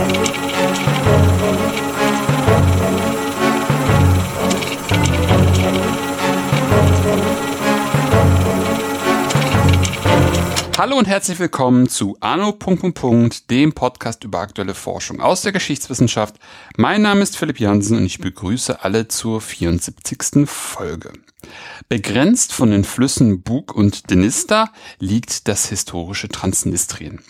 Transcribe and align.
Thank 0.00 0.54
you. 0.54 0.59
Hallo 10.80 10.96
und 10.96 11.06
herzlich 11.06 11.38
willkommen 11.38 11.90
zu 11.90 12.16
Anno. 12.20 12.56
dem 13.50 13.74
Podcast 13.74 14.24
über 14.24 14.38
aktuelle 14.38 14.72
Forschung 14.72 15.20
aus 15.20 15.42
der 15.42 15.52
Geschichtswissenschaft. 15.52 16.36
Mein 16.78 17.02
Name 17.02 17.20
ist 17.20 17.36
Philipp 17.36 17.60
Jansen 17.60 17.98
und 17.98 18.06
ich 18.06 18.18
begrüße 18.18 18.82
alle 18.82 19.06
zur 19.06 19.42
74. 19.42 20.48
Folge. 20.48 21.12
Begrenzt 21.90 22.54
von 22.54 22.70
den 22.70 22.84
Flüssen 22.84 23.42
Bug 23.42 23.74
und 23.74 24.10
Dnister 24.10 24.72
liegt 24.98 25.48
das 25.48 25.68
historische 25.68 26.30
Transnistrien. 26.30 27.20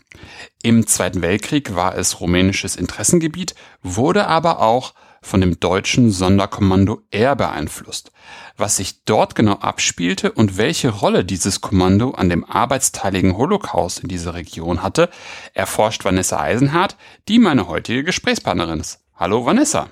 Im 0.62 0.86
Zweiten 0.86 1.20
Weltkrieg 1.20 1.74
war 1.74 1.98
es 1.98 2.20
rumänisches 2.20 2.76
Interessengebiet, 2.76 3.56
wurde 3.82 4.28
aber 4.28 4.60
auch 4.60 4.94
von 5.22 5.40
dem 5.40 5.60
deutschen 5.60 6.10
Sonderkommando 6.10 7.02
R 7.10 7.36
beeinflusst. 7.36 8.10
Was 8.56 8.76
sich 8.76 9.04
dort 9.04 9.34
genau 9.34 9.54
abspielte 9.54 10.32
und 10.32 10.56
welche 10.56 10.88
Rolle 10.88 11.24
dieses 11.24 11.60
Kommando 11.60 12.12
an 12.12 12.28
dem 12.28 12.44
arbeitsteiligen 12.44 13.36
Holocaust 13.36 14.00
in 14.00 14.08
dieser 14.08 14.34
Region 14.34 14.82
hatte, 14.82 15.10
erforscht 15.54 16.04
Vanessa 16.04 16.40
Eisenhardt, 16.40 16.96
die 17.28 17.38
meine 17.38 17.68
heutige 17.68 18.04
Gesprächspartnerin 18.04 18.80
ist. 18.80 19.00
Hallo 19.14 19.44
Vanessa. 19.44 19.90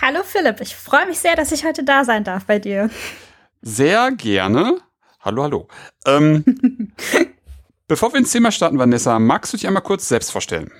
Hallo 0.00 0.20
Philipp, 0.24 0.60
ich 0.60 0.74
freue 0.74 1.06
mich 1.06 1.18
sehr, 1.18 1.36
dass 1.36 1.52
ich 1.52 1.64
heute 1.64 1.84
da 1.84 2.04
sein 2.04 2.24
darf 2.24 2.46
bei 2.46 2.58
dir. 2.58 2.90
Sehr 3.62 4.10
gerne. 4.12 4.78
Hallo, 5.20 5.42
hallo. 5.42 5.68
Ähm, 6.06 6.44
bevor 7.88 8.12
wir 8.12 8.18
ins 8.18 8.32
Thema 8.32 8.50
starten, 8.50 8.78
Vanessa, 8.78 9.18
magst 9.18 9.52
du 9.52 9.58
dich 9.58 9.66
einmal 9.66 9.82
kurz 9.82 10.08
selbst 10.08 10.32
vorstellen? 10.32 10.72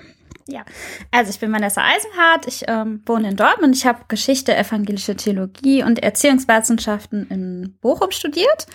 Ja, 0.49 0.65
also 1.11 1.31
ich 1.31 1.39
bin 1.39 1.53
Vanessa 1.53 1.83
Eisenhardt, 1.83 2.47
ich 2.47 2.65
ähm, 2.67 3.03
wohne 3.07 3.31
in 3.31 3.37
Dortmund, 3.37 3.77
ich 3.77 3.87
habe 3.87 4.05
Geschichte, 4.09 4.57
evangelische 4.57 5.15
Theologie 5.15 5.83
und 5.83 6.03
Erziehungswissenschaften 6.03 7.29
in 7.29 7.77
Bochum 7.81 8.11
studiert 8.11 8.67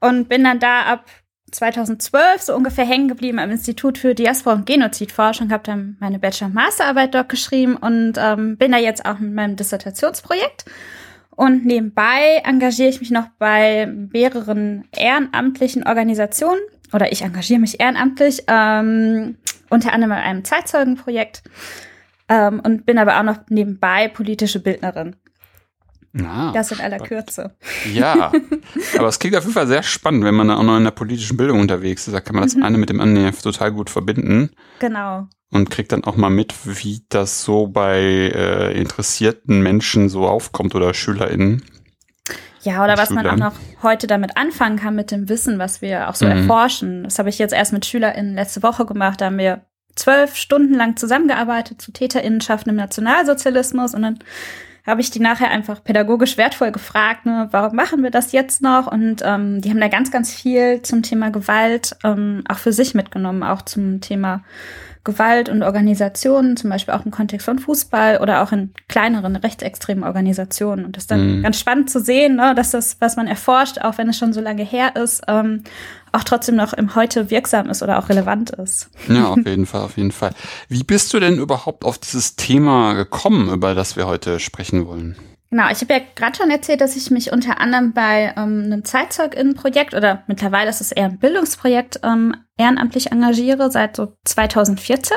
und 0.00 0.28
bin 0.28 0.44
dann 0.44 0.58
da 0.58 0.82
ab 0.82 1.06
2012 1.52 2.42
so 2.42 2.54
ungefähr 2.56 2.84
hängen 2.84 3.08
geblieben 3.08 3.38
am 3.38 3.50
Institut 3.50 3.98
für 3.98 4.14
Diaspora 4.14 4.56
und 4.56 4.66
Genozidforschung, 4.66 5.50
habe 5.50 5.62
dann 5.62 5.96
meine 6.00 6.18
Bachelor- 6.18 6.48
und 6.48 6.54
Masterarbeit 6.54 7.14
dort 7.14 7.28
geschrieben 7.28 7.76
und 7.76 8.14
ähm, 8.18 8.56
bin 8.56 8.72
da 8.72 8.78
jetzt 8.78 9.06
auch 9.06 9.18
mit 9.18 9.32
meinem 9.32 9.56
Dissertationsprojekt. 9.56 10.64
Und 11.36 11.66
nebenbei 11.66 12.40
engagiere 12.44 12.88
ich 12.88 13.00
mich 13.00 13.10
noch 13.10 13.28
bei 13.38 13.86
mehreren 13.86 14.88
ehrenamtlichen 14.96 15.86
Organisationen 15.86 16.60
oder 16.92 17.12
ich 17.12 17.22
engagiere 17.22 17.60
mich 17.60 17.80
ehrenamtlich. 17.80 18.44
Ähm, 18.48 19.36
unter 19.70 19.92
anderem 19.92 20.12
in 20.12 20.18
einem 20.18 20.44
Zeitzeugenprojekt 20.44 21.42
ähm, 22.28 22.60
und 22.60 22.86
bin 22.86 22.98
aber 22.98 23.18
auch 23.18 23.22
noch 23.22 23.38
nebenbei 23.48 24.08
politische 24.08 24.60
Bildnerin. 24.60 25.16
Ah, 26.24 26.50
das 26.52 26.72
in 26.72 26.80
aller 26.80 26.98
Kürze. 26.98 27.54
Ja, 27.92 28.32
aber 28.98 29.08
es 29.08 29.18
klingt 29.18 29.36
auf 29.36 29.42
jeden 29.42 29.52
Fall 29.52 29.66
sehr 29.66 29.82
spannend, 29.82 30.24
wenn 30.24 30.34
man 30.34 30.48
da 30.48 30.56
auch 30.56 30.62
noch 30.62 30.78
in 30.78 30.84
der 30.84 30.90
politischen 30.90 31.36
Bildung 31.36 31.60
unterwegs 31.60 32.06
ist. 32.06 32.14
Da 32.14 32.20
kann 32.20 32.36
man 32.36 32.44
das 32.44 32.54
mhm. 32.54 32.62
eine 32.62 32.78
mit 32.78 32.88
dem 32.88 33.00
anderen 33.00 33.30
total 33.38 33.72
gut 33.72 33.90
verbinden. 33.90 34.50
Genau. 34.78 35.26
Und 35.50 35.70
kriegt 35.70 35.92
dann 35.92 36.04
auch 36.04 36.16
mal 36.16 36.30
mit, 36.30 36.54
wie 36.64 37.02
das 37.10 37.42
so 37.42 37.66
bei 37.66 37.98
äh, 38.00 38.78
interessierten 38.78 39.62
Menschen 39.62 40.08
so 40.08 40.26
aufkommt 40.26 40.74
oder 40.74 40.94
SchülerInnen. 40.94 41.62
Ja, 42.66 42.82
oder 42.82 42.98
was 42.98 43.10
man 43.10 43.26
auch 43.28 43.36
noch 43.36 43.52
heute 43.82 44.08
damit 44.08 44.36
anfangen 44.36 44.76
kann 44.76 44.96
mit 44.96 45.12
dem 45.12 45.28
Wissen, 45.28 45.60
was 45.60 45.82
wir 45.82 46.08
auch 46.08 46.16
so 46.16 46.26
mhm. 46.26 46.32
erforschen. 46.32 47.04
Das 47.04 47.20
habe 47.20 47.28
ich 47.28 47.38
jetzt 47.38 47.54
erst 47.54 47.72
mit 47.72 47.86
SchülerInnen 47.86 48.34
letzte 48.34 48.64
Woche 48.64 48.84
gemacht. 48.84 49.20
Da 49.20 49.26
haben 49.26 49.38
wir 49.38 49.60
zwölf 49.94 50.34
Stunden 50.34 50.74
lang 50.74 50.96
zusammengearbeitet 50.96 51.80
zu 51.80 51.92
TäterInnenschaften 51.92 52.70
im 52.70 52.76
Nationalsozialismus 52.76 53.94
und 53.94 54.02
dann 54.02 54.18
habe 54.84 55.00
ich 55.00 55.10
die 55.10 55.20
nachher 55.20 55.50
einfach 55.50 55.82
pädagogisch 55.82 56.36
wertvoll 56.36 56.70
gefragt, 56.70 57.24
ne, 57.26 57.48
warum 57.50 57.74
machen 57.74 58.02
wir 58.02 58.10
das 58.10 58.32
jetzt 58.32 58.62
noch? 58.62 58.90
Und 58.90 59.22
ähm, 59.24 59.60
die 59.60 59.70
haben 59.70 59.80
da 59.80 59.88
ganz, 59.88 60.10
ganz 60.10 60.32
viel 60.32 60.82
zum 60.82 61.02
Thema 61.02 61.30
Gewalt 61.30 61.96
ähm, 62.04 62.44
auch 62.48 62.58
für 62.58 62.72
sich 62.72 62.94
mitgenommen, 62.94 63.42
auch 63.42 63.62
zum 63.62 64.00
Thema 64.00 64.44
Gewalt 65.06 65.48
und 65.48 65.62
Organisationen, 65.62 66.58
zum 66.58 66.68
Beispiel 66.68 66.92
auch 66.92 67.06
im 67.06 67.10
Kontext 67.10 67.46
von 67.46 67.58
Fußball 67.58 68.18
oder 68.18 68.42
auch 68.42 68.52
in 68.52 68.74
kleineren 68.88 69.36
rechtsextremen 69.36 70.04
Organisationen. 70.04 70.84
Und 70.84 70.96
das 70.96 71.04
ist 71.04 71.10
dann 71.10 71.38
mhm. 71.38 71.42
ganz 71.42 71.58
spannend 71.58 71.88
zu 71.88 72.00
sehen, 72.00 72.36
ne, 72.36 72.54
dass 72.54 72.72
das, 72.72 72.96
was 73.00 73.16
man 73.16 73.26
erforscht, 73.26 73.78
auch 73.78 73.96
wenn 73.96 74.10
es 74.10 74.18
schon 74.18 74.34
so 74.34 74.42
lange 74.42 74.64
her 74.64 74.96
ist, 74.96 75.22
ähm, 75.28 75.62
auch 76.12 76.24
trotzdem 76.24 76.56
noch 76.56 76.72
im 76.72 76.94
Heute 76.94 77.30
wirksam 77.30 77.70
ist 77.70 77.82
oder 77.82 77.98
auch 77.98 78.08
relevant 78.08 78.50
ist. 78.50 78.90
Ja, 79.08 79.28
auf 79.28 79.46
jeden 79.46 79.66
Fall, 79.66 79.80
auf 79.82 79.96
jeden 79.96 80.12
Fall. 80.12 80.32
Wie 80.68 80.82
bist 80.82 81.14
du 81.14 81.20
denn 81.20 81.38
überhaupt 81.38 81.84
auf 81.84 81.98
dieses 81.98 82.36
Thema 82.36 82.94
gekommen, 82.94 83.48
über 83.48 83.74
das 83.74 83.96
wir 83.96 84.06
heute 84.06 84.40
sprechen 84.40 84.86
wollen? 84.86 85.16
Genau, 85.50 85.70
ich 85.70 85.80
habe 85.80 85.94
ja 85.94 86.00
gerade 86.16 86.36
schon 86.36 86.50
erzählt, 86.50 86.80
dass 86.80 86.96
ich 86.96 87.10
mich 87.10 87.32
unter 87.32 87.60
anderem 87.60 87.92
bei 87.92 88.34
ähm, 88.36 88.64
einem 88.64 88.84
Zeitzeuginnenprojekt 88.84 89.94
oder 89.94 90.24
mittlerweile 90.26 90.70
ist 90.70 90.80
es 90.80 90.90
eher 90.90 91.04
ein 91.04 91.18
Bildungsprojekt 91.18 92.00
ähm, 92.02 92.34
ehrenamtlich 92.58 93.12
engagiere 93.12 93.70
seit 93.70 93.94
so 93.96 94.16
2014 94.24 95.16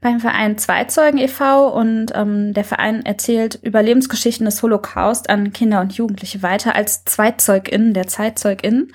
beim 0.00 0.20
Verein 0.20 0.58
Zweizeugen 0.58 1.18
e.V. 1.18 1.68
und 1.68 2.12
ähm, 2.14 2.54
der 2.54 2.64
Verein 2.64 3.06
erzählt 3.06 3.60
Überlebensgeschichten 3.62 4.44
des 4.46 4.62
Holocaust 4.62 5.30
an 5.30 5.52
Kinder 5.52 5.80
und 5.80 5.92
Jugendliche 5.92 6.42
weiter 6.42 6.74
als 6.74 7.04
Zweitzeugin 7.04 7.94
der 7.94 8.08
Zeitzeugin. 8.08 8.92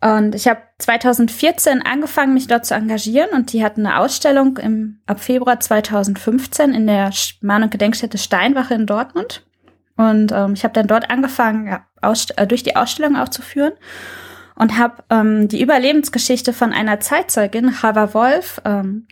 Und 0.00 0.34
ich 0.34 0.46
habe 0.46 0.60
2014 0.78 1.82
angefangen, 1.82 2.32
mich 2.32 2.46
dort 2.46 2.64
zu 2.64 2.74
engagieren 2.74 3.30
und 3.34 3.52
die 3.52 3.64
hatten 3.64 3.84
eine 3.84 3.98
Ausstellung 3.98 4.56
im, 4.56 5.00
ab 5.06 5.20
Februar 5.20 5.60
2015 5.60 6.72
in 6.72 6.86
der 6.86 7.10
Mahn- 7.40 7.64
und 7.64 7.70
Gedenkstätte 7.70 8.16
Steinwache 8.16 8.74
in 8.74 8.86
Dortmund. 8.86 9.44
Und 9.98 10.32
ähm, 10.32 10.54
ich 10.54 10.62
habe 10.64 10.72
dann 10.72 10.86
dort 10.86 11.10
angefangen, 11.10 11.66
ja, 11.66 11.84
äh, 12.36 12.46
durch 12.46 12.62
die 12.62 12.76
Ausstellung 12.76 13.16
auch 13.16 13.28
zu 13.28 13.42
führen 13.42 13.72
und 14.54 14.78
habe 14.78 15.02
ähm, 15.10 15.48
die 15.48 15.60
Überlebensgeschichte 15.60 16.52
von 16.52 16.72
einer 16.72 17.00
Zeitzeugin, 17.00 17.72
Chava 17.72 18.14
Wolf, 18.14 18.62
ähm, 18.64 19.08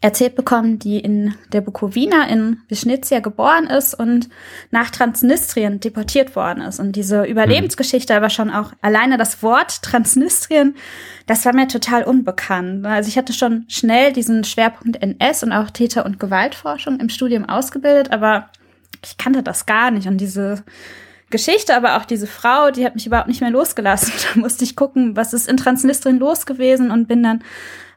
erzählt 0.00 0.36
bekommen, 0.36 0.78
die 0.78 1.00
in 1.00 1.34
der 1.52 1.60
Bukowina 1.60 2.28
in 2.28 2.58
Wischnitsia 2.68 3.20
geboren 3.20 3.66
ist 3.66 3.94
und 3.94 4.28
nach 4.70 4.90
Transnistrien 4.90 5.80
deportiert 5.80 6.36
worden 6.36 6.62
ist. 6.62 6.78
Und 6.78 6.96
diese 6.96 7.24
Überlebensgeschichte, 7.24 8.14
aber 8.14 8.30
schon 8.30 8.50
auch 8.50 8.72
alleine 8.82 9.18
das 9.18 9.42
Wort 9.42 9.82
Transnistrien, 9.82 10.76
das 11.26 11.44
war 11.44 11.54
mir 11.54 11.68
total 11.68 12.04
unbekannt. 12.04 12.86
Also 12.86 13.08
ich 13.08 13.16
hatte 13.18 13.32
schon 13.32 13.64
schnell 13.68 14.12
diesen 14.12 14.44
Schwerpunkt 14.44 15.00
NS 15.02 15.42
und 15.42 15.52
auch 15.52 15.70
Täter- 15.70 16.04
und 16.04 16.20
Gewaltforschung 16.20 17.00
im 17.00 17.08
Studium 17.08 17.44
ausgebildet, 17.48 18.12
aber 18.12 18.50
ich 19.04 19.16
kannte 19.16 19.42
das 19.42 19.66
gar 19.66 19.90
nicht. 19.90 20.08
Und 20.08 20.18
diese 20.18 20.64
Geschichte, 21.30 21.74
aber 21.74 21.96
auch 21.96 22.04
diese 22.04 22.26
Frau, 22.26 22.70
die 22.70 22.84
hat 22.84 22.94
mich 22.94 23.06
überhaupt 23.06 23.28
nicht 23.28 23.40
mehr 23.40 23.50
losgelassen. 23.50 24.12
Da 24.34 24.40
musste 24.40 24.64
ich 24.64 24.76
gucken, 24.76 25.16
was 25.16 25.32
ist 25.32 25.48
in 25.48 25.56
Transnistrien 25.56 26.18
los 26.18 26.46
gewesen 26.46 26.90
und 26.90 27.08
bin 27.08 27.22
dann 27.22 27.42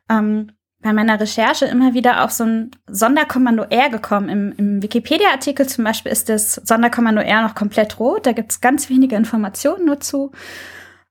ähm, 0.10 0.52
bei 0.82 0.94
meiner 0.94 1.20
Recherche 1.20 1.66
immer 1.66 1.94
wieder 1.94 2.24
auf 2.24 2.32
so 2.32 2.46
ein 2.46 2.72
Sonderkommando 2.88 3.64
R 3.64 3.90
gekommen. 3.90 4.30
Im, 4.30 4.54
im 4.58 4.82
Wikipedia-Artikel 4.82 5.68
zum 5.68 5.84
Beispiel 5.84 6.12
ist 6.12 6.30
das 6.30 6.54
Sonderkommando 6.56 7.22
R 7.22 7.42
noch 7.42 7.56
komplett 7.56 8.00
rot. 8.00 8.26
Da 8.26 8.32
gibt 8.32 8.52
es 8.52 8.62
ganz 8.62 8.90
wenige 8.90 9.16
Informationen 9.16 9.86
nur 9.86 10.00
zu. 10.00 10.32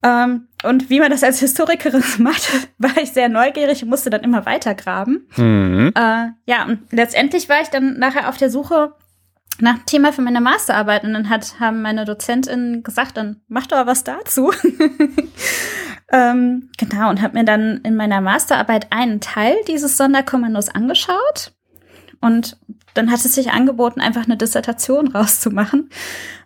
Ähm, 0.02 0.48
und 0.62 0.88
wie 0.88 1.00
man 1.00 1.10
das 1.10 1.24
als 1.24 1.40
Historikerin 1.40 2.02
macht, 2.18 2.48
war 2.78 2.96
ich 2.98 3.12
sehr 3.12 3.28
neugierig 3.28 3.82
und 3.82 3.88
musste 3.88 4.10
dann 4.10 4.22
immer 4.22 4.46
weiter 4.46 4.74
graben. 4.74 5.26
Mhm. 5.36 5.92
Äh, 5.94 6.28
ja, 6.46 6.64
und 6.66 6.92
letztendlich 6.92 7.48
war 7.48 7.60
ich 7.60 7.68
dann 7.68 7.98
nachher 7.98 8.28
auf 8.28 8.36
der 8.36 8.50
Suche 8.50 8.94
nach 9.60 9.78
Thema 9.86 10.12
für 10.12 10.22
meine 10.22 10.40
Masterarbeit 10.40 11.04
und 11.04 11.14
dann 11.14 11.28
hat, 11.28 11.58
haben 11.60 11.82
meine 11.82 12.04
DozentInnen 12.04 12.82
gesagt, 12.82 13.16
dann 13.16 13.40
mach 13.48 13.66
doch 13.66 13.86
was 13.86 14.04
dazu. 14.04 14.52
ähm, 16.12 16.70
genau, 16.76 17.10
und 17.10 17.22
habe 17.22 17.38
mir 17.38 17.44
dann 17.44 17.78
in 17.78 17.96
meiner 17.96 18.20
Masterarbeit 18.20 18.92
einen 18.92 19.20
Teil 19.20 19.56
dieses 19.66 19.96
Sonderkommandos 19.96 20.68
angeschaut 20.68 21.52
und 22.20 22.58
dann 22.94 23.10
hat 23.10 23.24
es 23.24 23.34
sich 23.34 23.50
angeboten, 23.52 24.00
einfach 24.00 24.24
eine 24.24 24.36
Dissertation 24.36 25.08
rauszumachen, 25.08 25.90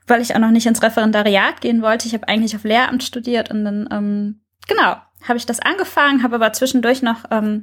weil 0.07 0.21
ich 0.21 0.35
auch 0.35 0.41
noch 0.41 0.51
nicht 0.51 0.67
ins 0.67 0.83
Referendariat 0.83 1.61
gehen 1.61 1.83
wollte. 1.83 2.07
Ich 2.07 2.15
habe 2.15 2.29
eigentlich 2.29 2.57
auf 2.57 2.65
Lehramt 2.65 3.03
studiert 3.03 3.51
und 3.51 3.65
dann, 3.65 3.89
ähm, 3.91 4.41
genau, 4.69 4.97
habe 5.27 5.37
ich 5.37 5.47
das 5.47 5.61
angefangen, 5.61 6.23
habe 6.23 6.37
aber 6.37 6.53
zwischendurch 6.53 7.03
noch, 7.03 7.25
ähm, 7.31 7.63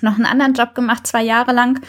noch 0.00 0.16
einen 0.16 0.26
anderen 0.26 0.54
Job 0.54 0.74
gemacht, 0.74 1.06
zwei 1.06 1.22
Jahre 1.22 1.52
lang 1.52 1.80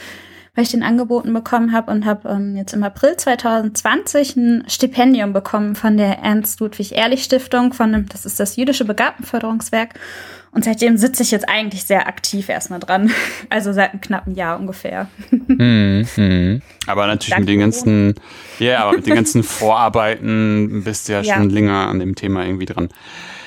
weil 0.56 0.64
ich 0.64 0.72
den 0.72 0.84
angeboten 0.84 1.34
bekommen 1.34 1.72
habe 1.72 1.92
und 1.92 2.06
habe 2.06 2.30
ähm, 2.30 2.56
jetzt 2.56 2.74
im 2.74 2.84
April 2.84 3.18
2020 3.18 4.36
ein 4.36 4.64
Stipendium 4.68 5.34
bekommen 5.34 5.76
von 5.76 5.98
der 5.98 6.20
Ernst-Ludwig-Ehrlich-Stiftung, 6.20 7.74
von 7.74 7.92
dem, 7.92 8.08
das 8.10 8.26
ist 8.26 8.40
das 8.40 8.56
jüdische 8.56 8.86
Begabtenförderungswerk. 8.86 10.00
Und 10.52 10.64
seitdem 10.64 10.98
sitze 10.98 11.24
ich 11.24 11.32
jetzt 11.32 11.50
eigentlich 11.50 11.84
sehr 11.86 12.08
aktiv 12.08 12.50
erstmal 12.50 12.80
dran. 12.80 13.12
Also 13.50 13.74
seit 13.74 13.92
einem 13.92 14.02
knappen 14.02 14.36
Jahr 14.36 14.60
ungefähr. 14.60 15.08
Hm, 15.48 16.06
hm. 16.16 16.62
Aber 16.88 17.08
natürlich 17.08 17.30
Danke. 17.30 17.42
mit 17.42 17.50
den 17.50 17.60
ganzen, 17.60 18.16
ja, 18.60 18.68
yeah, 18.68 18.84
aber 18.84 18.98
mit 18.98 19.08
den 19.08 19.16
ganzen 19.16 19.44
Vorarbeiten 19.44 20.84
bist 20.84 21.08
du 21.08 21.14
ja, 21.14 21.22
ja 21.22 21.36
schon 21.36 21.50
länger 21.50 21.88
an 21.88 22.00
dem 22.00 22.16
Thema 22.16 22.46
irgendwie 22.46 22.66
dran. 22.66 22.90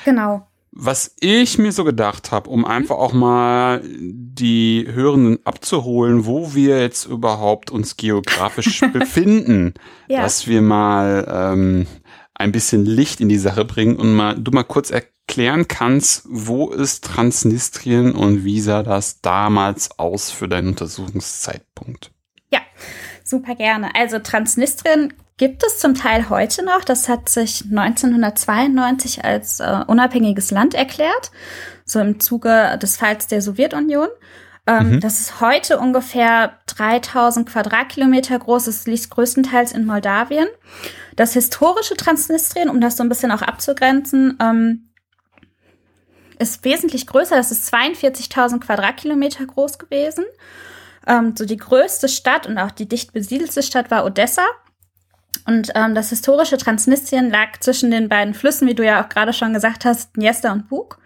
Genau. 0.05 0.46
Was 0.79 1.15
ich 1.19 1.57
mir 1.57 1.71
so 1.71 1.83
gedacht 1.83 2.31
habe, 2.31 2.51
um 2.51 2.63
einfach 2.63 2.97
auch 2.97 3.13
mal 3.13 3.81
die 3.83 4.85
Hörenden 4.87 5.39
abzuholen, 5.43 6.27
wo 6.27 6.53
wir 6.53 6.79
jetzt 6.79 7.05
überhaupt 7.05 7.71
uns 7.71 7.97
geografisch 7.97 8.81
befinden, 8.93 9.73
ja. 10.07 10.21
dass 10.21 10.45
wir 10.45 10.61
mal 10.61 11.27
ähm, 11.27 11.87
ein 12.35 12.51
bisschen 12.51 12.85
Licht 12.85 13.21
in 13.21 13.27
die 13.27 13.39
Sache 13.39 13.65
bringen 13.65 13.95
und 13.95 14.13
mal 14.13 14.35
du 14.39 14.51
mal 14.51 14.61
kurz 14.61 14.91
erklären 14.91 15.67
kannst, 15.67 16.27
wo 16.29 16.69
ist 16.69 17.03
Transnistrien 17.03 18.11
und 18.11 18.45
wie 18.45 18.61
sah 18.61 18.83
das 18.83 19.21
damals 19.21 19.97
aus 19.97 20.29
für 20.29 20.47
deinen 20.47 20.67
Untersuchungszeitpunkt? 20.67 22.11
Ja, 22.53 22.59
super 23.23 23.55
gerne. 23.55 23.95
Also 23.95 24.19
Transnistrien 24.19 25.11
gibt 25.37 25.63
es 25.63 25.79
zum 25.79 25.93
Teil 25.93 26.29
heute 26.29 26.65
noch. 26.65 26.83
Das 26.83 27.07
hat 27.07 27.29
sich 27.29 27.63
1992 27.65 29.23
als 29.23 29.59
äh, 29.59 29.83
unabhängiges 29.87 30.51
Land 30.51 30.73
erklärt, 30.73 31.31
so 31.85 31.99
im 31.99 32.19
Zuge 32.19 32.77
des 32.81 32.97
Falls 32.97 33.27
der 33.27 33.41
Sowjetunion. 33.41 34.09
Ähm, 34.65 34.95
mhm. 34.95 34.99
Das 34.99 35.21
ist 35.21 35.39
heute 35.39 35.79
ungefähr 35.79 36.59
3000 36.65 37.47
Quadratkilometer 37.47 38.37
groß. 38.37 38.67
Es 38.67 38.85
liegt 38.85 39.09
größtenteils 39.09 39.71
in 39.71 39.85
Moldawien. 39.85 40.47
Das 41.15 41.33
historische 41.33 41.95
Transnistrien, 41.95 42.69
um 42.69 42.81
das 42.81 42.97
so 42.97 43.03
ein 43.03 43.09
bisschen 43.09 43.31
auch 43.31 43.41
abzugrenzen, 43.41 44.37
ähm, 44.41 44.89
ist 46.37 46.63
wesentlich 46.65 47.07
größer. 47.07 47.35
Das 47.35 47.51
ist 47.51 47.73
42.000 47.73 48.59
Quadratkilometer 48.59 49.45
groß 49.45 49.79
gewesen. 49.79 50.25
Ähm, 51.07 51.35
so 51.37 51.45
die 51.45 51.57
größte 51.57 52.09
Stadt 52.09 52.45
und 52.45 52.57
auch 52.57 52.71
die 52.71 52.87
dicht 52.87 53.13
besiedelste 53.13 53.63
Stadt 53.63 53.89
war 53.89 54.05
Odessa. 54.05 54.43
Und 55.47 55.71
ähm, 55.75 55.95
das 55.95 56.09
historische 56.09 56.57
Transnistrien 56.57 57.31
lag 57.31 57.57
zwischen 57.61 57.89
den 57.89 58.09
beiden 58.09 58.33
Flüssen, 58.33 58.67
wie 58.67 58.75
du 58.75 58.83
ja 58.85 59.01
auch 59.01 59.07
gerade 59.07 59.31
schon 59.31 59.53
gesagt 59.53 59.85
hast, 59.85 60.17
Dniester 60.17 60.51
und 60.51 60.67
Bug. 60.67 60.99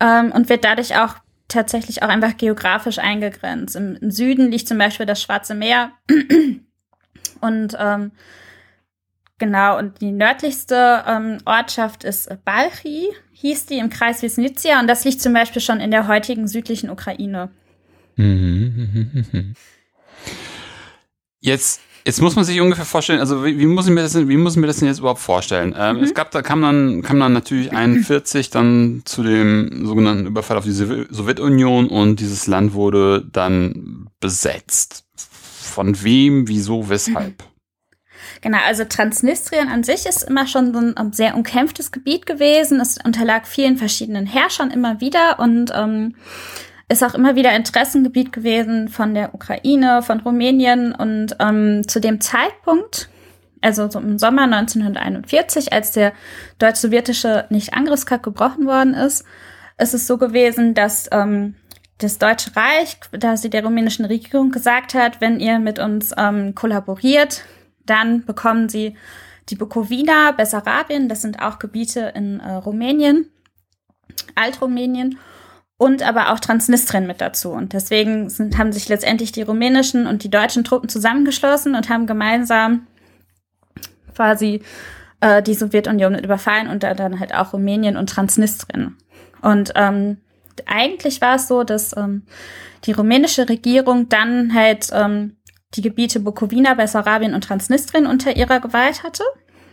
Ähm, 0.00 0.32
und 0.32 0.48
wird 0.48 0.64
dadurch 0.64 0.96
auch 0.96 1.16
tatsächlich 1.48 2.02
auch 2.02 2.08
einfach 2.08 2.38
geografisch 2.38 2.98
eingegrenzt. 2.98 3.76
Im, 3.76 3.96
im 3.96 4.10
Süden 4.10 4.50
liegt 4.50 4.68
zum 4.68 4.78
Beispiel 4.78 5.04
das 5.04 5.20
Schwarze 5.20 5.54
Meer. 5.54 5.92
und 7.42 7.76
ähm, 7.78 8.12
genau, 9.36 9.76
und 9.76 10.00
die 10.00 10.12
nördlichste 10.12 11.04
ähm, 11.06 11.36
Ortschaft 11.44 12.04
ist 12.04 12.30
Balchi, 12.46 13.08
hieß 13.32 13.66
die 13.66 13.76
im 13.78 13.90
Kreis 13.90 14.22
Wisnitsia. 14.22 14.80
Und 14.80 14.86
das 14.86 15.04
liegt 15.04 15.20
zum 15.20 15.34
Beispiel 15.34 15.60
schon 15.60 15.80
in 15.80 15.90
der 15.90 16.08
heutigen 16.08 16.48
südlichen 16.48 16.88
Ukraine. 16.88 17.50
Jetzt 21.40 21.82
Jetzt 22.08 22.22
muss 22.22 22.36
man 22.36 22.44
sich 22.46 22.58
ungefähr 22.58 22.86
vorstellen, 22.86 23.20
also 23.20 23.44
wie, 23.44 23.58
wie 23.58 23.66
muss 23.66 23.86
ich 23.86 23.92
mir 23.92 24.00
das 24.00 24.14
denn, 24.14 24.30
wie 24.30 24.38
muss 24.38 24.54
ich 24.54 24.58
mir 24.58 24.66
das 24.66 24.78
denn 24.78 24.88
jetzt 24.88 25.00
überhaupt 25.00 25.20
vorstellen? 25.20 25.74
Ähm, 25.76 25.98
mhm. 25.98 26.04
Es 26.04 26.14
gab, 26.14 26.30
da 26.30 26.40
kam 26.40 26.62
dann, 26.62 27.02
kam 27.02 27.20
dann 27.20 27.34
natürlich 27.34 27.70
41 27.70 28.48
dann 28.48 29.02
zu 29.04 29.22
dem 29.22 29.84
sogenannten 29.84 30.24
Überfall 30.24 30.56
auf 30.56 30.64
die 30.64 30.72
Sowjetunion 30.72 31.86
und 31.86 32.18
dieses 32.20 32.46
Land 32.46 32.72
wurde 32.72 33.26
dann 33.30 34.08
besetzt. 34.20 35.04
Von 35.18 36.02
wem, 36.02 36.48
wieso, 36.48 36.88
weshalb? 36.88 37.44
Genau, 38.40 38.58
also 38.64 38.84
Transnistrien 38.84 39.68
an 39.68 39.82
sich 39.82 40.06
ist 40.06 40.22
immer 40.22 40.46
schon 40.46 40.72
so 40.72 40.78
ein 40.78 41.12
sehr 41.12 41.34
umkämpftes 41.34 41.90
Gebiet 41.90 42.24
gewesen. 42.24 42.78
Es 42.78 42.96
unterlag 43.04 43.48
vielen 43.48 43.76
verschiedenen 43.76 44.26
Herrschern 44.26 44.70
immer 44.70 45.00
wieder 45.00 45.40
und 45.40 45.72
ähm, 45.74 46.14
ist 46.88 47.04
auch 47.04 47.14
immer 47.14 47.36
wieder 47.36 47.54
Interessengebiet 47.54 48.32
gewesen 48.32 48.88
von 48.88 49.14
der 49.14 49.34
Ukraine, 49.34 50.02
von 50.02 50.20
Rumänien 50.20 50.94
und 50.94 51.36
ähm, 51.38 51.86
zu 51.86 52.00
dem 52.00 52.20
Zeitpunkt, 52.20 53.10
also 53.60 53.90
so 53.90 53.98
im 53.98 54.18
Sommer 54.18 54.44
1941, 54.44 55.72
als 55.72 55.92
der 55.92 56.12
deutsch-sowjetische 56.58 57.46
Nicht-Angriffskrieg 57.50 58.22
gebrochen 58.22 58.66
worden 58.66 58.94
ist, 58.94 59.24
ist 59.78 59.94
es 59.94 60.06
so 60.06 60.16
gewesen, 60.16 60.74
dass 60.74 61.08
ähm, 61.12 61.54
das 61.98 62.18
Deutsche 62.18 62.54
Reich, 62.56 62.96
da 63.10 63.36
sie 63.36 63.50
der 63.50 63.64
rumänischen 63.64 64.04
Regierung 64.04 64.50
gesagt 64.50 64.94
hat, 64.94 65.20
wenn 65.20 65.40
ihr 65.40 65.58
mit 65.58 65.78
uns 65.78 66.14
ähm, 66.16 66.54
kollaboriert, 66.54 67.42
dann 67.84 68.24
bekommen 68.24 68.68
sie 68.68 68.96
die 69.50 69.56
Bukowina, 69.56 70.32
Bessarabien, 70.32 71.08
das 71.08 71.22
sind 71.22 71.42
auch 71.42 71.58
Gebiete 71.58 72.12
in 72.14 72.40
äh, 72.40 72.54
Rumänien, 72.54 73.30
Altrumänien 74.34 75.18
und 75.78 76.02
aber 76.02 76.32
auch 76.32 76.40
Transnistrien 76.40 77.06
mit 77.06 77.20
dazu. 77.20 77.50
Und 77.50 77.72
deswegen 77.72 78.28
sind, 78.28 78.58
haben 78.58 78.72
sich 78.72 78.88
letztendlich 78.88 79.32
die 79.32 79.42
rumänischen 79.42 80.06
und 80.06 80.24
die 80.24 80.30
deutschen 80.30 80.64
Truppen 80.64 80.88
zusammengeschlossen 80.88 81.74
und 81.74 81.88
haben 81.88 82.06
gemeinsam 82.06 82.86
quasi 84.14 84.62
äh, 85.20 85.40
die 85.40 85.54
Sowjetunion 85.54 86.18
überfallen 86.18 86.68
und 86.68 86.82
da 86.82 86.94
dann 86.94 87.20
halt 87.20 87.32
auch 87.32 87.52
Rumänien 87.52 87.96
und 87.96 88.10
Transnistrien. 88.10 88.96
Und 89.40 89.72
ähm, 89.76 90.18
eigentlich 90.66 91.20
war 91.20 91.36
es 91.36 91.46
so, 91.46 91.62
dass 91.62 91.96
ähm, 91.96 92.24
die 92.84 92.92
rumänische 92.92 93.48
Regierung 93.48 94.08
dann 94.08 94.52
halt 94.54 94.88
ähm, 94.92 95.36
die 95.74 95.82
Gebiete 95.82 96.18
Bukowina, 96.18 96.74
Bessarabien 96.74 97.34
und 97.34 97.44
Transnistrien 97.44 98.06
unter 98.06 98.36
ihrer 98.36 98.58
Gewalt 98.58 99.04
hatte 99.04 99.22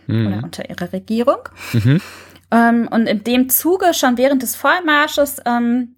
mhm. 0.06 0.26
oder 0.28 0.44
unter 0.44 0.70
ihrer 0.70 0.92
Regierung. 0.92 1.48
Mhm. 1.72 2.00
Ähm, 2.52 2.88
und 2.88 3.08
in 3.08 3.24
dem 3.24 3.48
Zuge 3.48 3.92
schon 3.92 4.18
während 4.18 4.42
des 4.42 4.54
Vormarsches 4.54 5.38
ähm, 5.44 5.95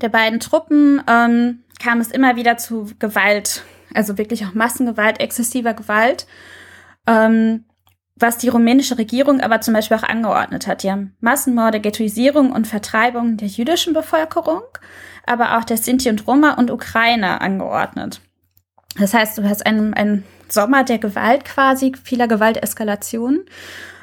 der 0.00 0.08
beiden 0.08 0.40
Truppen 0.40 1.02
ähm, 1.08 1.60
kam 1.82 2.00
es 2.00 2.10
immer 2.10 2.36
wieder 2.36 2.56
zu 2.56 2.90
Gewalt, 2.98 3.62
also 3.94 4.18
wirklich 4.18 4.44
auch 4.46 4.54
Massengewalt, 4.54 5.20
exzessiver 5.20 5.74
Gewalt, 5.74 6.26
ähm, 7.06 7.64
was 8.16 8.38
die 8.38 8.48
rumänische 8.48 8.98
Regierung 8.98 9.40
aber 9.40 9.60
zum 9.60 9.74
Beispiel 9.74 9.96
auch 9.96 10.02
angeordnet 10.02 10.66
hat. 10.66 10.82
Die 10.82 10.90
haben 10.90 11.16
Massenmorde, 11.20 11.80
Ghettoisierung 11.80 12.52
und 12.52 12.66
Vertreibung 12.66 13.36
der 13.36 13.48
jüdischen 13.48 13.94
Bevölkerung, 13.94 14.62
aber 15.26 15.58
auch 15.58 15.64
der 15.64 15.76
Sinti 15.76 16.08
und 16.08 16.26
Roma 16.26 16.54
und 16.54 16.70
Ukrainer 16.70 17.40
angeordnet. 17.40 18.20
Das 18.98 19.14
heißt, 19.14 19.38
du 19.38 19.48
hast 19.48 19.64
einen, 19.64 19.94
einen 19.94 20.24
Sommer 20.48 20.84
der 20.84 20.98
Gewalt 20.98 21.44
quasi, 21.44 21.92
vieler 22.04 22.28
Gewalteskalationen. 22.28 23.46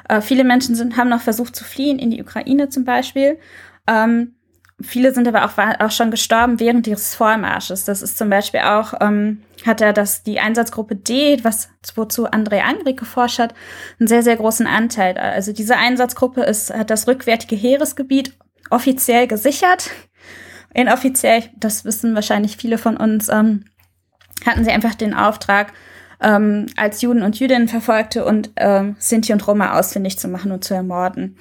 Äh, 0.08 0.20
viele 0.20 0.44
Menschen 0.44 0.74
sind, 0.74 0.96
haben 0.96 1.08
noch 1.08 1.20
versucht 1.20 1.54
zu 1.54 1.64
fliehen 1.64 1.98
in 1.98 2.10
die 2.10 2.20
Ukraine 2.20 2.68
zum 2.68 2.84
Beispiel. 2.84 3.38
Ähm, 3.86 4.34
Viele 4.82 5.12
sind 5.12 5.28
aber 5.28 5.44
auch, 5.44 5.58
auch 5.78 5.90
schon 5.90 6.10
gestorben 6.10 6.58
während 6.58 6.86
ihres 6.86 7.14
Vormarsches. 7.14 7.84
Das 7.84 8.02
ist 8.02 8.16
zum 8.16 8.30
Beispiel 8.30 8.60
auch, 8.60 8.94
ähm, 9.00 9.42
hat 9.66 9.80
er 9.80 9.92
das, 9.92 10.22
die 10.22 10.40
Einsatzgruppe 10.40 10.96
D, 10.96 11.38
was, 11.42 11.68
wozu 11.94 12.26
André 12.26 12.60
Angrik 12.60 12.98
geforscht 12.98 13.38
hat, 13.38 13.54
einen 13.98 14.08
sehr, 14.08 14.22
sehr 14.22 14.36
großen 14.36 14.66
Anteil. 14.66 15.18
Also 15.18 15.52
diese 15.52 15.76
Einsatzgruppe 15.76 16.42
ist, 16.42 16.72
hat 16.72 16.90
das 16.90 17.06
rückwärtige 17.06 17.56
Heeresgebiet 17.56 18.36
offiziell 18.70 19.26
gesichert. 19.26 19.90
Inoffiziell, 20.72 21.44
das 21.56 21.84
wissen 21.84 22.14
wahrscheinlich 22.14 22.56
viele 22.56 22.78
von 22.78 22.96
uns, 22.96 23.28
ähm, 23.28 23.64
hatten 24.46 24.64
sie 24.64 24.70
einfach 24.70 24.94
den 24.94 25.14
Auftrag, 25.14 25.72
ähm, 26.22 26.66
als 26.76 27.02
Juden 27.02 27.22
und 27.22 27.38
Jüdinnen 27.38 27.68
verfolgte 27.68 28.24
und 28.24 28.50
ähm, 28.56 28.96
Sinti 28.98 29.32
und 29.32 29.46
Roma 29.46 29.78
ausfindig 29.78 30.18
zu 30.18 30.28
machen 30.28 30.52
und 30.52 30.64
zu 30.64 30.74
ermorden. 30.74 31.36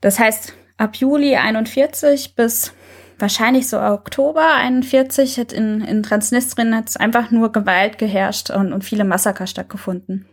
Das 0.00 0.18
heißt, 0.18 0.54
ab 0.80 0.96
Juli 0.96 1.36
41 1.36 2.34
bis 2.34 2.72
wahrscheinlich 3.18 3.68
so 3.68 3.78
Oktober 3.78 4.54
41 4.54 5.38
hat 5.38 5.52
in, 5.52 5.82
in 5.82 6.02
Transnistrien 6.02 6.74
hat 6.74 6.98
einfach 6.98 7.30
nur 7.30 7.52
Gewalt 7.52 7.98
geherrscht 7.98 8.50
und, 8.50 8.72
und 8.72 8.82
viele 8.82 9.04
Massaker 9.04 9.46
stattgefunden. 9.46 10.26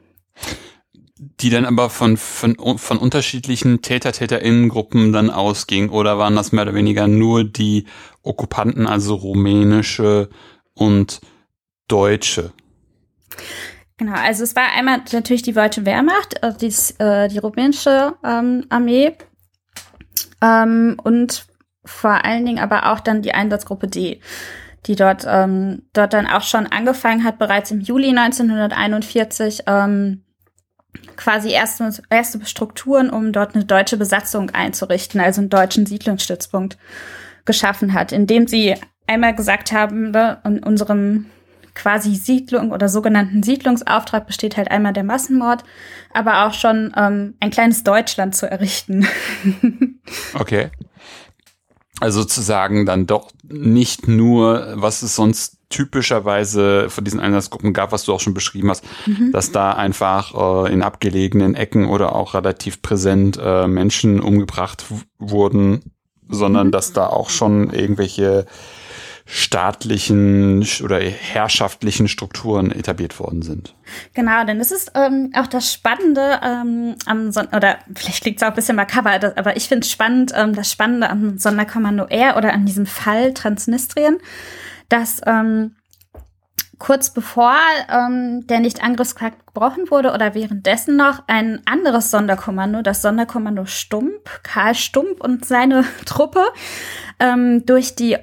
Die 1.20 1.50
dann 1.50 1.66
aber 1.66 1.90
von, 1.90 2.16
von, 2.16 2.56
von 2.78 2.98
unterschiedlichen 2.98 3.82
Täter-TäterInnen-Gruppen 3.82 5.12
dann 5.12 5.30
ausging 5.30 5.90
oder 5.90 6.18
waren 6.18 6.36
das 6.36 6.52
mehr 6.52 6.64
oder 6.64 6.76
weniger 6.76 7.08
nur 7.08 7.44
die 7.44 7.86
Okkupanten, 8.22 8.88
also 8.88 9.16
rumänische 9.16 10.30
und 10.74 11.20
deutsche? 11.88 12.54
Genau, 13.98 14.14
also 14.14 14.44
es 14.44 14.56
war 14.56 14.72
einmal 14.76 15.02
natürlich 15.12 15.42
die 15.42 15.54
deutsche 15.54 15.86
Wehrmacht, 15.86 16.44
also 16.44 16.58
die, 16.60 17.04
äh, 17.04 17.28
die 17.30 17.40
rumänische 17.40 18.14
ähm, 18.24 18.66
Armee, 18.70 19.14
ähm, 20.42 20.98
und 21.04 21.46
vor 21.86 22.26
allen 22.26 22.46
Dingen 22.46 22.60
aber 22.60 22.92
auch 22.92 23.00
dann 23.00 23.22
die 23.22 23.34
Einsatzgruppe 23.34 23.88
D, 23.88 24.22
die 24.86 24.96
dort, 24.96 25.26
ähm, 25.28 25.84
dort 25.94 26.14
dann 26.14 26.28
auch 26.28 26.44
schon 26.44 26.68
angefangen 26.68 27.24
hat, 27.24 27.40
bereits 27.40 27.72
im 27.72 27.82
Juli 27.82 28.10
1941 28.10 29.64
ähm, 29.68 30.24
quasi 31.16 31.52
erste, 31.52 31.92
erste 32.10 32.46
Strukturen, 32.46 33.10
um 33.10 33.32
dort 33.32 33.56
eine 33.56 33.66
deutsche 33.66 33.98
Besatzung 33.98 34.50
einzurichten, 34.52 35.20
also 35.20 35.42
einen 35.42 35.50
deutschen 35.50 35.86
Siedlungsstützpunkt 35.86 36.78
geschaffen 37.46 37.94
hat, 37.94 38.12
indem 38.12 38.48
sie 38.48 38.76
einmal 39.08 39.36
gesagt 39.36 39.72
haben, 39.72 40.12
ne, 40.12 40.40
in 40.44 40.64
unserem 40.64 41.28
quasi 41.78 42.16
Siedlung 42.16 42.72
oder 42.72 42.90
sogenannten 42.90 43.44
Siedlungsauftrag 43.44 44.26
besteht 44.28 44.58
halt 44.58 44.72
einmal 44.72 44.94
der 44.94 45.04
Massenmord, 45.04 45.64
aber 46.14 46.46
auch 46.46 46.54
schon 46.54 46.92
ähm, 46.98 47.36
ein 47.40 47.52
kleines 47.52 47.84
Deutschland 47.84 48.36
zu 48.36 48.50
errichten. 48.50 49.08
okay. 50.34 50.70
Also 52.00 52.22
sozusagen 52.22 52.86
dann 52.86 53.08
doch 53.08 53.32
nicht 53.44 54.08
nur, 54.08 54.74
was 54.76 55.02
es 55.02 55.16
sonst 55.16 55.58
typischerweise 55.70 56.90
von 56.90 57.04
diesen 57.04 57.20
Einsatzgruppen 57.20 57.74
gab, 57.74 57.92
was 57.92 58.06
du 58.06 58.14
auch 58.14 58.20
schon 58.20 58.34
beschrieben 58.34 58.70
hast, 58.70 58.84
mhm. 59.06 59.32
dass 59.32 59.52
da 59.52 59.72
einfach 59.72 60.66
äh, 60.66 60.74
in 60.74 60.82
abgelegenen 60.82 61.56
Ecken 61.56 61.88
oder 61.88 62.16
auch 62.16 62.34
relativ 62.34 62.82
präsent 62.82 63.40
äh, 63.42 63.68
Menschen 63.68 64.20
umgebracht 64.20 64.86
wurden, 65.20 65.92
sondern 66.30 66.68
mhm. 66.68 66.72
dass 66.72 66.94
da 66.94 67.08
auch 67.08 67.30
schon 67.30 67.72
irgendwelche 67.72 68.46
staatlichen 69.30 70.66
oder 70.82 71.00
herrschaftlichen 71.02 72.08
Strukturen 72.08 72.72
etabliert 72.72 73.20
worden 73.20 73.42
sind. 73.42 73.76
Genau, 74.14 74.46
denn 74.46 74.58
das 74.58 74.72
ist 74.72 74.94
ähm, 74.96 75.32
auch 75.36 75.48
das 75.48 75.74
Spannende 75.74 76.40
ähm, 76.42 76.96
am 77.06 77.32
Son 77.34 77.48
oder 77.48 77.78
vielleicht 77.94 78.24
klingt 78.24 78.38
es 78.38 78.44
auch 78.44 78.48
ein 78.48 78.56
bisschen 78.56 78.78
makaber, 78.78 79.34
aber 79.36 79.58
ich 79.58 79.68
finde 79.68 79.86
es 79.86 79.92
spannend, 79.92 80.32
ähm, 80.34 80.56
das 80.56 80.72
Spannende 80.72 81.10
am 81.10 81.38
Sonderkommando 81.38 82.06
R 82.06 82.38
oder 82.38 82.54
an 82.54 82.66
diesem 82.66 82.86
Fall 82.86 83.34
Transnistrien, 83.34 84.18
dass 84.88 85.22
ähm, 85.26 85.76
kurz 86.80 87.10
bevor 87.10 87.56
ähm, 87.92 88.46
der 88.48 88.62
Nicht-Angriffspakt 88.62 89.48
gebrochen 89.48 89.90
wurde 89.90 90.14
oder 90.14 90.36
währenddessen 90.36 90.96
noch 90.96 91.24
ein 91.28 91.62
anderes 91.66 92.12
Sonderkommando, 92.12 92.82
das 92.82 93.02
Sonderkommando 93.02 93.66
Stump, 93.66 94.42
Karl 94.44 94.76
Stump 94.76 95.22
und 95.22 95.46
seine 95.46 95.84
Truppe 96.06 96.46
ähm, 97.20 97.66
durch 97.66 97.96
die 97.96 98.18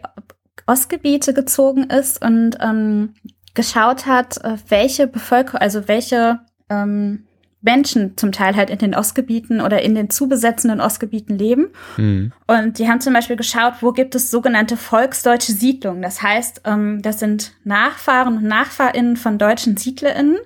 Ostgebiete 0.67 1.35
gezogen 1.35 1.85
ist 1.85 2.25
und 2.25 2.59
ähm, 2.61 3.15
geschaut 3.55 4.07
hat, 4.07 4.43
äh, 4.45 4.57
welche 4.69 5.07
Bevölkerung, 5.07 5.61
also 5.61 5.89
welche 5.89 6.41
ähm, 6.69 7.27
Menschen 7.65 8.17
zum 8.19 8.31
Teil 8.31 8.57
halt 8.57 8.69
in 8.69 8.79
den 8.79 8.95
Ostgebieten 8.95 9.63
oder 9.63 9.81
in 9.81 9.95
den 9.95 10.11
zu 10.11 10.29
besetzenden 10.29 10.83
Ostgebieten 10.83 11.39
leben. 11.39 11.69
Mhm. 11.97 12.31
Und 12.47 12.79
die 12.79 12.89
haben 12.89 13.01
zum 13.01 13.15
Beispiel 13.15 13.37
geschaut, 13.37 13.75
wo 13.81 13.93
gibt 13.93 14.15
es 14.15 14.31
sogenannte 14.31 14.77
volksdeutsche 14.77 15.53
Siedlungen. 15.53 16.03
Das 16.03 16.21
heißt, 16.21 16.63
ähm, 16.67 17.01
das 17.01 17.21
sind 17.21 17.55
Nachfahren 17.65 18.37
und 18.37 18.45
NachfahrInnen 18.45 19.17
von 19.17 19.39
deutschen 19.39 19.79
SiedlerInnen, 19.79 20.37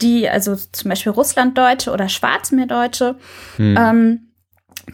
die, 0.00 0.28
also 0.28 0.56
zum 0.56 0.88
Beispiel 0.88 1.12
Russlanddeutsche 1.12 1.90
oder 1.90 2.08
Schwarzmeerdeutsche, 2.08 3.16
mhm. 3.58 3.76
ähm, 3.78 4.20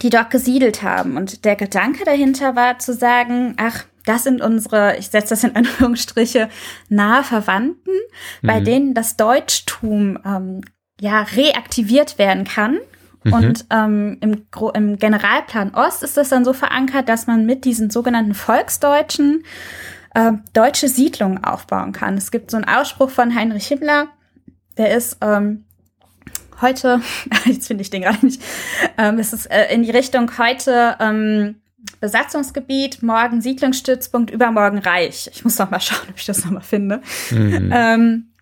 die 0.01 0.09
dort 0.09 0.31
gesiedelt 0.31 0.83
haben. 0.83 1.15
Und 1.15 1.45
der 1.45 1.55
Gedanke 1.55 2.03
dahinter 2.03 2.57
war 2.57 2.79
zu 2.79 2.93
sagen, 2.93 3.53
ach, 3.55 3.85
das 4.05 4.23
sind 4.23 4.41
unsere, 4.41 4.97
ich 4.97 5.09
setze 5.09 5.29
das 5.29 5.43
in 5.43 5.55
Anführungsstriche, 5.55 6.49
nahe 6.89 7.23
Verwandten, 7.23 7.91
mhm. 8.41 8.47
bei 8.47 8.59
denen 8.59 8.93
das 8.93 9.17
Deutschtum 9.17 10.19
ähm, 10.25 10.61
ja 10.99 11.21
reaktiviert 11.21 12.17
werden 12.17 12.43
kann. 12.43 12.79
Mhm. 13.23 13.33
Und 13.33 13.65
ähm, 13.69 14.17
im, 14.21 14.45
im 14.73 14.97
Generalplan 14.97 15.73
Ost 15.73 16.03
ist 16.03 16.17
das 16.17 16.29
dann 16.29 16.45
so 16.45 16.53
verankert, 16.53 17.07
dass 17.09 17.27
man 17.27 17.45
mit 17.45 17.65
diesen 17.65 17.89
sogenannten 17.89 18.33
Volksdeutschen 18.33 19.43
äh, 20.13 20.33
deutsche 20.53 20.87
Siedlungen 20.87 21.43
aufbauen 21.43 21.91
kann. 21.91 22.17
Es 22.17 22.31
gibt 22.31 22.51
so 22.51 22.57
einen 22.57 22.67
Ausspruch 22.67 23.09
von 23.09 23.33
Heinrich 23.33 23.67
Himmler, 23.67 24.09
der 24.77 24.95
ist 24.95 25.17
ähm, 25.21 25.65
heute, 26.61 27.01
jetzt 27.45 27.67
finde 27.67 27.81
ich 27.81 27.89
den 27.89 28.01
gerade 28.01 28.25
nicht, 28.25 28.41
ähm, 28.97 29.19
es 29.19 29.33
ist 29.33 29.45
äh, 29.47 29.73
in 29.73 29.83
die 29.83 29.91
Richtung 29.91 30.37
heute 30.37 30.97
ähm, 30.99 31.55
Besatzungsgebiet, 31.99 33.03
morgen 33.03 33.41
Siedlungsstützpunkt, 33.41 34.31
übermorgen 34.31 34.79
Reich. 34.79 35.29
Ich 35.33 35.43
muss 35.43 35.57
noch 35.59 35.69
mal 35.69 35.79
schauen, 35.79 36.07
ob 36.09 36.17
ich 36.17 36.25
das 36.25 36.43
noch 36.45 36.51
mal 36.51 36.61
finde. 36.61 37.01
Mhm. 37.31 37.71
Ähm, 37.73 38.33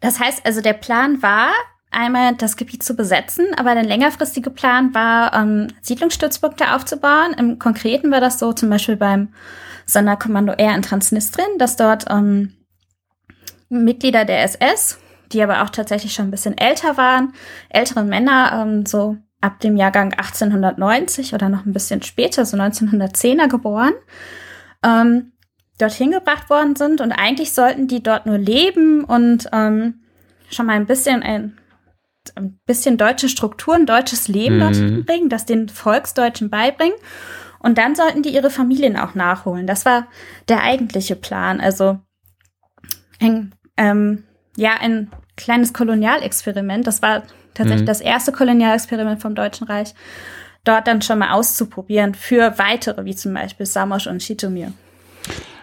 das 0.00 0.20
heißt 0.20 0.44
also, 0.44 0.60
der 0.60 0.74
Plan 0.74 1.22
war, 1.22 1.52
einmal 1.94 2.34
das 2.34 2.56
Gebiet 2.56 2.82
zu 2.82 2.94
besetzen, 2.94 3.46
aber 3.56 3.74
der 3.74 3.84
längerfristige 3.84 4.50
Plan 4.50 4.92
war, 4.94 5.32
ähm, 5.34 5.68
Siedlungsstützpunkte 5.80 6.74
aufzubauen. 6.74 7.34
Im 7.38 7.58
Konkreten 7.58 8.10
war 8.10 8.20
das 8.20 8.38
so 8.38 8.52
zum 8.52 8.70
Beispiel 8.70 8.96
beim 8.96 9.28
Sonderkommando 9.86 10.52
R 10.52 10.74
in 10.74 10.82
Transnistrien, 10.82 11.58
dass 11.58 11.76
dort 11.76 12.06
ähm, 12.10 12.54
Mitglieder 13.68 14.24
der 14.24 14.42
SS, 14.42 14.98
die 15.32 15.42
aber 15.42 15.62
auch 15.62 15.70
tatsächlich 15.70 16.12
schon 16.12 16.26
ein 16.26 16.30
bisschen 16.30 16.58
älter 16.58 16.96
waren, 16.96 17.32
ältere 17.68 18.04
Männer, 18.04 18.62
ähm, 18.62 18.86
so 18.86 19.16
ab 19.44 19.60
dem 19.60 19.76
Jahrgang 19.76 20.14
1890 20.14 21.34
oder 21.34 21.50
noch 21.50 21.66
ein 21.66 21.74
bisschen 21.74 22.00
später, 22.02 22.46
so 22.46 22.56
1910er 22.56 23.46
geboren, 23.46 23.92
ähm, 24.82 25.32
dorthin 25.78 26.12
gebracht 26.12 26.48
worden 26.48 26.76
sind. 26.76 27.02
Und 27.02 27.12
eigentlich 27.12 27.52
sollten 27.52 27.86
die 27.86 28.02
dort 28.02 28.24
nur 28.24 28.38
leben 28.38 29.04
und 29.04 29.50
ähm, 29.52 30.02
schon 30.50 30.64
mal 30.64 30.76
ein 30.76 30.86
bisschen 30.86 31.22
ein, 31.22 31.58
ein 32.36 32.58
bisschen 32.64 32.96
deutsche 32.96 33.28
Strukturen, 33.28 33.84
deutsches 33.84 34.28
Leben 34.28 34.56
mhm. 34.56 34.60
dorthin 34.60 35.04
bringen, 35.04 35.28
das 35.28 35.44
den 35.44 35.68
Volksdeutschen 35.68 36.48
beibringen. 36.48 36.96
Und 37.58 37.76
dann 37.76 37.94
sollten 37.94 38.22
die 38.22 38.34
ihre 38.34 38.50
Familien 38.50 38.96
auch 38.96 39.14
nachholen. 39.14 39.66
Das 39.66 39.84
war 39.84 40.06
der 40.48 40.62
eigentliche 40.62 41.16
Plan. 41.16 41.60
Also 41.60 41.98
ein, 43.20 43.54
ähm, 43.76 44.24
ja, 44.56 44.72
ein 44.80 45.10
kleines 45.36 45.74
Kolonialexperiment. 45.74 46.86
Das 46.86 47.02
war 47.02 47.24
tatsächlich 47.54 47.82
mhm. 47.82 47.86
das 47.86 48.00
erste 48.00 48.32
Kolonialexperiment 48.32 49.20
vom 49.22 49.34
Deutschen 49.34 49.66
Reich, 49.66 49.94
dort 50.64 50.86
dann 50.86 51.02
schon 51.02 51.18
mal 51.18 51.32
auszuprobieren 51.32 52.14
für 52.14 52.58
weitere, 52.58 53.04
wie 53.04 53.14
zum 53.14 53.34
Beispiel 53.34 53.66
Samos 53.66 54.06
und 54.06 54.22
Chitomir. 54.22 54.72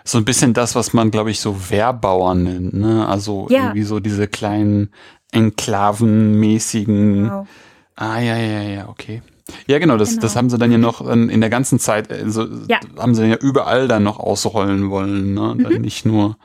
So 0.03 0.17
ein 0.17 0.25
bisschen 0.25 0.53
das, 0.53 0.75
was 0.75 0.93
man, 0.93 1.12
glaube 1.12 1.31
ich, 1.31 1.39
so 1.39 1.69
Wehrbauern 1.69 2.43
nennt, 2.43 2.74
ne? 2.74 3.07
Also 3.07 3.48
ja. 3.50 3.65
irgendwie 3.65 3.83
so 3.83 4.00
diese 4.00 4.27
kleinen 4.27 4.89
Enklavenmäßigen. 5.31 7.24
Genau. 7.24 7.48
Ah, 7.95 8.19
ja, 8.19 8.36
ja, 8.36 8.62
ja, 8.62 8.89
okay. 8.89 9.21
Ja, 9.67 9.79
genau, 9.79 9.98
das, 9.98 10.12
genau. 10.12 10.21
das 10.21 10.36
haben 10.36 10.50
sie 10.50 10.57
dann 10.57 10.71
ja 10.71 10.77
noch 10.77 11.07
in, 11.07 11.29
in 11.29 11.41
der 11.41 11.50
ganzen 11.50 11.77
Zeit, 11.77 12.12
also 12.12 12.48
ja. 12.67 12.79
haben 12.98 13.13
sie 13.13 13.25
ja 13.27 13.36
überall 13.36 13.88
dann 13.88 14.03
noch 14.03 14.19
ausrollen 14.19 14.89
wollen, 14.89 15.33
ne? 15.33 15.55
Mhm. 15.55 15.63
Dann 15.63 15.81
nicht 15.81 16.05
nur 16.05 16.38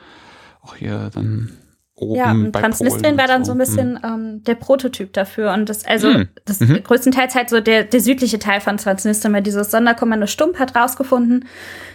auch 0.61 0.75
hier 0.75 1.09
dann 1.13 1.57
oben. 1.97 2.15
Ja, 2.15 2.31
und 2.31 2.53
Transnistrien 2.53 3.17
war 3.17 3.27
dann 3.27 3.43
so 3.43 3.51
ein 3.51 3.57
bisschen 3.57 4.01
hm. 4.01 4.13
ähm, 4.13 4.43
der 4.43 4.55
Prototyp 4.55 5.13
dafür. 5.13 5.53
Und 5.53 5.67
das, 5.67 5.85
also 5.85 6.13
hm. 6.13 6.29
das 6.45 6.59
mhm. 6.59 6.83
größtenteils 6.83 7.35
halt 7.35 7.49
so 7.49 7.59
der, 7.59 7.83
der 7.83 7.99
südliche 7.99 8.39
Teil 8.39 8.61
von 8.61 8.77
Transnistrien, 8.77 9.33
weil 9.33 9.41
dieses 9.41 9.71
Sonderkommando 9.71 10.27
Stump 10.27 10.59
hat 10.59 10.75
rausgefunden, 10.75 11.45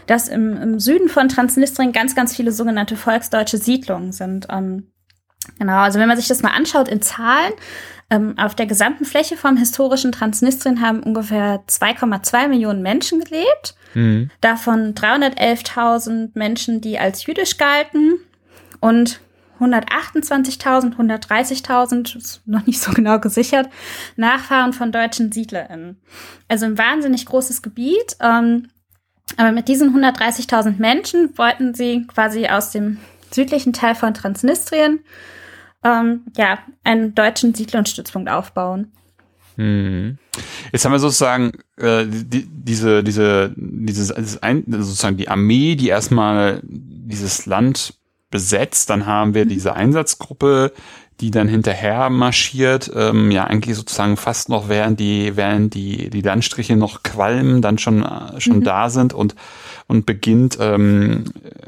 dass 0.07 0.29
im, 0.29 0.57
im 0.57 0.81
Süden 0.81 1.09
von 1.09 1.29
Transnistrien 1.29 1.93
ganz, 1.93 2.15
ganz 2.15 2.35
viele 2.37 2.53
sogenannte 2.53 2.97
volksdeutsche 2.97 3.59
Siedlungen 3.59 4.13
sind. 4.13 4.49
Ähm, 4.51 4.89
genau, 5.59 5.79
also 5.79 6.01
wenn 6.01 6.09
man 6.09 6.17
sich 6.17 6.29
das 6.29 6.43
mal 6.43 6.51
anschaut 6.51 6.89
in 6.89 7.01
Zahlen, 7.01 7.53
ähm, 8.11 8.35
auf 8.37 8.55
der 8.55 8.67
gesamten 8.67 9.05
Fläche 9.05 9.37
vom 9.37 9.57
historischen 9.57 10.13
Transnistrien 10.13 10.83
haben 10.83 11.03
ungefähr 11.03 11.63
2,2 11.67 12.49
Millionen 12.49 12.83
Menschen 12.83 13.21
gelebt. 13.21 13.75
Mhm. 13.95 14.31
Davon 14.41 14.95
311.000 14.95 16.31
Menschen, 16.35 16.81
die 16.81 16.99
als 16.99 17.25
jüdisch 17.25 17.57
galten 17.57 18.19
und 18.81 19.21
128.000, 19.63 20.97
130.000, 20.97 22.17
ist 22.17 22.43
noch 22.47 22.67
nicht 22.67 22.81
so 22.81 22.93
genau 22.93 23.19
gesichert, 23.19 23.69
Nachfahren 24.17 24.73
von 24.73 24.93
deutschen 24.93 25.33
SiedlerInnen. 25.33 26.01
Also 26.49 26.67
ein 26.67 26.79
wahnsinnig 26.79 27.27
großes 27.27 27.63
Gebiet. 27.63 28.17
Ähm, 28.21 28.69
aber 29.37 29.53
mit 29.53 29.69
diesen 29.69 29.97
130.000 29.97 30.79
Menschen 30.79 31.37
wollten 31.39 31.75
sie 31.75 32.07
quasi 32.07 32.49
aus 32.49 32.71
dem 32.71 32.99
südlichen 33.31 33.73
Teil 33.73 33.95
von 33.95 34.15
Transnistrien 34.15 35.01
ähm, 35.85 36.23
ja, 36.37 36.59
einen 36.85 37.15
deutschen 37.15 37.55
Siedlungsstützpunkt 37.55 38.29
aufbauen. 38.29 38.93
Hm. 39.57 40.19
Jetzt 40.73 40.85
haben 40.85 40.93
wir 40.93 40.99
sozusagen 40.99 41.53
äh, 41.77 42.07
die, 42.07 42.47
diese, 42.47 43.03
diese, 43.03 43.53
dieses, 43.57 44.09
sozusagen 44.09 45.17
die 45.17 45.29
Armee, 45.29 45.77
die 45.77 45.89
erstmal 45.89 46.61
dieses 46.65 47.47
Land 47.47 47.95
besetzt. 48.33 48.91
Dann 48.91 49.07
haben 49.07 49.35
wir 49.35 49.45
mhm. 49.45 49.51
diese 49.51 49.75
Einsatzgruppe, 49.75 50.73
die 51.21 51.31
dann 51.31 51.47
hinterher 51.47 52.11
marschiert, 52.11 52.91
ähm, 52.97 53.31
ja 53.31 53.45
eigentlich 53.45 53.77
sozusagen 53.77 54.17
fast 54.17 54.49
noch 54.49 54.69
während 54.69 54.99
die 54.99 55.37
während 55.37 55.73
die 55.73 56.11
die 56.11 56.21
Landstriche 56.21 56.75
noch 56.75 57.05
qualmen, 57.05 57.63
dann 57.63 57.79
schon 57.79 58.03
äh, 58.03 58.41
schon 58.41 58.57
mhm. 58.57 58.65
da 58.65 58.91
sind 58.91 59.15
und 59.15 59.37
und 59.87 60.05
beginnt 60.05 60.59
ähm, 60.61 61.25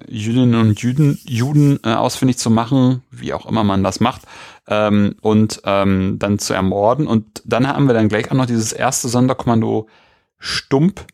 Jüdinnen 0.09 0.57
und 0.57 0.81
Juden 0.81 1.21
Juden 1.25 1.79
äh, 1.85 1.93
ausfindig 1.95 2.39
zu 2.39 2.51
machen, 2.51 3.03
wie 3.13 3.33
auch 3.33 3.47
immer 3.47 3.63
man 3.63 3.85
das 3.85 4.01
macht 4.01 4.23
ähm, 4.67 5.15
und 5.21 5.63
ähm, 5.65 6.17
dann 6.19 6.41
zu 6.41 6.53
ermorden 6.53 7.07
und 7.07 7.43
dann 7.45 7.69
haben 7.69 7.87
wir 7.87 7.95
dann 7.95 8.09
gleich 8.09 8.33
auch 8.33 8.37
noch 8.37 8.47
dieses 8.47 8.73
erste 8.73 9.09
Sonderkommando 9.09 9.87
Stump, 10.41 11.07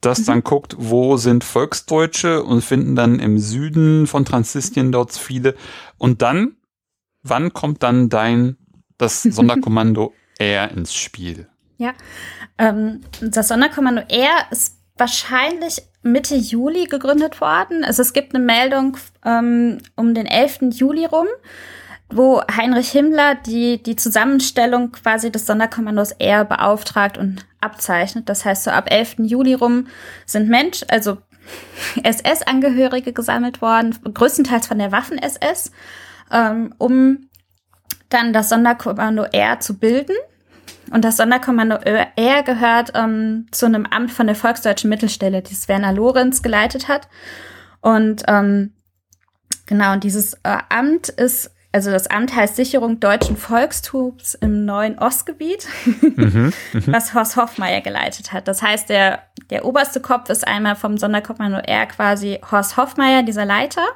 das 0.00 0.20
mhm. 0.20 0.24
dann 0.26 0.44
guckt, 0.44 0.76
wo 0.78 1.16
sind 1.16 1.44
Volksdeutsche 1.44 2.42
und 2.42 2.62
finden 2.62 2.94
dann 2.94 3.18
im 3.18 3.38
Süden 3.38 4.06
von 4.06 4.24
Transnistrien 4.24 4.92
dort 4.92 5.12
viele. 5.12 5.54
Und 5.96 6.22
dann, 6.22 6.56
wann 7.22 7.52
kommt 7.52 7.82
dann 7.82 8.08
dein, 8.08 8.56
das 8.96 9.22
Sonderkommando 9.24 10.12
R 10.38 10.70
ins 10.70 10.94
Spiel? 10.94 11.48
Ja, 11.78 11.94
ähm, 12.58 13.00
das 13.20 13.48
Sonderkommando 13.48 14.02
R 14.08 14.46
ist 14.50 14.78
wahrscheinlich 14.96 15.82
Mitte 16.02 16.36
Juli 16.36 16.86
gegründet 16.86 17.40
worden. 17.40 17.84
Also 17.84 18.02
es 18.02 18.12
gibt 18.12 18.34
eine 18.34 18.44
Meldung 18.44 18.96
ähm, 19.24 19.78
um 19.96 20.14
den 20.14 20.26
11. 20.26 20.58
Juli 20.72 21.04
rum 21.04 21.26
wo 22.10 22.42
Heinrich 22.50 22.90
Himmler 22.90 23.34
die, 23.34 23.82
die 23.82 23.96
Zusammenstellung 23.96 24.92
quasi 24.92 25.30
des 25.30 25.46
Sonderkommandos 25.46 26.12
R 26.12 26.44
beauftragt 26.44 27.18
und 27.18 27.46
abzeichnet. 27.60 28.28
Das 28.28 28.44
heißt, 28.44 28.64
so 28.64 28.70
ab 28.70 28.90
11. 28.90 29.16
Juli 29.18 29.54
rum 29.54 29.88
sind 30.24 30.48
Mensch, 30.48 30.84
also 30.88 31.18
SS-Angehörige 32.02 33.12
gesammelt 33.12 33.60
worden, 33.60 33.96
größtenteils 34.02 34.66
von 34.66 34.78
der 34.78 34.92
Waffen-SS, 34.92 35.70
ähm, 36.32 36.74
um 36.78 37.28
dann 38.08 38.32
das 38.32 38.48
Sonderkommando 38.48 39.24
R 39.24 39.60
zu 39.60 39.78
bilden. 39.78 40.16
Und 40.90 41.04
das 41.04 41.18
Sonderkommando 41.18 41.76
R 41.76 42.42
gehört 42.42 42.92
ähm, 42.94 43.46
zu 43.50 43.66
einem 43.66 43.84
Amt 43.84 44.10
von 44.10 44.26
der 44.26 44.36
Volksdeutschen 44.36 44.88
Mittelstelle, 44.88 45.42
das 45.42 45.68
Werner 45.68 45.92
Lorenz 45.92 46.40
geleitet 46.42 46.88
hat. 46.88 47.08
Und 47.82 48.22
ähm, 48.26 48.72
genau, 49.66 49.92
und 49.92 50.04
dieses 50.04 50.34
äh, 50.44 50.58
Amt 50.70 51.10
ist 51.10 51.50
also 51.70 51.90
das 51.90 52.06
Amt 52.06 52.34
heißt 52.34 52.56
Sicherung 52.56 52.98
deutschen 52.98 53.36
Volkstums 53.36 54.34
im 54.34 54.64
neuen 54.64 54.98
Ostgebiet, 54.98 55.66
mhm, 55.84 56.52
mhm, 56.72 56.82
was 56.86 57.14
Horst 57.14 57.36
Hoffmeier 57.36 57.80
geleitet 57.82 58.32
hat. 58.32 58.48
Das 58.48 58.62
heißt, 58.62 58.88
der, 58.88 59.22
der 59.50 59.64
oberste 59.64 60.00
Kopf 60.00 60.30
ist 60.30 60.46
einmal 60.46 60.76
vom 60.76 60.96
Sonderkommando 60.96 61.58
R 61.58 61.86
quasi 61.86 62.40
Horst 62.50 62.76
Hoffmeier, 62.76 63.22
dieser 63.22 63.44
Leiter. 63.44 63.86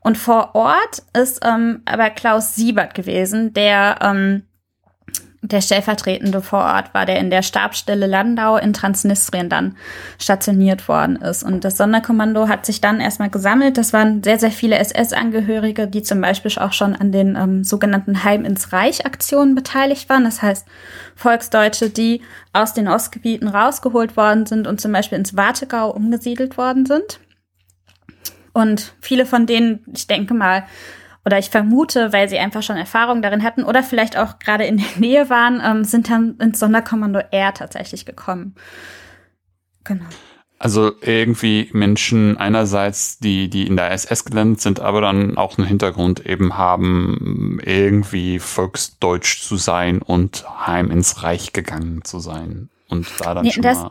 Und 0.00 0.18
vor 0.18 0.54
Ort 0.54 1.02
ist 1.16 1.40
ähm, 1.44 1.82
aber 1.84 2.10
Klaus 2.10 2.54
Siebert 2.54 2.94
gewesen, 2.94 3.52
der 3.52 3.98
ähm, 4.00 4.42
der 5.44 5.60
stellvertretende 5.60 6.40
vor 6.40 6.60
Ort 6.60 6.94
war, 6.94 7.04
der 7.04 7.18
in 7.18 7.28
der 7.28 7.42
Stabsstelle 7.42 8.06
Landau 8.06 8.56
in 8.56 8.72
Transnistrien 8.72 9.48
dann 9.48 9.76
stationiert 10.18 10.86
worden 10.86 11.16
ist. 11.16 11.42
Und 11.42 11.64
das 11.64 11.76
Sonderkommando 11.76 12.46
hat 12.46 12.64
sich 12.64 12.80
dann 12.80 13.00
erstmal 13.00 13.28
gesammelt. 13.28 13.76
Das 13.76 13.92
waren 13.92 14.22
sehr, 14.22 14.38
sehr 14.38 14.52
viele 14.52 14.78
SS-Angehörige, 14.78 15.88
die 15.88 16.02
zum 16.02 16.20
Beispiel 16.20 16.52
auch 16.58 16.72
schon 16.72 16.94
an 16.94 17.10
den 17.10 17.34
ähm, 17.34 17.64
sogenannten 17.64 18.22
Heim 18.22 18.44
ins 18.44 18.72
Reich-Aktionen 18.72 19.56
beteiligt 19.56 20.08
waren. 20.08 20.22
Das 20.22 20.42
heißt, 20.42 20.64
Volksdeutsche, 21.16 21.90
die 21.90 22.22
aus 22.52 22.72
den 22.72 22.86
Ostgebieten 22.86 23.48
rausgeholt 23.48 24.16
worden 24.16 24.46
sind 24.46 24.68
und 24.68 24.80
zum 24.80 24.92
Beispiel 24.92 25.18
ins 25.18 25.36
Wartegau 25.36 25.90
umgesiedelt 25.90 26.56
worden 26.56 26.86
sind. 26.86 27.18
Und 28.52 28.94
viele 29.00 29.26
von 29.26 29.46
denen, 29.46 29.84
ich 29.92 30.06
denke 30.06 30.34
mal, 30.34 30.64
oder 31.24 31.38
ich 31.38 31.50
vermute, 31.50 32.12
weil 32.12 32.28
sie 32.28 32.38
einfach 32.38 32.62
schon 32.62 32.76
Erfahrung 32.76 33.22
darin 33.22 33.42
hatten 33.42 33.64
oder 33.64 33.82
vielleicht 33.82 34.16
auch 34.16 34.38
gerade 34.38 34.64
in 34.64 34.78
der 34.78 34.86
Nähe 34.98 35.30
waren, 35.30 35.62
ähm, 35.64 35.84
sind 35.84 36.10
dann 36.10 36.36
ins 36.38 36.58
Sonderkommando 36.58 37.20
R 37.30 37.54
tatsächlich 37.54 38.06
gekommen. 38.06 38.54
Genau. 39.84 40.04
Also 40.58 40.92
irgendwie 41.00 41.68
Menschen 41.72 42.36
einerseits, 42.36 43.18
die, 43.18 43.50
die 43.50 43.66
in 43.66 43.76
der 43.76 43.90
SS 43.90 44.24
gelandet 44.24 44.60
sind, 44.60 44.78
aber 44.78 45.00
dann 45.00 45.36
auch 45.36 45.58
einen 45.58 45.66
Hintergrund 45.66 46.24
eben 46.24 46.56
haben, 46.56 47.58
irgendwie 47.64 48.38
volksdeutsch 48.38 49.42
zu 49.42 49.56
sein 49.56 50.00
und 50.02 50.44
heim 50.64 50.92
ins 50.92 51.24
Reich 51.24 51.52
gegangen 51.52 52.04
zu 52.04 52.20
sein. 52.20 52.68
Und 52.88 53.08
da 53.18 53.34
dann 53.34 53.44
ja, 53.44 53.52
schon 53.52 53.64
mal, 53.64 53.90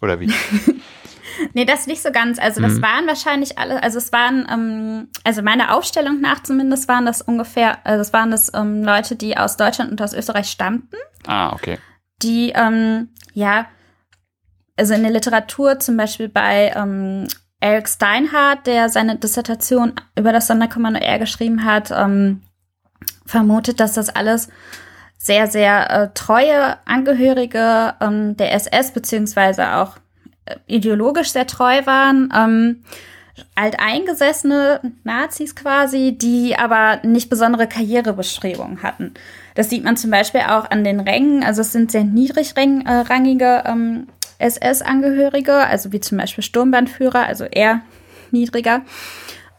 oder 0.00 0.18
wie? 0.18 0.32
Nee, 1.52 1.64
das 1.64 1.86
nicht 1.86 2.02
so 2.02 2.10
ganz. 2.12 2.38
Also 2.38 2.60
das 2.60 2.74
mhm. 2.74 2.82
waren 2.82 3.06
wahrscheinlich 3.06 3.58
alle, 3.58 3.82
also 3.82 3.98
es 3.98 4.12
waren, 4.12 4.46
ähm, 4.50 5.08
also 5.24 5.42
meiner 5.42 5.74
Aufstellung 5.74 6.20
nach 6.20 6.42
zumindest 6.42 6.88
waren 6.88 7.06
das 7.06 7.22
ungefähr, 7.22 7.84
also 7.84 8.00
es 8.00 8.12
waren 8.12 8.30
das 8.30 8.52
ähm, 8.54 8.82
Leute, 8.82 9.16
die 9.16 9.36
aus 9.36 9.56
Deutschland 9.56 9.90
und 9.90 10.00
aus 10.02 10.12
Österreich 10.12 10.48
stammten. 10.48 10.96
Ah, 11.26 11.52
okay. 11.52 11.78
Die, 12.22 12.52
ähm, 12.54 13.10
ja, 13.32 13.66
also 14.76 14.94
in 14.94 15.02
der 15.02 15.12
Literatur 15.12 15.78
zum 15.78 15.96
Beispiel 15.96 16.28
bei 16.28 16.72
ähm, 16.74 17.26
Eric 17.60 17.88
Steinhardt, 17.88 18.66
der 18.66 18.88
seine 18.88 19.16
Dissertation 19.16 19.94
über 20.16 20.32
das 20.32 20.46
Sonderkommando 20.46 21.00
R 21.00 21.18
geschrieben 21.18 21.64
hat, 21.64 21.90
ähm, 21.90 22.42
vermutet, 23.24 23.80
dass 23.80 23.94
das 23.94 24.08
alles 24.10 24.48
sehr, 25.18 25.46
sehr 25.46 25.90
äh, 25.90 26.08
treue 26.14 26.76
Angehörige 26.86 27.94
ähm, 28.00 28.36
der 28.36 28.52
SS 28.52 28.92
beziehungsweise 28.92 29.76
auch 29.76 29.96
ideologisch 30.66 31.30
sehr 31.30 31.46
treu 31.46 31.84
waren. 31.86 32.32
Ähm, 32.34 32.84
alteingesessene 33.54 34.80
Nazis 35.04 35.54
quasi, 35.54 36.16
die 36.16 36.56
aber 36.56 37.00
nicht 37.02 37.28
besondere 37.28 37.66
Karrierebestrebungen 37.66 38.82
hatten. 38.82 39.14
Das 39.54 39.70
sieht 39.70 39.84
man 39.84 39.96
zum 39.96 40.10
Beispiel 40.10 40.42
auch 40.42 40.70
an 40.70 40.84
den 40.84 41.00
Rängen. 41.00 41.42
Also 41.42 41.60
es 41.60 41.72
sind 41.72 41.90
sehr 41.90 42.04
niedrigrangige 42.04 43.64
ähm, 43.66 44.08
SS-Angehörige, 44.38 45.54
also 45.54 45.92
wie 45.92 46.00
zum 46.00 46.18
Beispiel 46.18 46.44
Sturmbandführer, 46.44 47.26
also 47.26 47.44
eher 47.44 47.82
niedriger. 48.30 48.82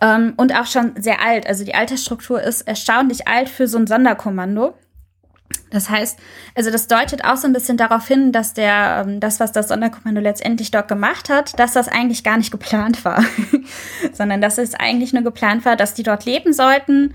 Ähm, 0.01 0.34
und 0.38 0.56
auch 0.56 0.67
schon 0.67 0.94
sehr 1.00 1.22
alt. 1.24 1.48
Also 1.48 1.63
die 1.63 1.75
Altersstruktur 1.75 2.41
ist 2.41 2.67
erstaunlich 2.67 3.27
alt 3.27 3.50
für 3.50 3.67
so 3.67 3.77
ein 3.77 3.88
Sonderkommando. 3.88 4.75
Das 5.70 5.90
heißt, 5.90 6.20
also 6.56 6.72
das 6.72 6.88
deutet 6.88 7.26
auch 7.26 7.38
so 7.38 7.48
ein 7.48 7.54
bisschen 7.54 7.78
darauf 7.78 8.08
hin, 8.08 8.32
dass 8.32 8.54
der, 8.54 9.06
ähm, 9.06 9.20
das, 9.20 9.39
was 9.39 9.52
das 9.52 9.68
Sonderkommando 9.68 10.22
letztendlich 10.22 10.72
dort 10.72 10.88
gemacht 10.88 11.30
hat, 11.30 11.58
dass 11.60 11.74
das 11.74 11.88
eigentlich 11.88 12.24
gar 12.24 12.38
nicht 12.38 12.52
geplant 12.52 13.04
war, 13.04 13.24
sondern 14.13 14.41
dass 14.41 14.58
es 14.58 14.76
eigentlich 14.76 15.13
nur 15.13 15.24
geplant 15.24 15.65
war, 15.65 15.76
dass 15.76 15.94
die 15.94 16.04
dort 16.04 16.26
leben 16.26 16.54
sollten, 16.54 17.13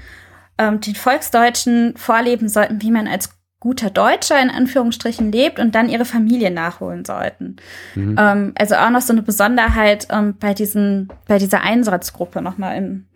ähm, 0.58 0.80
den 0.80 0.94
Volksdeutschen 0.94 1.94
vorleben 1.96 2.48
sollten, 2.48 2.82
wie 2.82 2.90
man 2.90 3.08
als 3.08 3.30
guter 3.62 3.90
Deutscher 3.90 4.42
in 4.42 4.50
Anführungsstrichen 4.50 5.30
lebt 5.30 5.60
und 5.60 5.76
dann 5.76 5.88
ihre 5.88 6.04
Familie 6.04 6.50
nachholen 6.50 7.04
sollten. 7.04 7.56
Mhm. 7.94 8.16
Ähm, 8.18 8.52
also 8.58 8.74
auch 8.74 8.90
noch 8.90 9.02
so 9.02 9.12
eine 9.12 9.22
Besonderheit 9.22 10.08
ähm, 10.10 10.34
bei 10.38 10.52
diesen, 10.52 11.08
bei 11.28 11.38
dieser 11.38 11.62
Einsatzgruppe 11.62 12.42
nochmal 12.42 12.76
in, 12.76 13.06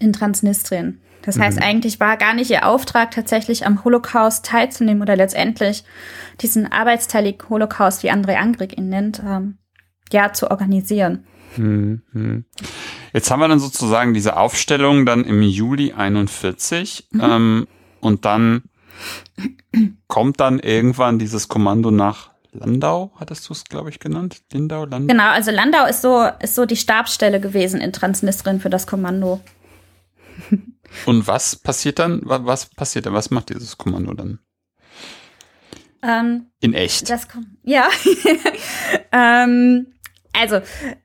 in 0.00 0.12
Transnistrien. 0.12 1.00
Das 1.24 1.38
heißt, 1.38 1.58
mhm. 1.58 1.62
eigentlich 1.62 2.00
war 2.00 2.16
gar 2.16 2.34
nicht 2.34 2.50
ihr 2.50 2.66
Auftrag, 2.66 3.10
tatsächlich 3.10 3.66
am 3.66 3.82
Holocaust 3.84 4.44
teilzunehmen 4.44 5.02
oder 5.02 5.16
letztendlich 5.16 5.84
diesen 6.40 6.70
arbeitsteiligen 6.70 7.48
Holocaust, 7.48 8.02
wie 8.02 8.10
André 8.10 8.36
Angrig 8.36 8.76
ihn 8.76 8.88
nennt, 8.88 9.22
ähm, 9.26 9.58
ja, 10.12 10.32
zu 10.32 10.50
organisieren. 10.50 11.26
Mhm. 11.56 12.44
Jetzt 13.12 13.30
haben 13.30 13.40
wir 13.40 13.48
dann 13.48 13.60
sozusagen 13.60 14.12
diese 14.12 14.36
Aufstellung 14.36 15.06
dann 15.06 15.24
im 15.24 15.40
Juli 15.42 15.92
41 15.92 17.08
mhm. 17.10 17.20
ähm, 17.22 17.66
und 18.00 18.24
dann 18.24 18.64
kommt 20.08 20.40
dann 20.40 20.58
irgendwann 20.58 21.18
dieses 21.18 21.48
Kommando 21.48 21.90
nach 21.90 22.30
Landau, 22.52 23.12
hattest 23.16 23.48
du 23.48 23.52
es, 23.52 23.64
glaube 23.64 23.90
ich, 23.90 23.98
genannt? 23.98 24.42
Lindau, 24.52 24.84
Landau? 24.84 25.12
Genau, 25.12 25.30
also 25.30 25.50
Landau 25.50 25.86
ist 25.86 26.02
so, 26.02 26.28
ist 26.40 26.54
so 26.54 26.66
die 26.66 26.76
Stabsstelle 26.76 27.40
gewesen 27.40 27.80
in 27.80 27.92
Transnistrien 27.92 28.60
für 28.60 28.70
das 28.70 28.86
Kommando. 28.86 29.40
Und 31.06 31.26
was 31.26 31.56
passiert 31.56 31.98
dann? 31.98 32.20
Was 32.24 32.66
passiert 32.66 33.06
dann? 33.06 33.14
Was 33.14 33.30
macht 33.30 33.50
dieses 33.50 33.78
Kommando 33.78 34.14
dann? 34.14 34.38
Ähm, 36.02 36.50
In 36.60 36.74
echt. 36.74 37.08
Das, 37.08 37.26
ja. 37.62 37.88
ähm, 39.12 39.86
also 40.38 40.60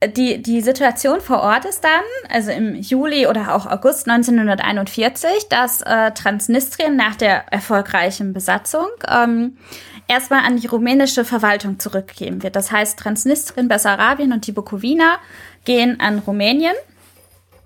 die, 0.06 0.42
die 0.42 0.62
Situation 0.62 1.22
vor 1.22 1.42
Ort 1.42 1.66
ist 1.66 1.84
dann, 1.84 2.02
also 2.30 2.52
im 2.52 2.76
Juli 2.76 3.28
oder 3.28 3.56
auch 3.56 3.68
August 3.68 4.10
1941, 4.10 5.48
dass 5.50 5.82
äh, 5.82 6.12
Transnistrien 6.12 6.96
nach 6.96 7.16
der 7.16 7.48
erfolgreichen 7.54 8.34
Besatzung 8.34 8.88
ähm, 9.08 9.58
erstmal 10.08 10.44
an 10.46 10.58
die 10.58 10.68
rumänische 10.68 11.24
Verwaltung 11.24 11.80
zurückgegeben 11.80 12.42
wird. 12.42 12.56
Das 12.56 12.72
heißt, 12.72 12.98
Transnistrien, 12.98 13.68
Bessarabien 13.68 14.34
und 14.34 14.48
die 14.48 14.52
Bukowina 14.52 15.20
gehen 15.64 16.00
an 16.00 16.20
Rumänien 16.20 16.76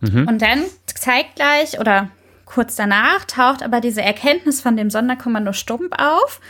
Mhm. 0.04 0.28
Und 0.28 0.42
dann 0.42 0.63
zeitgleich 0.86 1.80
oder 1.80 2.10
kurz 2.46 2.76
danach 2.76 3.26
taucht 3.26 3.63
aber 3.63 3.80
diese 3.82 4.02
Erkenntnis 4.02 4.62
von 4.62 4.76
dem 4.76 4.89
Sonderkommando 4.89 5.54
Stump 5.54 5.96
auf, 5.98 6.42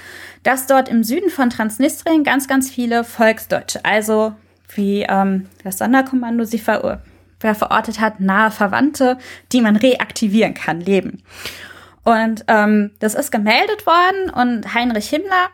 dass 0.41 0.67
dort 0.67 0.89
im 0.89 1.03
Süden 1.03 1.29
von 1.29 1.49
Transnistrien 1.49 2.23
ganz, 2.23 2.47
ganz 2.47 2.69
viele 2.69 3.03
Volksdeutsche, 3.03 3.85
also 3.85 4.33
wie 4.75 5.05
ähm, 5.07 5.47
das 5.63 5.77
Sonderkommando 5.77 6.43
sie 6.43 6.59
ver 6.59 7.01
verortet 7.39 7.99
hat, 7.99 8.21
nahe 8.21 8.51
Verwandte, 8.51 9.17
die 9.51 9.59
man 9.59 9.75
reaktivieren 9.75 10.53
kann, 10.53 10.79
leben. 10.79 11.21
Und 12.05 12.45
ähm, 12.47 12.91
das 12.99 13.15
ist 13.15 13.31
gemeldet 13.33 13.85
worden 13.85 14.29
und 14.29 14.73
Heinrich 14.73 15.09
Himmler, 15.09 15.49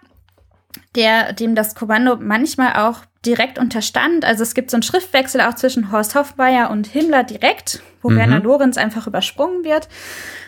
der, 0.95 1.33
dem 1.33 1.55
das 1.55 1.75
Kommando 1.75 2.17
manchmal 2.17 2.73
auch 2.73 3.01
direkt 3.25 3.59
unterstand. 3.59 4.25
Also 4.25 4.43
es 4.43 4.53
gibt 4.53 4.71
so 4.71 4.75
einen 4.75 4.83
Schriftwechsel 4.83 5.41
auch 5.41 5.55
zwischen 5.55 5.91
Horst 5.91 6.15
Hofmeier 6.15 6.69
und 6.69 6.87
Himmler 6.87 7.23
direkt, 7.23 7.81
wo 8.01 8.09
mhm. 8.09 8.17
Werner 8.17 8.39
Lorenz 8.39 8.77
einfach 8.77 9.07
übersprungen 9.07 9.63
wird. 9.63 9.89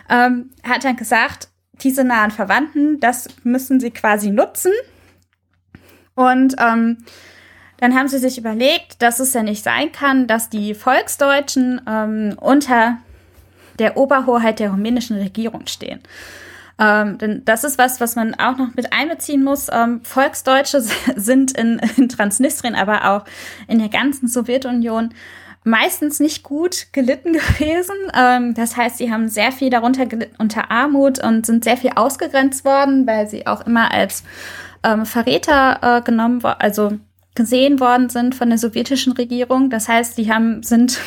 Ähm, 0.10 0.52
hat 0.64 0.84
dann 0.84 0.96
gesagt, 0.96 1.50
diese 1.82 2.04
nahen 2.04 2.32
Verwandten, 2.32 3.00
das 3.00 3.28
müssen 3.44 3.80
sie 3.80 3.92
quasi 3.92 4.30
nutzen. 4.30 4.72
Und 6.16 6.56
ähm, 6.60 6.98
dann 7.78 7.96
haben 7.96 8.08
sie 8.08 8.20
sich 8.20 8.38
überlegt, 8.38 9.02
dass 9.02 9.20
es 9.20 9.34
ja 9.34 9.44
nicht 9.44 9.64
sein 9.64 9.92
kann, 9.92 10.28
dass 10.28 10.50
die 10.50 10.74
Volksdeutschen 10.76 11.82
ähm, 11.88 12.38
unter 12.40 13.00
der 13.80 13.98
Oberhoheit 13.98 14.60
der 14.60 14.70
rumänischen 14.70 15.18
Regierung 15.18 15.66
stehen. 15.66 16.02
Ähm, 16.82 17.20
denn 17.20 17.46
das 17.46 17.64
ist 17.64 17.78
was, 17.78 18.02
was 18.02 18.16
man 18.16 18.34
auch 18.34 18.58
noch 18.58 18.74
mit 18.76 18.92
einbeziehen 18.92 19.44
muss. 19.44 19.68
Ähm, 19.72 20.02
Volksdeutsche 20.04 20.82
sind 21.16 21.52
in, 21.52 21.80
in 21.98 22.10
Transnistrien, 22.10 22.74
aber 22.76 23.12
auch 23.12 23.26
in 23.68 23.78
der 23.78 23.90
ganzen 23.90 24.28
Sowjetunion 24.28 25.14
meistens 25.64 26.20
nicht 26.20 26.42
gut 26.42 26.88
gelitten 26.92 27.34
gewesen. 27.34 27.96
Ähm, 28.18 28.56
das 28.56 28.76
heißt, 28.76 28.98
sie 28.98 29.12
haben 29.12 29.30
sehr 29.30 29.52
viel 29.52 29.70
darunter 29.70 30.08
gelitten 30.08 30.36
unter 30.40 30.72
Armut 30.72 31.24
und 31.24 31.46
sind 31.46 31.64
sehr 31.64 31.78
viel 31.78 31.92
ausgegrenzt 31.96 32.66
worden, 32.66 33.06
weil 33.06 33.28
sie 33.28 33.46
auch 33.46 33.68
immer 33.68 33.92
als 33.92 34.24
ähm, 34.84 35.06
Verräter 35.06 35.98
äh, 36.00 36.02
genommen 36.02 36.44
also 36.44 36.94
gesehen 37.36 37.80
worden 37.80 38.10
sind 38.10 38.34
von 38.34 38.50
der 38.50 38.58
sowjetischen 38.58 39.14
Regierung. 39.14 39.70
Das 39.70 39.88
heißt, 39.88 40.18
die 40.18 40.34
haben, 40.34 40.64
sind 40.64 41.00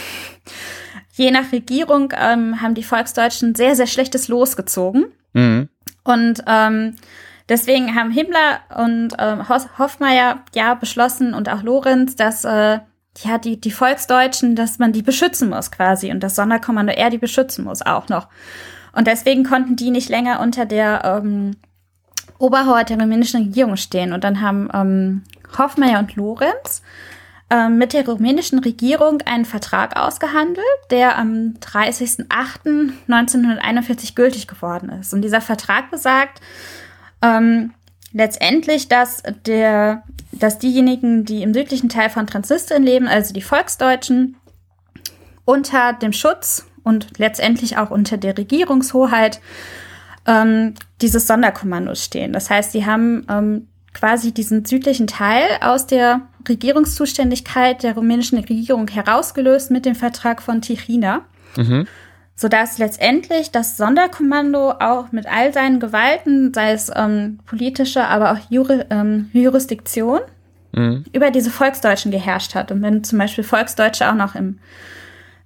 je 1.15 1.33
nach 1.33 1.51
Regierung, 1.51 2.13
ähm, 2.17 2.63
haben 2.63 2.75
die 2.75 2.85
Volksdeutschen 2.85 3.57
sehr, 3.57 3.75
sehr 3.75 3.89
schlechtes 3.89 4.29
Los 4.29 4.57
gezogen. 4.57 5.07
Mhm. 5.35 5.69
Und 6.03 6.43
ähm, 6.47 6.97
deswegen 7.49 7.95
haben 7.95 8.11
Himmler 8.11 8.61
und 8.77 9.15
ähm, 9.19 9.49
Hoffmeier 9.49 10.41
ja 10.55 10.75
beschlossen 10.75 11.35
und 11.35 11.49
auch 11.49 11.63
Lorenz, 11.63 12.17
dass 12.17 12.45
äh, 12.45 12.79
ja 13.19 13.39
die, 13.39 13.61
die 13.61 13.71
Volksdeutschen, 13.71 14.57
dass 14.57 14.79
man 14.79 14.93
die 14.93 15.03
beschützen 15.03 15.51
muss 15.51 15.71
quasi 15.71 16.11
und 16.11 16.21
das 16.21 16.35
Sonderkommando 16.35 16.93
er 16.93 17.11
die 17.11 17.19
beschützen 17.19 17.65
muss 17.65 17.83
auch 17.83 18.09
noch. 18.09 18.29
Und 18.93 19.07
deswegen 19.07 19.45
konnten 19.45 19.77
die 19.77 19.91
nicht 19.91 20.09
länger 20.09 20.41
unter 20.41 20.67
der 20.67 21.03
ähm, 21.05 21.57
Oberhaupt 22.39 22.91
der 22.91 23.01
rumänischen 23.01 23.43
Regierung 23.43 23.77
stehen. 23.77 24.13
Und 24.13 24.25
dann 24.25 24.41
haben 24.41 24.69
ähm, 24.73 25.23
Hoffmeier 25.57 25.99
und 25.99 26.15
Lorenz 26.17 26.83
mit 27.69 27.93
der 27.93 28.07
rumänischen 28.07 28.61
Regierung 28.61 29.21
einen 29.23 29.45
Vertrag 29.45 29.97
ausgehandelt, 29.97 30.65
der 30.91 31.19
am 31.19 31.55
30.08.1941 31.61 34.15
gültig 34.15 34.47
geworden 34.47 34.89
ist. 34.89 35.13
Und 35.13 35.23
dieser 35.23 35.41
Vertrag 35.41 35.91
besagt 35.91 36.41
ähm, 37.23 37.73
letztendlich, 38.13 38.89
dass 38.89 39.23
der, 39.47 40.05
dass 40.33 40.59
diejenigen, 40.59 41.25
die 41.25 41.43
im 41.43 41.53
südlichen 41.53 41.89
Teil 41.89 42.11
von 42.11 42.27
Transnistrien 42.27 42.83
leben, 42.83 43.09
also 43.09 43.35
die 43.35 43.43
Volksdeutschen, 43.43 44.37
unter 45.45 45.93
dem 45.93 46.13
Schutz 46.13 46.67
und 46.85 47.19
letztendlich 47.19 47.77
auch 47.77 47.91
unter 47.91 48.17
der 48.17 48.39
Regierungshoheit 48.39 49.41
ähm, 50.27 50.75
dieses 51.03 51.27
Sonderkommandos 51.27 52.05
stehen. 52.05 52.33
Das 52.33 52.49
heißt, 52.49 52.73
sie 52.73 52.87
haben 52.87 53.27
ähm, 53.29 53.69
quasi 53.93 54.33
diesen 54.33 54.65
südlichen 54.65 55.07
Teil 55.07 55.47
aus 55.61 55.87
der 55.87 56.23
Regierungszuständigkeit 56.49 57.83
der 57.83 57.95
rumänischen 57.95 58.39
Regierung 58.39 58.89
herausgelöst 58.89 59.71
mit 59.71 59.87
dem 59.87 59.95
Vertrag 59.95 60.43
von 60.43 60.61
Tichina. 60.61 61.23
Mhm. 61.57 61.87
Sodass 62.37 62.79
letztendlich 62.79 63.53
das 63.53 63.77
Sonderkommando 63.77 64.73
auch 64.73 65.13
mit 65.13 65.27
all 65.27 65.53
seinen 65.53 65.79
Gewalten, 65.79 66.53
sei 66.53 66.73
es 66.73 66.91
ähm, 66.95 67.39
politische, 67.47 68.05
aber 68.07 68.33
auch 68.33 68.39
Juri 68.51 68.83
ähm, 68.91 69.31
Jurisdiktion, 69.33 70.21
mhm. 70.73 71.05
über 71.13 71.31
diese 71.31 71.51
Volksdeutschen 71.51 72.11
geherrscht 72.11 72.57
hat. 72.57 72.73
Und 72.73 72.83
wenn 72.83 73.05
zum 73.05 73.19
Beispiel 73.19 73.45
Volksdeutsche 73.45 74.11
auch 74.11 74.17
noch 74.17 74.35
im 74.35 74.59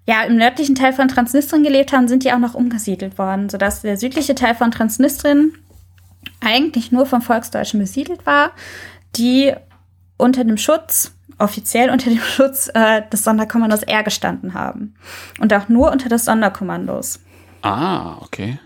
ja, 0.07 0.23
im 0.23 0.37
nördlichen 0.37 0.75
Teil 0.75 0.95
von 0.95 1.09
Transnistrien 1.09 1.63
gelebt 1.63 1.93
haben, 1.93 2.09
sind 2.09 2.25
die 2.25 2.33
auch 2.33 2.39
noch 2.39 2.55
umgesiedelt 2.55 3.19
worden, 3.19 3.51
sodass 3.51 3.83
der 3.83 3.99
südliche 3.99 4.35
Teil 4.35 4.55
von 4.55 4.71
Transnistrien 4.71 5.53
eigentlich 6.41 6.91
nur 6.91 7.05
von 7.05 7.21
Volksdeutschen 7.21 7.79
besiedelt 7.79 8.25
war, 8.25 8.53
die 9.17 9.53
unter 10.19 10.45
dem 10.45 10.59
Schutz, 10.59 11.13
offiziell 11.39 11.91
unter 11.91 12.11
dem 12.11 12.21
Schutz 12.37 12.71
äh, 12.75 13.03
des 13.11 13.25
Sonderkommandos 13.25 13.83
R 13.85 14.03
gestanden 14.03 14.53
haben. 14.53 14.95
Und 15.41 15.55
auch 15.55 15.69
nur 15.69 15.91
unter 15.91 16.11
des 16.11 16.27
Sonderkommandos. 16.27 17.21
Ah, 17.63 18.19
okay. 18.21 18.59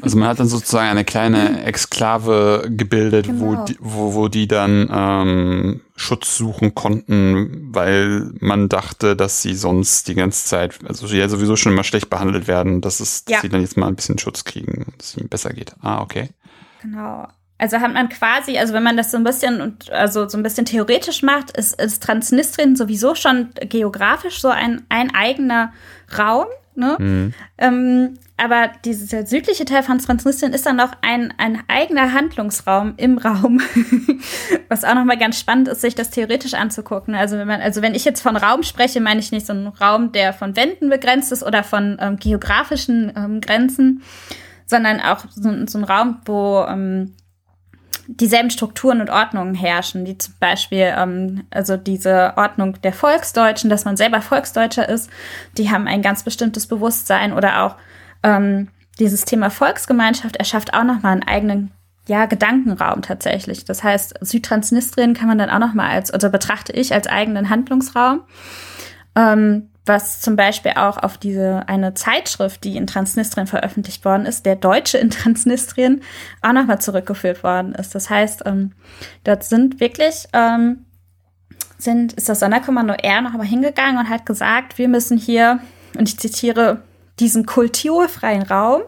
Also 0.00 0.16
man 0.16 0.28
hat 0.28 0.40
dann 0.40 0.48
sozusagen 0.48 0.88
eine 0.88 1.04
kleine 1.04 1.64
Exklave 1.64 2.66
gebildet, 2.70 3.26
genau. 3.26 3.40
wo, 3.40 3.64
die, 3.64 3.76
wo, 3.80 4.14
wo 4.14 4.28
die 4.28 4.48
dann 4.48 4.88
ähm, 4.90 5.80
Schutz 5.94 6.38
suchen 6.38 6.74
konnten, 6.74 7.68
weil 7.70 8.32
man 8.40 8.70
dachte, 8.70 9.14
dass 9.14 9.42
sie 9.42 9.54
sonst 9.54 10.08
die 10.08 10.14
ganze 10.14 10.46
Zeit, 10.46 10.78
also 10.88 11.06
ja 11.06 11.28
sowieso 11.28 11.56
schon 11.56 11.72
immer 11.72 11.84
schlecht 11.84 12.08
behandelt 12.08 12.48
werden, 12.48 12.80
dass, 12.80 13.00
es, 13.00 13.24
dass 13.24 13.32
ja. 13.32 13.40
sie 13.42 13.50
dann 13.50 13.60
jetzt 13.60 13.76
mal 13.76 13.88
ein 13.88 13.96
bisschen 13.96 14.18
Schutz 14.18 14.44
kriegen, 14.44 14.94
dass 14.96 15.10
es 15.10 15.16
ihnen 15.18 15.28
besser 15.28 15.52
geht. 15.52 15.74
Ah, 15.82 16.00
okay. 16.00 16.30
Genau. 16.80 17.28
Also 17.62 17.78
hat 17.78 17.92
man 17.92 18.08
quasi, 18.08 18.58
also 18.58 18.74
wenn 18.74 18.82
man 18.82 18.96
das 18.96 19.12
so 19.12 19.16
ein 19.16 19.22
bisschen 19.22 19.60
und 19.60 19.88
also 19.92 20.28
so 20.28 20.36
ein 20.36 20.42
bisschen 20.42 20.64
theoretisch 20.64 21.22
macht, 21.22 21.56
ist, 21.56 21.80
ist 21.80 22.02
Transnistrien 22.02 22.74
sowieso 22.74 23.14
schon 23.14 23.50
geografisch 23.54 24.40
so 24.40 24.48
ein, 24.48 24.82
ein 24.88 25.14
eigener 25.14 25.72
Raum. 26.18 26.46
Ne? 26.74 26.96
Mhm. 26.98 27.34
Ähm, 27.58 28.18
aber 28.36 28.72
dieser 28.84 29.26
südliche 29.26 29.64
Teil 29.64 29.84
von 29.84 30.00
Transnistrien 30.00 30.52
ist 30.52 30.66
dann 30.66 30.74
noch 30.74 30.90
ein, 31.02 31.32
ein 31.38 31.62
eigener 31.68 32.12
Handlungsraum 32.12 32.94
im 32.96 33.16
Raum, 33.16 33.60
was 34.68 34.82
auch 34.82 34.96
nochmal 34.96 35.18
ganz 35.18 35.38
spannend 35.38 35.68
ist, 35.68 35.82
sich 35.82 35.94
das 35.94 36.10
theoretisch 36.10 36.54
anzugucken. 36.54 37.14
Also 37.14 37.38
wenn 37.38 37.46
man, 37.46 37.60
also 37.60 37.80
wenn 37.80 37.94
ich 37.94 38.04
jetzt 38.04 38.22
von 38.22 38.36
Raum 38.36 38.64
spreche, 38.64 39.00
meine 39.00 39.20
ich 39.20 39.30
nicht 39.30 39.46
so 39.46 39.52
einen 39.52 39.68
Raum, 39.68 40.10
der 40.10 40.32
von 40.32 40.56
Wänden 40.56 40.90
begrenzt 40.90 41.30
ist 41.30 41.44
oder 41.44 41.62
von 41.62 41.96
ähm, 42.00 42.16
geografischen 42.16 43.12
ähm, 43.14 43.40
Grenzen, 43.40 44.02
sondern 44.66 44.98
auch 44.98 45.26
so, 45.30 45.48
so 45.68 45.78
ein 45.78 45.84
Raum, 45.84 46.22
wo 46.24 46.66
ähm, 46.68 47.14
dieselben 48.16 48.50
Strukturen 48.50 49.00
und 49.00 49.10
Ordnungen 49.10 49.54
herrschen, 49.54 50.04
die 50.04 50.18
zum 50.18 50.34
Beispiel, 50.38 50.92
ähm, 50.96 51.44
also 51.50 51.76
diese 51.76 52.34
Ordnung 52.36 52.80
der 52.82 52.92
Volksdeutschen, 52.92 53.70
dass 53.70 53.84
man 53.84 53.96
selber 53.96 54.20
Volksdeutscher 54.20 54.88
ist, 54.88 55.10
die 55.58 55.70
haben 55.70 55.86
ein 55.86 56.02
ganz 56.02 56.22
bestimmtes 56.22 56.66
Bewusstsein 56.66 57.32
oder 57.32 57.62
auch 57.64 57.76
ähm, 58.22 58.68
dieses 58.98 59.24
Thema 59.24 59.50
Volksgemeinschaft 59.50 60.36
erschafft 60.36 60.74
auch 60.74 60.84
nochmal 60.84 61.12
einen 61.12 61.22
eigenen 61.22 61.72
ja, 62.06 62.26
Gedankenraum 62.26 63.02
tatsächlich. 63.02 63.64
Das 63.64 63.82
heißt, 63.82 64.14
Südtransnistrien 64.20 65.14
kann 65.14 65.28
man 65.28 65.38
dann 65.38 65.50
auch 65.50 65.58
nochmal 65.58 65.90
als, 65.90 66.10
also 66.10 66.30
betrachte 66.30 66.72
ich 66.72 66.92
als 66.92 67.06
eigenen 67.06 67.48
Handlungsraum. 67.48 68.22
Ähm, 69.14 69.70
was 69.84 70.20
zum 70.20 70.36
Beispiel 70.36 70.72
auch 70.76 70.96
auf 70.96 71.18
diese 71.18 71.68
eine 71.68 71.94
Zeitschrift, 71.94 72.62
die 72.64 72.76
in 72.76 72.86
Transnistrien 72.86 73.46
veröffentlicht 73.46 74.04
worden 74.04 74.26
ist, 74.26 74.46
der 74.46 74.56
Deutsche 74.56 74.98
in 74.98 75.10
Transnistrien, 75.10 76.02
auch 76.40 76.52
nochmal 76.52 76.80
zurückgeführt 76.80 77.42
worden 77.42 77.74
ist. 77.74 77.94
Das 77.94 78.08
heißt, 78.08 78.42
ähm, 78.46 78.72
dort 79.24 79.44
sind 79.44 79.80
wirklich 79.80 80.26
ähm, 80.32 80.84
sind 81.78 82.12
ist 82.12 82.28
das 82.28 82.40
Sonderkommando 82.40 82.94
R 82.94 83.22
noch 83.22 83.32
mal 83.32 83.46
hingegangen 83.46 83.98
und 83.98 84.08
hat 84.08 84.24
gesagt, 84.24 84.78
wir 84.78 84.88
müssen 84.88 85.18
hier 85.18 85.58
und 85.98 86.08
ich 86.08 86.18
zitiere 86.18 86.82
diesen 87.18 87.44
kulturfreien 87.44 88.42
Raum 88.42 88.82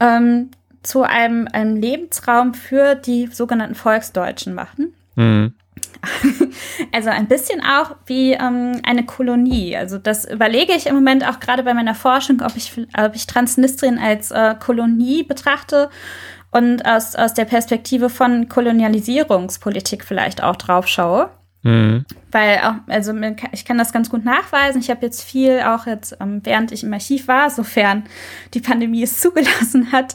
ähm, 0.00 0.50
zu 0.82 1.02
einem, 1.02 1.46
einem 1.52 1.76
Lebensraum 1.76 2.54
für 2.54 2.94
die 2.94 3.28
sogenannten 3.28 3.74
Volksdeutschen 3.74 4.54
machen. 4.54 4.94
Mhm. 5.14 5.54
Also 6.92 7.10
ein 7.10 7.28
bisschen 7.28 7.62
auch 7.62 7.94
wie 8.06 8.32
ähm, 8.32 8.80
eine 8.84 9.04
Kolonie. 9.04 9.76
Also 9.76 9.98
das 9.98 10.24
überlege 10.24 10.72
ich 10.72 10.86
im 10.86 10.94
Moment 10.94 11.26
auch 11.28 11.40
gerade 11.40 11.62
bei 11.62 11.74
meiner 11.74 11.94
Forschung, 11.94 12.40
ob 12.42 12.56
ich, 12.56 12.72
ob 12.96 13.14
ich 13.14 13.26
Transnistrien 13.26 13.98
als 13.98 14.30
äh, 14.30 14.54
Kolonie 14.58 15.22
betrachte 15.22 15.90
und 16.50 16.84
aus, 16.86 17.14
aus 17.16 17.34
der 17.34 17.44
Perspektive 17.44 18.08
von 18.08 18.48
Kolonialisierungspolitik 18.48 20.04
vielleicht 20.04 20.42
auch 20.42 20.56
drauf 20.56 20.88
schaue. 20.88 21.30
Mhm. 21.62 22.06
Weil 22.32 22.58
auch, 22.58 22.74
also 22.86 23.12
ich 23.52 23.64
kann 23.64 23.76
das 23.76 23.92
ganz 23.92 24.08
gut 24.08 24.24
nachweisen. 24.24 24.80
Ich 24.80 24.90
habe 24.90 25.04
jetzt 25.04 25.22
viel, 25.22 25.60
auch 25.60 25.86
jetzt, 25.86 26.16
ähm, 26.20 26.40
während 26.42 26.72
ich 26.72 26.82
im 26.82 26.92
Archiv 26.92 27.28
war, 27.28 27.50
sofern 27.50 28.04
die 28.54 28.60
Pandemie 28.60 29.02
es 29.02 29.20
zugelassen 29.20 29.92
hat, 29.92 30.14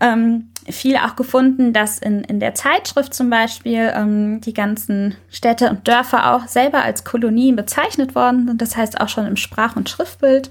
ähm, 0.00 0.51
viel 0.68 0.96
auch 0.96 1.16
gefunden, 1.16 1.72
dass 1.72 1.98
in, 1.98 2.22
in 2.24 2.40
der 2.40 2.54
Zeitschrift 2.54 3.14
zum 3.14 3.30
Beispiel 3.30 3.92
ähm, 3.94 4.40
die 4.40 4.54
ganzen 4.54 5.16
Städte 5.30 5.70
und 5.70 5.86
Dörfer 5.88 6.34
auch 6.34 6.46
selber 6.46 6.82
als 6.82 7.04
Kolonien 7.04 7.56
bezeichnet 7.56 8.14
worden 8.14 8.46
sind. 8.46 8.62
Das 8.62 8.76
heißt 8.76 9.00
auch 9.00 9.08
schon 9.08 9.26
im 9.26 9.36
Sprach- 9.36 9.76
und 9.76 9.88
Schriftbild. 9.88 10.50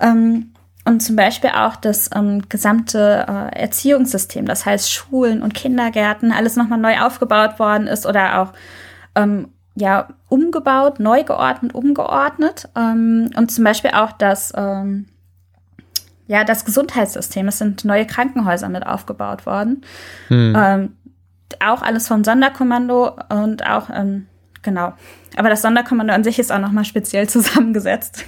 Ähm, 0.00 0.52
und 0.84 1.00
zum 1.00 1.16
Beispiel 1.16 1.50
auch 1.50 1.76
das 1.76 2.10
ähm, 2.14 2.48
gesamte 2.48 3.26
äh, 3.28 3.58
Erziehungssystem, 3.60 4.46
das 4.46 4.64
heißt 4.64 4.92
Schulen 4.92 5.42
und 5.42 5.52
Kindergärten, 5.52 6.30
alles 6.30 6.54
nochmal 6.54 6.78
neu 6.78 7.00
aufgebaut 7.00 7.58
worden 7.58 7.88
ist 7.88 8.06
oder 8.06 8.40
auch 8.40 8.52
ähm, 9.16 9.48
ja 9.74 10.08
umgebaut, 10.28 11.00
neu 11.00 11.24
geordnet, 11.24 11.74
umgeordnet. 11.74 12.68
Ähm, 12.76 13.30
und 13.36 13.50
zum 13.50 13.64
Beispiel 13.64 13.90
auch 13.90 14.12
das 14.12 14.52
ähm, 14.56 15.06
ja, 16.26 16.44
das 16.44 16.64
Gesundheitssystem. 16.64 17.48
Es 17.48 17.58
sind 17.58 17.84
neue 17.84 18.06
Krankenhäuser 18.06 18.68
mit 18.68 18.86
aufgebaut 18.86 19.46
worden. 19.46 19.82
Hm. 20.28 20.54
Ähm, 20.56 20.96
auch 21.64 21.82
alles 21.82 22.08
vom 22.08 22.24
Sonderkommando 22.24 23.16
und 23.28 23.64
auch, 23.64 23.88
ähm, 23.90 24.26
genau. 24.62 24.94
Aber 25.36 25.50
das 25.50 25.62
Sonderkommando 25.62 26.12
an 26.12 26.24
sich 26.24 26.38
ist 26.38 26.50
auch 26.50 26.58
nochmal 26.58 26.84
speziell 26.84 27.28
zusammengesetzt, 27.28 28.24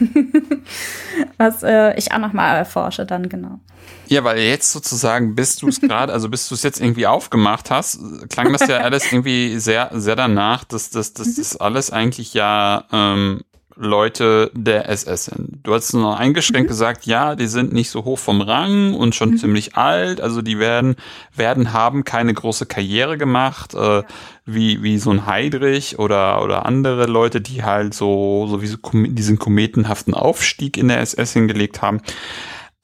was 1.38 1.62
äh, 1.62 1.96
ich 1.96 2.12
auch 2.12 2.18
nochmal 2.18 2.56
erforsche 2.56 3.06
dann, 3.06 3.28
genau. 3.28 3.60
Ja, 4.06 4.24
weil 4.24 4.38
jetzt 4.38 4.72
sozusagen, 4.72 5.34
bis 5.34 5.56
du 5.56 5.68
es 5.68 5.80
gerade, 5.80 6.12
also 6.12 6.28
bis 6.30 6.48
du 6.48 6.54
es 6.54 6.62
jetzt 6.62 6.80
irgendwie 6.80 7.06
aufgemacht 7.06 7.70
hast, 7.70 8.00
klang 8.30 8.52
das 8.52 8.66
ja 8.66 8.78
alles 8.82 9.12
irgendwie 9.12 9.58
sehr, 9.58 9.90
sehr 9.92 10.16
danach, 10.16 10.64
dass, 10.64 10.90
das 10.90 11.56
alles 11.56 11.90
eigentlich 11.90 12.32
ja 12.32 12.84
ähm, 12.90 13.42
Leute 13.78 14.50
der 14.54 14.88
SS 14.88 15.26
sind. 15.26 15.60
Du 15.62 15.72
hast 15.72 15.92
nur 15.92 16.18
eingeschränkt 16.18 16.68
mhm. 16.68 16.72
gesagt, 16.72 17.06
ja, 17.06 17.36
die 17.36 17.46
sind 17.46 17.72
nicht 17.72 17.90
so 17.90 18.04
hoch 18.04 18.18
vom 18.18 18.40
Rang 18.40 18.92
und 18.94 19.14
schon 19.14 19.30
mhm. 19.30 19.38
ziemlich 19.38 19.76
alt, 19.76 20.20
also 20.20 20.42
die 20.42 20.58
werden, 20.58 20.96
werden 21.34 21.72
haben 21.72 22.04
keine 22.04 22.34
große 22.34 22.66
Karriere 22.66 23.16
gemacht, 23.16 23.74
äh, 23.74 24.02
wie, 24.44 24.82
wie 24.82 24.98
so 24.98 25.10
ein 25.10 25.26
Heidrich 25.26 25.98
oder, 25.98 26.42
oder 26.42 26.66
andere 26.66 27.06
Leute, 27.06 27.40
die 27.40 27.62
halt 27.62 27.94
so, 27.94 28.46
so 28.48 28.62
wie 28.62 28.66
so 28.66 28.78
diesen 28.92 29.38
kometenhaften 29.38 30.14
Aufstieg 30.14 30.76
in 30.76 30.88
der 30.88 31.00
SS 31.00 31.32
hingelegt 31.32 31.80
haben. 31.80 32.00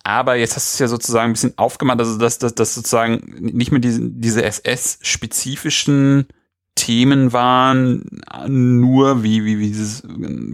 Aber 0.05 0.37
jetzt 0.37 0.55
hast 0.55 0.73
du 0.73 0.75
es 0.75 0.79
ja 0.79 0.89
sozusagen 0.89 1.31
ein 1.31 1.33
bisschen 1.33 1.57
aufgemacht, 1.57 1.99
also 1.99 2.19
dass, 2.19 2.39
dass, 2.39 2.55
dass 2.55 2.75
sozusagen 2.75 3.21
nicht 3.41 3.73
mehr 3.73 3.81
diese, 3.81 4.01
diese 4.03 4.45
SS-spezifischen 4.45 6.27
Themen 6.75 7.33
waren, 7.33 8.05
nur 8.49 9.23
wie, 9.23 9.45
wie, 9.45 9.59
wie 9.59 9.69
dieses 9.69 10.03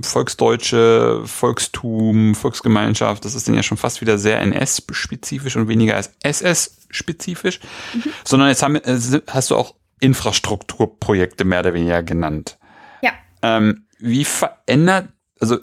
volksdeutsche 0.02 1.22
Volkstum, 1.24 2.34
Volksgemeinschaft, 2.34 3.24
das 3.24 3.34
ist 3.34 3.48
dann 3.48 3.54
ja 3.54 3.62
schon 3.62 3.78
fast 3.78 4.00
wieder 4.00 4.18
sehr 4.18 4.40
NS-spezifisch 4.40 5.56
und 5.56 5.68
weniger 5.68 5.96
als 5.96 6.12
SS-spezifisch, 6.22 7.60
mhm. 7.94 8.04
sondern 8.24 8.48
jetzt 8.48 8.62
haben, 8.62 8.76
äh, 8.76 8.98
hast 9.28 9.50
du 9.50 9.56
auch 9.56 9.74
Infrastrukturprojekte 10.00 11.44
mehr 11.44 11.60
oder 11.60 11.74
weniger 11.74 12.02
genannt. 12.02 12.58
Ja. 13.02 13.12
Ähm, 13.42 13.86
wie 13.98 14.24
verändert, 14.24 15.08
also 15.40 15.58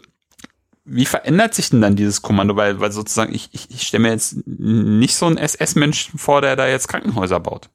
wie 0.85 1.05
verändert 1.05 1.53
sich 1.53 1.69
denn 1.69 1.81
dann 1.81 1.95
dieses 1.95 2.21
Kommando? 2.21 2.55
Weil, 2.55 2.79
weil 2.79 2.91
sozusagen, 2.91 3.33
ich, 3.33 3.49
ich, 3.51 3.69
ich 3.69 3.83
stelle 3.83 4.03
mir 4.03 4.11
jetzt 4.11 4.37
nicht 4.45 5.15
so 5.15 5.25
einen 5.25 5.37
SS-Menschen 5.37 6.17
vor, 6.17 6.41
der 6.41 6.55
da 6.55 6.67
jetzt 6.67 6.87
Krankenhäuser 6.87 7.39
baut. 7.39 7.69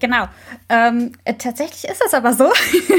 Genau. 0.00 0.28
Ähm, 0.68 1.12
tatsächlich 1.38 1.84
ist 1.90 2.02
es 2.04 2.14
aber 2.14 2.32
so. 2.32 2.50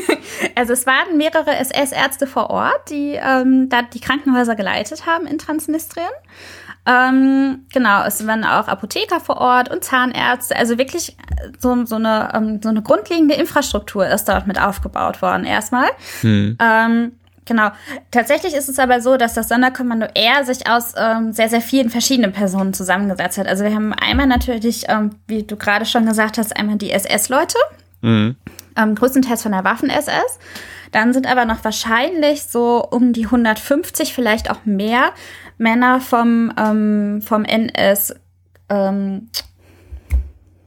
also 0.55 0.73
es 0.73 0.85
waren 0.85 1.17
mehrere 1.17 1.55
SS-Ärzte 1.55 2.27
vor 2.27 2.49
Ort, 2.49 2.89
die 2.89 3.19
ähm, 3.21 3.69
da 3.69 3.81
die 3.81 3.99
Krankenhäuser 3.99 4.55
geleitet 4.55 5.05
haben 5.05 5.25
in 5.25 5.37
Transnistrien. 5.37 6.09
Ähm, 6.85 7.65
genau, 7.71 8.03
es 8.03 8.25
waren 8.25 8.43
auch 8.43 8.67
Apotheker 8.67 9.19
vor 9.19 9.37
Ort 9.37 9.69
und 9.69 9.83
Zahnärzte. 9.83 10.55
Also 10.55 10.77
wirklich 10.77 11.15
so, 11.59 11.85
so, 11.85 11.95
eine, 11.95 12.31
ähm, 12.33 12.61
so 12.63 12.69
eine 12.69 12.81
grundlegende 12.81 13.35
Infrastruktur 13.35 14.07
ist 14.07 14.25
dort 14.25 14.47
mit 14.47 14.59
aufgebaut 14.59 15.21
worden 15.21 15.45
erstmal. 15.45 15.89
Hm. 16.21 16.57
Genau. 17.49 17.71
Tatsächlich 18.11 18.53
ist 18.53 18.69
es 18.69 18.77
aber 18.77 19.01
so, 19.01 19.17
dass 19.17 19.33
das 19.33 19.49
Sonderkommando 19.49 20.05
R 20.13 20.45
sich 20.45 20.69
aus 20.69 20.93
ähm, 20.95 21.33
sehr, 21.33 21.49
sehr 21.49 21.61
vielen 21.61 21.89
verschiedenen 21.89 22.31
Personen 22.31 22.75
zusammengesetzt 22.75 23.39
hat. 23.39 23.47
Also 23.47 23.63
wir 23.63 23.73
haben 23.73 23.91
einmal 23.91 24.27
natürlich, 24.27 24.83
ähm, 24.87 25.15
wie 25.25 25.41
du 25.41 25.55
gerade 25.55 25.87
schon 25.87 26.05
gesagt 26.05 26.37
hast, 26.37 26.55
einmal 26.55 26.77
die 26.77 26.91
SS-Leute, 26.91 27.57
mhm. 28.01 28.35
ähm, 28.77 28.93
größtenteils 28.93 29.41
von 29.41 29.51
der 29.51 29.63
Waffen-SS. 29.63 30.37
Dann 30.91 31.11
sind 31.11 31.25
aber 31.25 31.45
noch 31.45 31.63
wahrscheinlich 31.63 32.43
so 32.43 32.85
um 32.87 33.13
die 33.13 33.25
150, 33.25 34.13
vielleicht 34.13 34.51
auch 34.51 34.63
mehr 34.65 35.09
Männer 35.57 36.01
vom, 36.01 36.53
ähm, 36.55 37.23
vom 37.23 37.45
NS, 37.45 38.13
ähm, 38.69 39.31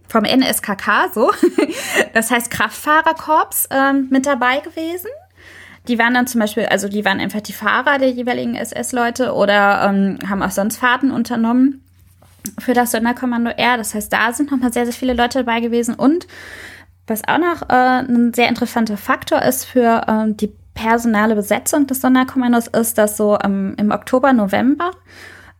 vom 0.09 0.25
NSKK, 0.25 1.12
so. 1.14 1.31
Das 2.12 2.33
heißt 2.33 2.51
Kraftfahrerkorps 2.51 3.68
ähm, 3.71 4.09
mit 4.11 4.27
dabei 4.27 4.59
gewesen. 4.59 5.09
Die 5.88 5.99
waren 5.99 6.14
dann 6.14 6.27
zum 6.27 6.40
Beispiel, 6.40 6.66
also 6.66 6.88
die 6.88 7.05
waren 7.05 7.21
einfach 7.21 7.40
die 7.40 7.53
Fahrer 7.53 7.99
der 7.99 8.11
jeweiligen 8.11 8.55
SS-Leute 8.55 9.33
oder 9.33 9.88
ähm, 9.88 10.18
haben 10.29 10.42
auch 10.42 10.51
sonst 10.51 10.77
Fahrten 10.77 11.11
unternommen 11.11 11.83
für 12.59 12.75
das 12.75 12.92
Sonderkommando 12.92 13.51
R. 13.51 13.77
Das 13.77 13.95
heißt, 13.95 14.12
da 14.12 14.33
sind 14.33 14.51
nochmal 14.51 14.73
sehr, 14.73 14.85
sehr 14.85 14.95
viele 14.95 15.14
Leute 15.14 15.45
dabei 15.45 15.61
gewesen. 15.61 15.95
Und 15.95 16.27
was 17.07 17.27
auch 17.27 17.38
noch 17.38 17.68
äh, 17.68 18.01
ein 18.01 18.33
sehr 18.33 18.49
interessanter 18.49 18.97
Faktor 18.97 19.42
ist 19.42 19.64
für 19.64 20.03
ähm, 20.07 20.37
die 20.37 20.53
personale 20.75 21.35
Besetzung 21.35 21.87
des 21.87 22.01
Sonderkommandos, 22.01 22.68
ist, 22.68 22.97
dass 22.97 23.16
so 23.16 23.38
ähm, 23.42 23.75
im 23.77 23.90
Oktober, 23.90 24.33
November 24.33 24.92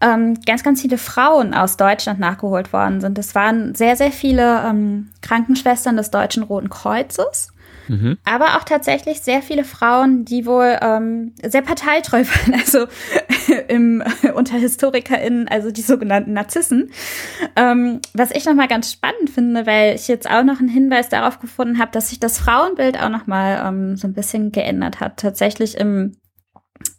ähm, 0.01 0.41
ganz, 0.47 0.63
ganz 0.63 0.81
viele 0.83 0.99
Frauen 0.99 1.55
aus 1.55 1.77
Deutschland 1.77 2.19
nachgeholt 2.19 2.73
worden 2.73 3.01
sind. 3.01 3.19
Es 3.19 3.35
waren 3.35 3.75
sehr, 3.75 3.97
sehr 3.97 4.11
viele 4.11 4.63
ähm, 4.65 5.11
Krankenschwestern 5.21 5.97
des 5.97 6.11
Deutschen 6.11 6.43
Roten 6.43 6.71
Kreuzes 6.71 7.52
Mhm. 7.89 8.19
Aber 8.25 8.57
auch 8.57 8.65
tatsächlich 8.65 9.21
sehr 9.21 9.43
viele 9.43 9.65
Frauen, 9.65 10.25
die 10.25 10.47
wohl 10.47 10.79
ähm, 10.81 11.35
sehr 11.43 11.63
parteitreu 11.63 12.25
waren, 12.25 12.55
also 12.55 12.87
im, 13.69 14.03
unter 14.35 14.57
HistorikerInnen, 14.57 15.49
also 15.49 15.71
die 15.71 15.83
sogenannten 15.83 16.33
Narzissen. 16.33 16.91
Ähm, 17.57 18.01
was 18.15 18.31
ich 18.31 18.45
nochmal 18.45 18.69
ganz 18.69 18.93
spannend 18.93 19.31
finde, 19.31 19.67
weil 19.67 19.95
ich 19.95 20.09
jetzt 20.09 20.31
auch 20.31 20.45
noch 20.45 20.61
einen 20.61 20.69
Hinweis 20.69 21.09
darauf 21.09 21.41
gefunden 21.41 21.79
habe, 21.79 21.93
dass 21.93 22.11
sich 22.11 22.21
das 22.21 22.39
Frauenbild 22.39 23.01
auch 23.01 23.11
nochmal 23.11 23.63
ähm, 23.67 23.97
so 23.97 24.07
ein 24.07 24.15
bisschen 24.15 24.53
geändert 24.53 25.01
hat. 25.01 25.19
Tatsächlich 25.19 25.77
im, 25.77 26.17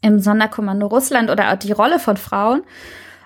im 0.02 0.19
Sonderkommando 0.19 0.88
Russland 0.88 1.30
oder 1.30 1.52
auch 1.52 1.58
die 1.58 1.72
Rolle 1.72 2.00
von 2.00 2.17
Frauen. 2.17 2.63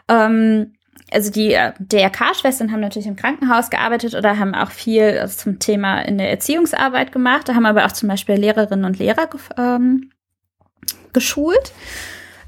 Ähm, 0.10 0.74
also 1.12 1.32
die 1.32 1.54
äh, 1.54 1.74
DRK-Schwestern 1.80 2.72
haben 2.72 2.82
natürlich 2.82 3.08
im 3.08 3.16
Krankenhaus 3.16 3.70
gearbeitet 3.70 4.14
oder 4.14 4.38
haben 4.38 4.54
auch 4.54 4.72
viel 4.72 5.28
zum 5.30 5.60
Thema 5.60 6.02
in 6.02 6.18
der 6.18 6.30
Erziehungsarbeit 6.30 7.12
gemacht. 7.12 7.48
Da 7.48 7.56
haben 7.56 7.66
aber 7.66 7.86
auch 7.86 7.92
zum 7.92 8.10
Beispiel 8.10 8.36
Lehrerinnen 8.36 8.86
und 8.86 9.00
Lehrer 9.00 9.30
ähm, 9.58 10.12
geschult 11.14 11.72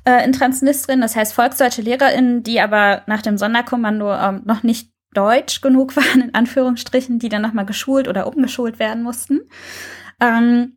äh, 0.04 0.26
in 0.26 0.34
Transnistrien. 0.34 1.02
Das 1.02 1.16
heißt 1.16 1.34
volksdeutsche 1.34 1.82
LehrerInnen, 1.82 2.44
die 2.44 2.60
aber 2.60 3.04
nach 3.08 3.22
dem 3.22 3.38
Sonderkommando 3.38 4.14
ähm, 4.14 4.42
noch 4.46 4.64
nicht 4.64 4.92
deutsch 5.14 5.62
genug 5.62 5.96
waren, 5.96 6.22
in 6.22 6.36
Anführungsstrichen, 6.36 7.20
die 7.20 7.30
dann 7.30 7.42
nochmal 7.42 7.66
geschult 7.66 8.08
oder 8.08 8.28
umgeschult 8.28 8.78
werden 8.80 9.04
mussten. 9.04 9.42
Ähm, 10.20 10.76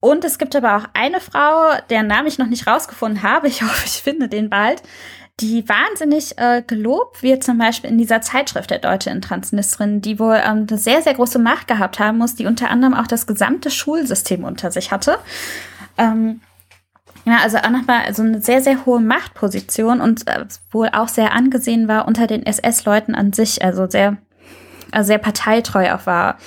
und 0.00 0.24
es 0.24 0.38
gibt 0.38 0.54
aber 0.54 0.76
auch 0.76 0.84
eine 0.92 1.20
Frau, 1.20 1.70
deren 1.88 2.06
Namen 2.06 2.28
ich 2.28 2.38
noch 2.38 2.46
nicht 2.46 2.66
rausgefunden 2.66 3.22
habe. 3.22 3.48
Ich 3.48 3.62
hoffe, 3.62 3.86
ich 3.86 4.02
finde 4.02 4.28
den 4.28 4.50
bald 4.50 4.82
die 5.40 5.68
wahnsinnig 5.68 6.38
äh, 6.38 6.62
gelobt 6.66 7.22
wird, 7.22 7.44
zum 7.44 7.58
Beispiel 7.58 7.90
in 7.90 7.98
dieser 7.98 8.22
Zeitschrift 8.22 8.70
der 8.70 8.78
Deutsche 8.78 9.10
in 9.10 9.20
Transnistrien, 9.20 10.00
die 10.00 10.18
wohl 10.18 10.40
ähm, 10.42 10.66
eine 10.68 10.78
sehr, 10.78 11.02
sehr 11.02 11.12
große 11.12 11.38
Macht 11.38 11.68
gehabt 11.68 11.98
haben 11.98 12.18
muss, 12.18 12.36
die 12.36 12.46
unter 12.46 12.70
anderem 12.70 12.94
auch 12.94 13.06
das 13.06 13.26
gesamte 13.26 13.70
Schulsystem 13.70 14.44
unter 14.44 14.70
sich 14.70 14.90
hatte. 14.92 15.18
Ähm, 15.98 16.40
ja, 17.26 17.40
also 17.42 17.58
auch 17.58 17.70
nochmal 17.70 18.04
also 18.06 18.22
eine 18.22 18.40
sehr, 18.40 18.62
sehr 18.62 18.86
hohe 18.86 19.00
Machtposition 19.00 20.00
und 20.00 20.26
äh, 20.26 20.46
wohl 20.70 20.88
auch 20.92 21.08
sehr 21.08 21.32
angesehen 21.32 21.86
war 21.86 22.06
unter 22.06 22.26
den 22.26 22.46
SS-Leuten 22.46 23.14
an 23.14 23.34
sich, 23.34 23.62
also 23.62 23.90
sehr, 23.90 24.16
also 24.90 25.08
sehr 25.08 25.18
parteitreu 25.18 25.92
auch 25.92 26.06
war. 26.06 26.38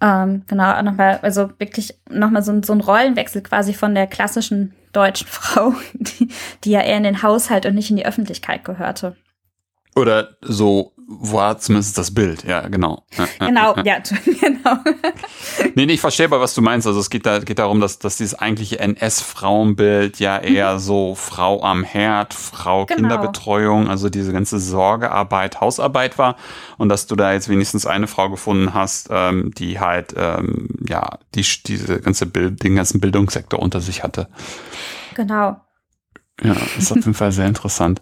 Ähm, 0.00 0.42
genau, 0.46 0.80
nochmal, 0.82 1.18
also 1.22 1.50
wirklich 1.58 1.98
nochmal 2.08 2.42
so, 2.42 2.62
so 2.62 2.72
ein 2.72 2.80
Rollenwechsel 2.80 3.42
quasi 3.42 3.74
von 3.74 3.94
der 3.94 4.06
klassischen 4.06 4.74
deutschen 4.92 5.26
Frau, 5.28 5.74
die, 5.94 6.28
die 6.64 6.70
ja 6.70 6.80
eher 6.80 6.96
in 6.96 7.04
den 7.04 7.22
Haushalt 7.22 7.66
und 7.66 7.74
nicht 7.74 7.90
in 7.90 7.96
die 7.96 8.06
Öffentlichkeit 8.06 8.64
gehörte. 8.64 9.16
Oder 9.94 10.36
so 10.40 10.92
war 11.06 11.58
zumindest 11.58 11.98
das 11.98 12.12
Bild, 12.12 12.44
ja, 12.44 12.68
genau. 12.68 13.04
Genau, 13.38 13.76
ja, 13.84 13.98
genau. 14.24 14.78
nee, 15.74 15.86
nee, 15.86 15.92
ich 15.94 16.00
verstehe 16.00 16.26
aber, 16.26 16.40
was 16.40 16.54
du 16.54 16.62
meinst. 16.62 16.86
Also 16.86 17.00
es 17.00 17.10
geht, 17.10 17.26
da, 17.26 17.38
geht 17.38 17.58
darum, 17.58 17.80
dass, 17.80 17.98
dass 17.98 18.16
dieses 18.16 18.38
eigentliche 18.38 18.78
NS-Frauenbild 18.78 20.18
ja 20.18 20.38
eher 20.38 20.74
mhm. 20.74 20.78
so 20.78 21.14
Frau 21.14 21.62
am 21.62 21.84
Herd, 21.84 22.34
Frau 22.34 22.86
genau. 22.86 23.00
Kinderbetreuung, 23.00 23.88
also 23.88 24.08
diese 24.08 24.32
ganze 24.32 24.58
Sorgearbeit, 24.58 25.60
Hausarbeit 25.60 26.18
war. 26.18 26.36
Und 26.78 26.88
dass 26.88 27.06
du 27.06 27.16
da 27.16 27.32
jetzt 27.32 27.48
wenigstens 27.48 27.86
eine 27.86 28.06
Frau 28.06 28.30
gefunden 28.30 28.74
hast, 28.74 29.08
ähm, 29.10 29.52
die 29.56 29.80
halt, 29.80 30.14
ähm, 30.16 30.68
ja, 30.88 31.18
die, 31.34 31.44
diese 31.66 32.00
ganze 32.00 32.26
Bild, 32.26 32.62
den 32.62 32.76
ganzen 32.76 33.00
Bildungssektor 33.00 33.60
unter 33.60 33.80
sich 33.80 34.02
hatte. 34.02 34.28
Genau. 35.14 35.60
Ja, 36.42 36.56
ist 36.78 36.90
auf 36.90 36.96
jeden 36.96 37.14
Fall 37.14 37.32
sehr 37.32 37.46
interessant. 37.46 38.00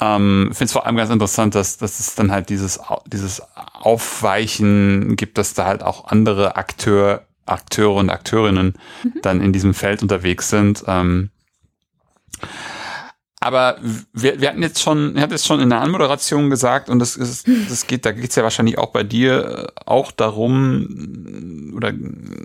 Ähm, 0.00 0.50
Finde 0.52 0.64
es 0.64 0.72
vor 0.72 0.86
allem 0.86 0.96
ganz 0.96 1.10
interessant, 1.10 1.54
dass, 1.54 1.78
dass 1.78 2.00
es 2.00 2.14
dann 2.14 2.32
halt 2.32 2.48
dieses, 2.48 2.80
dieses 3.06 3.42
Aufweichen 3.54 5.16
gibt, 5.16 5.38
dass 5.38 5.54
da 5.54 5.66
halt 5.66 5.82
auch 5.82 6.06
andere 6.08 6.56
Akteur, 6.56 7.26
Akteure 7.46 7.94
und 7.94 8.10
Akteurinnen 8.10 8.74
mhm. 9.02 9.12
dann 9.22 9.40
in 9.40 9.52
diesem 9.52 9.74
Feld 9.74 10.02
unterwegs 10.02 10.50
sind. 10.50 10.84
Ähm, 10.86 11.30
aber 13.44 13.76
wir, 14.14 14.40
wir 14.40 14.48
hatten 14.48 14.62
jetzt 14.62 14.80
schon, 14.80 15.16
er 15.16 15.22
hat 15.22 15.30
jetzt 15.30 15.46
schon 15.46 15.60
in 15.60 15.68
der 15.68 15.82
Anmoderation 15.82 16.48
gesagt, 16.48 16.88
und 16.88 16.98
das 16.98 17.14
ist, 17.14 17.46
das 17.68 17.86
geht, 17.86 18.06
da 18.06 18.12
geht 18.12 18.30
es 18.30 18.36
ja 18.36 18.42
wahrscheinlich 18.42 18.78
auch 18.78 18.90
bei 18.90 19.02
dir 19.02 19.68
äh, 19.76 19.80
auch 19.84 20.12
darum, 20.12 21.74
oder 21.76 21.92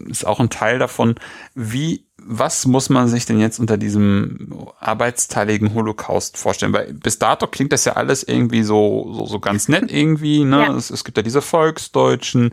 ist 0.08 0.28
auch 0.28 0.42
ein 0.42 0.50
Teil 0.50 0.78
davon, 0.78 1.16
wie 1.56 2.09
was 2.32 2.68
muss 2.68 2.90
man 2.90 3.08
sich 3.08 3.26
denn 3.26 3.40
jetzt 3.40 3.60
unter 3.60 3.76
diesem 3.76 4.54
arbeitsteiligen 4.80 5.74
Holocaust 5.74 6.38
vorstellen? 6.38 6.74
Weil 6.74 6.94
bis 6.94 7.18
dato 7.18 7.48
klingt 7.48 7.74
das 7.74 7.86
ja 7.86 7.94
alles 7.94 8.22
irgendwie 8.22 8.62
so, 8.62 9.12
so, 9.14 9.26
so 9.26 9.40
ganz 9.40 9.68
nett 9.68 9.92
irgendwie, 9.92 10.44
ne? 10.44 10.60
Ja. 10.60 10.76
Es, 10.76 10.92
es, 10.92 11.04
gibt 11.04 11.18
ja 11.18 11.24
diese 11.24 11.42
Volksdeutschen, 11.42 12.52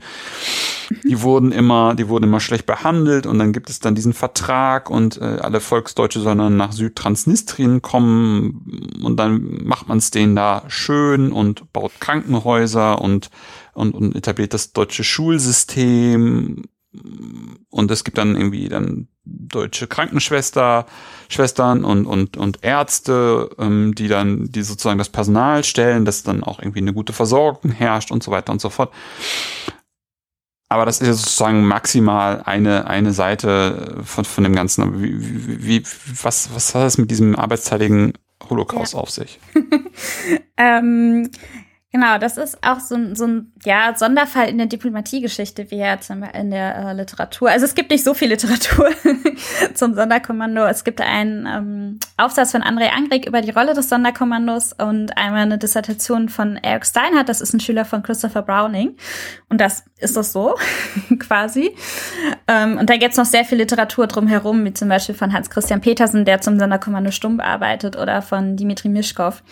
die 1.04 1.20
wurden 1.20 1.52
immer, 1.52 1.94
die 1.94 2.08
wurden 2.08 2.24
immer 2.24 2.40
schlecht 2.40 2.64
behandelt 2.64 3.26
und 3.26 3.38
dann 3.38 3.52
gibt 3.52 3.68
es 3.68 3.78
dann 3.78 3.94
diesen 3.94 4.14
Vertrag 4.14 4.88
und 4.88 5.20
äh, 5.20 5.40
alle 5.42 5.60
Volksdeutsche 5.60 6.20
sollen 6.20 6.38
dann 6.38 6.56
nach 6.56 6.72
Südtransnistrien 6.72 7.82
kommen 7.82 8.96
und 9.02 9.18
dann 9.18 9.62
macht 9.64 9.88
man 9.88 9.98
es 9.98 10.10
denen 10.10 10.34
da 10.34 10.64
schön 10.68 11.32
und 11.32 11.70
baut 11.74 11.92
Krankenhäuser 12.00 13.02
und, 13.02 13.28
und, 13.74 13.94
und 13.94 14.16
etabliert 14.16 14.54
das 14.54 14.72
deutsche 14.72 15.04
Schulsystem 15.04 16.64
und 17.70 17.90
es 17.90 18.04
gibt 18.04 18.18
dann 18.18 18.36
irgendwie 18.36 18.68
dann 18.68 19.08
deutsche 19.24 19.86
Krankenschwester, 19.86 20.86
Schwestern 21.28 21.84
und, 21.84 22.06
und, 22.06 22.36
und 22.36 22.62
Ärzte, 22.62 23.50
ähm, 23.58 23.94
die 23.94 24.08
dann, 24.08 24.50
die 24.50 24.62
sozusagen 24.62 24.98
das 24.98 25.08
Personal 25.08 25.64
stellen, 25.64 26.04
dass 26.04 26.22
dann 26.22 26.44
auch 26.44 26.60
irgendwie 26.60 26.80
eine 26.80 26.92
gute 26.92 27.12
Versorgung 27.12 27.72
herrscht 27.72 28.10
und 28.10 28.22
so 28.22 28.30
weiter 28.30 28.52
und 28.52 28.60
so 28.60 28.70
fort. 28.70 28.92
Aber 30.68 30.84
das 30.84 31.00
ist 31.00 31.06
ja 31.06 31.12
sozusagen 31.12 31.64
maximal 31.64 32.42
eine, 32.44 32.88
eine 32.88 33.12
Seite 33.12 33.98
von, 34.02 34.24
von 34.24 34.44
dem 34.44 34.54
Ganzen. 34.54 35.00
Wie, 35.00 35.64
wie, 35.64 35.82
was, 36.22 36.52
was 36.54 36.74
hat 36.74 36.82
das 36.82 36.98
mit 36.98 37.10
diesem 37.10 37.36
arbeitsteiligen 37.36 38.14
Holocaust 38.48 38.94
ja. 38.94 38.98
auf 38.98 39.10
sich? 39.10 39.38
ähm, 40.56 41.30
Genau, 41.96 42.18
das 42.18 42.36
ist 42.36 42.62
auch 42.62 42.78
so, 42.78 42.94
ein 42.94 43.16
so 43.16 43.26
ein 43.26 43.52
ja, 43.64 43.94
Sonderfall 43.96 44.50
in 44.50 44.58
der 44.58 44.66
Diplomatiegeschichte, 44.66 45.70
wie 45.70 45.78
jetzt 45.78 46.10
in 46.10 46.50
der 46.50 46.76
äh, 46.76 46.92
Literatur. 46.92 47.48
Also 47.48 47.64
es 47.64 47.74
gibt 47.74 47.90
nicht 47.90 48.04
so 48.04 48.12
viel 48.12 48.28
Literatur 48.28 48.90
zum 49.74 49.94
Sonderkommando. 49.94 50.66
Es 50.66 50.84
gibt 50.84 51.00
einen 51.00 51.46
ähm, 51.46 51.98
Aufsatz 52.18 52.52
von 52.52 52.62
André 52.62 52.90
Angrig 52.90 53.26
über 53.26 53.40
die 53.40 53.50
Rolle 53.50 53.72
des 53.72 53.88
Sonderkommandos 53.88 54.74
und 54.74 55.16
einmal 55.16 55.40
eine 55.40 55.56
Dissertation 55.56 56.28
von 56.28 56.58
Eric 56.58 56.84
Steinhardt, 56.84 57.30
das 57.30 57.40
ist 57.40 57.54
ein 57.54 57.60
Schüler 57.60 57.86
von 57.86 58.02
Christopher 58.02 58.42
Browning. 58.42 58.94
Und 59.48 59.62
das 59.62 59.84
ist 59.98 60.16
das 60.16 60.32
so, 60.32 60.54
quasi. 61.18 61.74
Ähm, 62.46 62.76
und 62.78 62.90
da 62.90 62.96
gibt's 62.96 63.16
noch 63.16 63.24
sehr 63.24 63.44
viel 63.44 63.58
Literatur 63.58 64.06
drumherum, 64.06 64.64
wie 64.64 64.74
zum 64.74 64.88
Beispiel 64.88 65.14
von 65.14 65.32
Hans-Christian 65.32 65.80
Petersen, 65.80 66.24
der 66.24 66.40
zum 66.40 66.58
Sonderkommando 66.58 67.10
Stumm 67.10 67.40
arbeitet, 67.40 67.96
oder 67.96 68.20
von 68.22 68.56
Dimitri 68.56 68.88
Mischkov, 68.88 69.42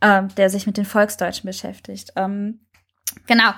äh, 0.00 0.22
der 0.36 0.50
sich 0.50 0.66
mit 0.66 0.76
den 0.76 0.84
Volksdeutschen 0.84 1.46
beschäftigt. 1.46 2.12
Ähm, 2.16 2.60
genau. 3.26 3.50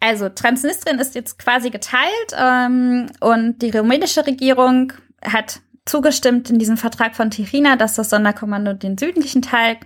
Also 0.00 0.28
Transnistrien 0.28 0.98
ist 0.98 1.14
jetzt 1.14 1.38
quasi 1.38 1.70
geteilt 1.70 2.10
ähm, 2.38 3.06
und 3.20 3.62
die 3.62 3.70
rumänische 3.70 4.26
Regierung 4.26 4.92
hat 5.24 5.60
zugestimmt 5.86 6.50
in 6.50 6.58
diesem 6.58 6.76
Vertrag 6.76 7.14
von 7.14 7.30
Tirina, 7.30 7.76
dass 7.76 7.94
das 7.94 8.10
Sonderkommando 8.10 8.72
den 8.74 8.98
südlichen 8.98 9.42
Teil 9.42 9.78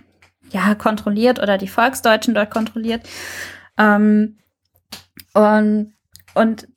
ja 0.49 0.75
kontrolliert 0.75 1.39
oder 1.39 1.57
die 1.57 1.67
Volksdeutschen 1.67 2.33
dort 2.33 2.51
kontrolliert. 2.51 3.07
Ähm, 3.77 4.39
und, 5.33 5.93
und 6.35 6.67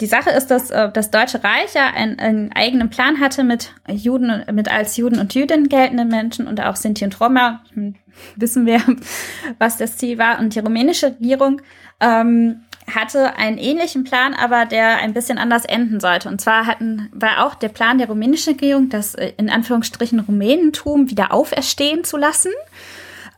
die 0.00 0.06
Sache 0.06 0.30
ist, 0.30 0.48
dass 0.48 0.70
äh, 0.70 0.90
das 0.90 1.10
Deutsche 1.10 1.44
Reich 1.44 1.74
ja 1.74 1.86
einen, 1.94 2.18
einen, 2.18 2.52
eigenen 2.52 2.90
Plan 2.90 3.20
hatte 3.20 3.44
mit 3.44 3.72
Juden, 3.88 4.44
mit 4.52 4.70
als 4.70 4.96
Juden 4.96 5.20
und 5.20 5.34
Jüdinnen 5.34 5.68
geltenden 5.68 6.08
Menschen 6.08 6.48
und 6.48 6.60
auch 6.60 6.76
Sinti 6.76 7.04
und 7.04 7.20
Roma. 7.20 7.62
Hm, 7.74 7.94
wissen 8.36 8.66
wir, 8.66 8.82
was 9.58 9.76
das 9.76 9.96
Ziel 9.96 10.18
war. 10.18 10.40
Und 10.40 10.54
die 10.54 10.58
rumänische 10.58 11.06
Regierung 11.06 11.62
ähm, 12.00 12.62
hatte 12.92 13.36
einen 13.36 13.56
ähnlichen 13.56 14.02
Plan, 14.04 14.34
aber 14.34 14.66
der 14.66 14.98
ein 14.98 15.14
bisschen 15.14 15.38
anders 15.38 15.64
enden 15.64 16.00
sollte. 16.00 16.28
Und 16.28 16.40
zwar 16.40 16.66
hatten, 16.66 17.08
war 17.12 17.46
auch 17.46 17.54
der 17.54 17.68
Plan 17.68 17.98
der 17.98 18.08
rumänischen 18.08 18.54
Regierung, 18.54 18.88
das 18.88 19.14
äh, 19.14 19.32
in 19.36 19.48
Anführungsstrichen 19.48 20.18
Rumänentum 20.18 21.08
wieder 21.08 21.32
auferstehen 21.32 22.02
zu 22.02 22.16
lassen. 22.16 22.50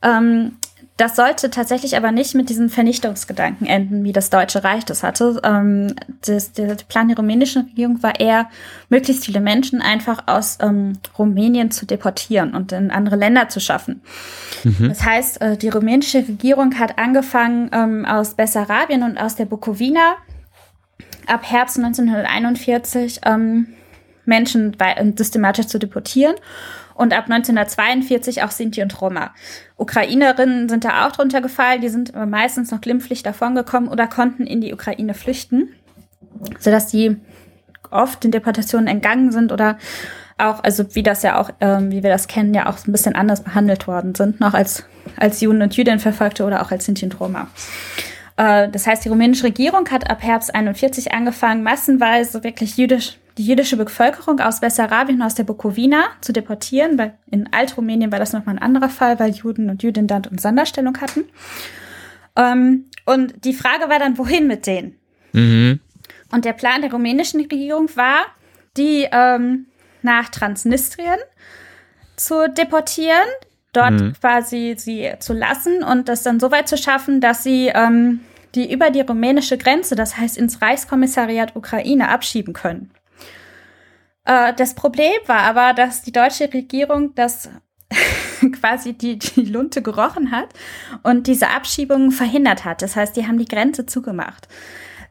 Ähm, 0.03 0.57
das 0.97 1.15
sollte 1.15 1.51
tatsächlich 1.51 1.97
aber 1.97 2.11
nicht 2.11 2.35
mit 2.35 2.49
diesem 2.49 2.71
Vernichtungsgedanken 2.71 3.67
enden, 3.67 4.03
wie 4.05 4.13
das 4.13 4.31
Deutsche 4.31 4.65
Reich 4.65 4.85
das 4.85 5.03
hatte. 5.03 5.41
Ähm, 5.45 5.95
das, 6.25 6.53
der 6.53 6.75
Plan 6.89 7.09
der 7.09 7.19
rumänischen 7.19 7.67
Regierung 7.67 8.03
war 8.03 8.19
eher, 8.19 8.49
möglichst 8.89 9.27
viele 9.27 9.41
Menschen 9.41 9.83
einfach 9.83 10.25
aus 10.27 10.57
ähm, 10.63 10.95
Rumänien 11.19 11.71
zu 11.71 11.85
deportieren 11.85 12.55
und 12.55 12.73
in 12.73 12.91
andere 12.91 13.17
Länder 13.17 13.51
zu 13.51 13.61
schaffen. 13.61 14.01
Mhm. 14.65 14.89
Das 14.89 15.05
heißt, 15.05 15.41
äh, 15.43 15.57
die 15.59 15.69
rumänische 15.69 16.19
Regierung 16.19 16.79
hat 16.79 16.99
angefangen, 16.99 17.71
ähm, 17.73 18.07
aus 18.07 18.35
Bessarabien 18.35 19.03
und 19.03 19.19
aus 19.19 19.37
der 19.37 19.45
Bukowina 19.45 20.17
ab 21.27 21.43
Herbst 21.43 21.77
1941 21.77 23.21
ähm, 23.27 23.67
Menschen 24.25 24.77
systematisch 25.17 25.67
zu 25.67 25.79
deportieren 25.79 26.37
und 26.97 27.13
ab 27.13 27.25
1942 27.25 28.43
auch 28.43 28.51
Sinti 28.51 28.83
und 28.83 29.01
Roma. 29.01 29.35
Ukrainerinnen 29.77 30.69
sind 30.69 30.85
da 30.85 31.07
auch 31.07 31.13
drunter 31.13 31.41
gefallen, 31.41 31.81
die 31.81 31.89
sind 31.89 32.15
aber 32.15 32.27
meistens 32.27 32.71
noch 32.71 32.81
glimpflich 32.81 33.23
davongekommen 33.23 33.89
oder 33.89 34.07
konnten 34.07 34.47
in 34.47 34.61
die 34.61 34.73
Ukraine 34.73 35.15
flüchten, 35.15 35.69
sodass 36.59 36.89
die 36.89 37.17
oft 37.91 38.25
den 38.25 38.31
Deportationen 38.31 38.89
entgangen 38.89 39.31
sind 39.31 39.53
oder 39.53 39.79
auch, 40.39 40.63
also 40.65 40.95
wie 40.95 41.03
das 41.03 41.23
ja 41.23 41.41
auch, 41.41 41.51
ähm, 41.61 41.91
wie 41.91 42.03
wir 42.03 42.11
das 42.11 42.29
kennen, 42.29 42.53
ja 42.53 42.69
auch 42.69 42.77
ein 42.87 42.93
bisschen 42.93 43.15
anders 43.15 43.43
behandelt 43.43 43.87
worden 43.87 44.15
sind, 44.15 44.41
noch 44.41 44.55
als, 44.55 44.85
als 45.17 45.41
Juden 45.41 45.63
und 45.63 45.77
Jüdinnen 45.77 46.01
verfolgte 46.01 46.45
oder 46.45 46.63
auch 46.63 46.71
als 46.71 46.85
Sinti 46.85 47.05
und 47.05 47.19
Roma. 47.21 47.49
Äh, 48.37 48.69
das 48.69 48.87
heißt, 48.87 49.05
die 49.05 49.09
rumänische 49.09 49.45
Regierung 49.45 49.89
hat 49.91 50.11
ab 50.11 50.23
Herbst 50.23 50.55
41 50.55 51.13
angefangen, 51.13 51.63
massenweise 51.63 52.45
wirklich 52.45 52.77
jüdisch 52.77 53.19
die 53.39 53.47
jüdische 53.47 53.77
Bevölkerung 53.77 54.41
aus 54.41 54.61
Bessarabien 54.61 55.21
und 55.21 55.27
aus 55.27 55.35
der 55.35 55.45
Bukowina 55.45 56.05
zu 56.21 56.33
deportieren. 56.33 56.99
Weil 56.99 57.15
in 57.31 57.53
Altrumänien 57.53 58.13
war 58.13 58.19
das 58.19 58.33
nochmal 58.33 58.57
ein 58.57 58.63
anderer 58.63 58.89
Fall, 58.89 59.19
weil 59.19 59.33
Juden 59.33 59.71
und 59.71 59.83
Jüdinnen 59.83 60.09
dann 60.09 60.25
und 60.25 60.41
Sonderstellung 60.41 61.01
hatten. 61.01 61.25
Ähm, 62.37 62.87
und 63.05 63.45
die 63.45 63.55
Frage 63.55 63.89
war 63.89 63.99
dann, 63.99 64.19
wohin 64.19 64.47
mit 64.47 64.67
denen? 64.67 64.97
Mhm. 65.33 65.81
Und 66.33 66.45
der 66.45 66.55
Plan 66.55 66.81
der 66.81 66.91
rumänischen 66.91 67.41
Regierung 67.41 67.89
war, 67.95 68.27
die 68.77 69.07
ähm, 69.11 69.67
nach 70.03 70.29
Transnistrien 70.29 71.19
zu 72.17 72.49
deportieren, 72.49 73.29
dort 73.73 73.93
mhm. 73.93 74.13
quasi 74.21 74.75
sie 74.77 75.13
zu 75.21 75.35
lassen 75.35 75.83
und 75.83 76.09
das 76.09 76.23
dann 76.23 76.41
so 76.41 76.51
weit 76.51 76.69
zu 76.69 76.77
schaffen, 76.77 77.21
dass 77.21 77.43
sie 77.43 77.71
ähm, 77.75 78.21
die 78.55 78.73
über 78.73 78.91
die 78.91 79.03
rumänische 79.03 79.59
Grenze, 79.59 79.95
das 79.95 80.17
heißt 80.17 80.39
ins 80.39 80.63
Reichskommissariat 80.63 81.55
Ukraine, 81.55 82.09
abschieben 82.09 82.55
können. 82.55 82.91
Äh, 84.27 84.53
das 84.55 84.75
Problem 84.75 85.15
war 85.27 85.41
aber, 85.41 85.73
dass 85.73 86.03
die 86.03 86.13
deutsche 86.13 86.53
Regierung 86.53 87.15
das 87.15 87.49
quasi 88.61 88.93
die, 88.93 89.19
die 89.19 89.45
Lunte 89.45 89.81
gerochen 89.81 90.31
hat 90.31 90.49
und 91.03 91.27
diese 91.27 91.49
Abschiebungen 91.49 92.11
verhindert 92.11 92.65
hat. 92.65 92.83
Das 92.83 92.97
heißt, 92.97 93.17
die 93.17 93.27
haben 93.27 93.39
die 93.39 93.47
Grenze 93.47 93.87
zugemacht. 93.87 94.49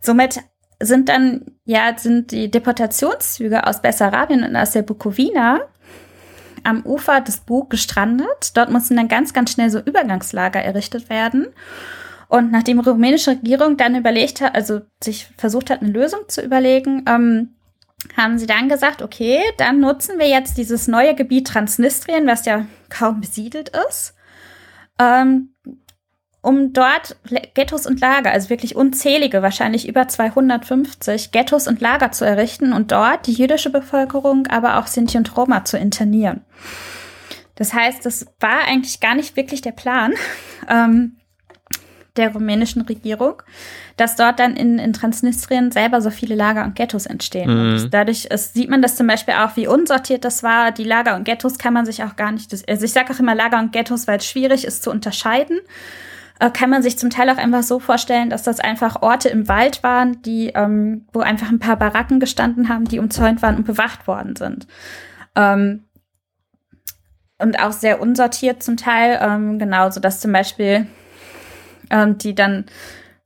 Somit 0.01 0.41
sind 0.81 1.09
dann, 1.09 1.45
ja, 1.63 1.97
sind 1.97 2.31
die 2.31 2.51
Deportationszüge 2.51 3.65
aus 3.65 3.81
Bessarabien 3.81 4.43
und 4.43 4.55
aus 4.55 4.71
der 4.71 4.81
Bukowina 4.81 5.61
am 6.63 6.85
Ufer 6.85 7.21
des 7.21 7.39
Bug 7.39 7.69
gestrandet. 7.69 8.55
Dort 8.55 8.71
mussten 8.71 8.97
dann 8.97 9.07
ganz, 9.07 9.33
ganz 9.33 9.51
schnell 9.51 9.69
so 9.69 9.79
Übergangslager 9.79 10.61
errichtet 10.61 11.09
werden. 11.09 11.47
Und 12.27 12.51
nachdem 12.51 12.81
die 12.81 12.89
rumänische 12.89 13.31
Regierung 13.31 13.77
dann 13.77 13.95
überlegt 13.95 14.41
hat, 14.41 14.55
also 14.55 14.81
sich 15.01 15.29
versucht 15.37 15.69
hat, 15.69 15.81
eine 15.81 15.91
Lösung 15.91 16.21
zu 16.27 16.41
überlegen, 16.41 17.05
ähm, 17.07 17.55
haben 18.15 18.37
sie 18.37 18.47
dann 18.47 18.69
gesagt, 18.69 19.01
okay, 19.01 19.41
dann 19.57 19.79
nutzen 19.79 20.19
wir 20.19 20.27
jetzt 20.27 20.57
dieses 20.57 20.87
neue 20.87 21.15
Gebiet 21.15 21.47
Transnistrien, 21.47 22.27
was 22.27 22.45
ja 22.45 22.65
kaum 22.89 23.21
besiedelt 23.21 23.71
ist, 23.89 24.15
ähm, 24.99 25.53
um 26.41 26.73
dort 26.73 27.17
Ghettos 27.55 27.87
und 27.87 27.99
Lager, 27.99 28.31
also 28.31 28.49
wirklich 28.49 28.75
unzählige, 28.75 29.41
wahrscheinlich 29.41 29.87
über 29.87 30.07
250 30.07 31.31
Ghettos 31.31 31.67
und 31.67 31.81
Lager 31.81 32.11
zu 32.11 32.23
errichten 32.23 32.71
und 32.71 32.91
dort 32.91 33.25
die 33.25 33.33
jüdische 33.33 33.71
Bevölkerung, 33.71 34.45
aber 34.47 34.77
auch 34.77 34.87
Sinti 34.87 35.17
und 35.17 35.35
Roma 35.35 35.65
zu 35.65 35.77
internieren. 35.77 36.41
Das 37.55 37.73
heißt, 37.73 38.05
das 38.05 38.27
war 38.39 38.65
eigentlich 38.67 38.99
gar 38.99 39.15
nicht 39.15 39.35
wirklich 39.35 39.61
der 39.61 39.71
Plan. 39.71 40.13
Ähm, 40.67 41.17
der 42.17 42.33
rumänischen 42.33 42.81
Regierung, 42.83 43.41
dass 43.97 44.15
dort 44.15 44.39
dann 44.39 44.55
in, 44.55 44.79
in 44.79 44.93
Transnistrien 44.93 45.71
selber 45.71 46.01
so 46.01 46.09
viele 46.09 46.35
Lager 46.35 46.63
und 46.63 46.75
Ghettos 46.75 47.05
entstehen. 47.05 47.49
Mhm. 47.49 47.83
Und 47.83 47.93
dadurch 47.93 48.25
ist, 48.25 48.53
sieht 48.53 48.69
man 48.69 48.81
das 48.81 48.95
zum 48.95 49.07
Beispiel 49.07 49.35
auch, 49.35 49.55
wie 49.55 49.67
unsortiert 49.67 50.25
das 50.25 50.43
war. 50.43 50.71
Die 50.71 50.83
Lager 50.83 51.15
und 51.15 51.23
Ghettos 51.23 51.57
kann 51.57 51.73
man 51.73 51.85
sich 51.85 52.03
auch 52.03 52.15
gar 52.15 52.31
nicht, 52.31 52.51
also 52.69 52.85
ich 52.85 52.93
sage 52.93 53.13
auch 53.13 53.19
immer 53.19 53.35
Lager 53.35 53.59
und 53.59 53.71
Ghettos, 53.71 54.07
weil 54.07 54.17
es 54.17 54.25
schwierig 54.25 54.65
ist 54.65 54.83
zu 54.83 54.91
unterscheiden. 54.91 55.59
Äh, 56.39 56.51
kann 56.51 56.69
man 56.69 56.83
sich 56.83 56.97
zum 56.97 57.09
Teil 57.09 57.29
auch 57.29 57.37
einfach 57.37 57.63
so 57.63 57.79
vorstellen, 57.79 58.29
dass 58.29 58.43
das 58.43 58.59
einfach 58.59 59.01
Orte 59.01 59.29
im 59.29 59.47
Wald 59.47 59.83
waren, 59.83 60.21
die, 60.23 60.51
ähm, 60.53 61.05
wo 61.13 61.21
einfach 61.21 61.49
ein 61.49 61.59
paar 61.59 61.77
Baracken 61.77 62.19
gestanden 62.19 62.67
haben, 62.69 62.85
die 62.85 62.99
umzäunt 62.99 63.41
waren 63.41 63.55
und 63.55 63.65
bewacht 63.65 64.07
worden 64.07 64.35
sind. 64.35 64.67
Ähm, 65.35 65.85
und 67.37 67.59
auch 67.59 67.71
sehr 67.71 68.01
unsortiert 68.01 68.63
zum 68.63 68.77
Teil, 68.77 69.19
ähm, 69.21 69.59
genau, 69.59 69.89
so 69.89 69.99
dass 69.99 70.21
zum 70.21 70.31
Beispiel 70.31 70.87
ähm, 71.89 72.17
die 72.17 72.35
dann 72.35 72.65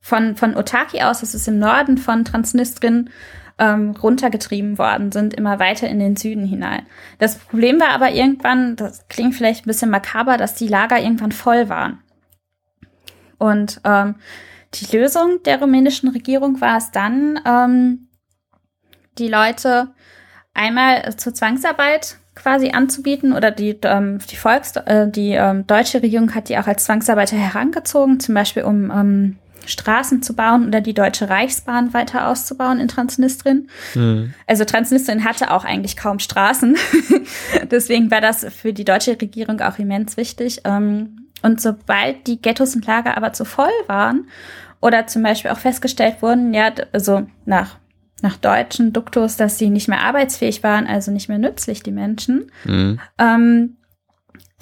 von, 0.00 0.36
von 0.36 0.56
Otaki 0.56 1.02
aus, 1.02 1.20
das 1.20 1.34
ist 1.34 1.48
im 1.48 1.58
Norden 1.58 1.98
von 1.98 2.24
Transnistrien, 2.24 3.10
ähm, 3.58 3.90
runtergetrieben 3.90 4.78
worden 4.78 5.12
sind, 5.12 5.34
immer 5.34 5.58
weiter 5.58 5.86
in 5.86 5.98
den 5.98 6.16
Süden 6.16 6.46
hinein. 6.46 6.86
Das 7.18 7.36
Problem 7.36 7.78
war 7.78 7.90
aber 7.90 8.10
irgendwann, 8.10 8.74
das 8.74 9.06
klingt 9.08 9.34
vielleicht 9.34 9.64
ein 9.64 9.68
bisschen 9.68 9.90
makaber, 9.90 10.38
dass 10.38 10.54
die 10.54 10.66
Lager 10.66 10.98
irgendwann 10.98 11.30
voll 11.30 11.68
waren. 11.68 12.02
Und 13.38 13.80
ähm, 13.84 14.16
die 14.74 14.96
Lösung 14.96 15.42
der 15.44 15.60
rumänischen 15.60 16.08
Regierung 16.08 16.60
war 16.62 16.78
es 16.78 16.90
dann, 16.90 17.38
ähm, 17.44 18.08
die 19.18 19.28
Leute 19.28 19.92
einmal 20.54 21.14
zur 21.16 21.34
Zwangsarbeit 21.34 22.19
quasi 22.34 22.70
anzubieten 22.70 23.32
oder 23.32 23.50
die, 23.50 23.76
ähm, 23.82 24.18
die 24.30 24.36
Volks, 24.36 24.76
äh, 24.76 25.08
die 25.08 25.32
ähm, 25.32 25.66
deutsche 25.66 26.02
Regierung 26.02 26.34
hat 26.34 26.48
die 26.48 26.58
auch 26.58 26.66
als 26.66 26.84
Zwangsarbeiter 26.84 27.36
herangezogen, 27.36 28.20
zum 28.20 28.34
Beispiel 28.34 28.62
um 28.62 28.90
ähm, 28.90 29.36
Straßen 29.66 30.22
zu 30.22 30.34
bauen 30.34 30.66
oder 30.66 30.80
die 30.80 30.94
Deutsche 30.94 31.28
Reichsbahn 31.28 31.92
weiter 31.92 32.28
auszubauen 32.28 32.80
in 32.80 32.88
Transnistrien. 32.88 33.68
Mhm. 33.94 34.34
Also 34.46 34.64
Transnistrien 34.64 35.24
hatte 35.24 35.50
auch 35.50 35.64
eigentlich 35.64 35.96
kaum 35.96 36.18
Straßen. 36.18 36.76
Deswegen 37.70 38.10
war 38.10 38.20
das 38.20 38.44
für 38.44 38.72
die 38.72 38.84
deutsche 38.84 39.20
Regierung 39.20 39.60
auch 39.60 39.78
immens 39.78 40.16
wichtig. 40.16 40.62
Ähm, 40.64 41.28
und 41.42 41.60
sobald 41.60 42.26
die 42.26 42.40
Ghettos 42.40 42.74
und 42.74 42.86
Lager 42.86 43.16
aber 43.16 43.32
zu 43.32 43.44
voll 43.44 43.70
waren 43.86 44.28
oder 44.80 45.06
zum 45.06 45.22
Beispiel 45.22 45.50
auch 45.50 45.58
festgestellt 45.58 46.22
wurden, 46.22 46.54
ja, 46.54 46.72
also 46.92 47.26
nach 47.44 47.79
nach 48.22 48.36
deutschen 48.36 48.92
Duktus, 48.92 49.36
dass 49.36 49.58
sie 49.58 49.70
nicht 49.70 49.88
mehr 49.88 50.00
arbeitsfähig 50.00 50.62
waren, 50.62 50.86
also 50.86 51.10
nicht 51.10 51.28
mehr 51.28 51.38
nützlich, 51.38 51.82
die 51.82 51.92
Menschen, 51.92 52.50
mhm. 52.64 53.00
ähm, 53.18 53.76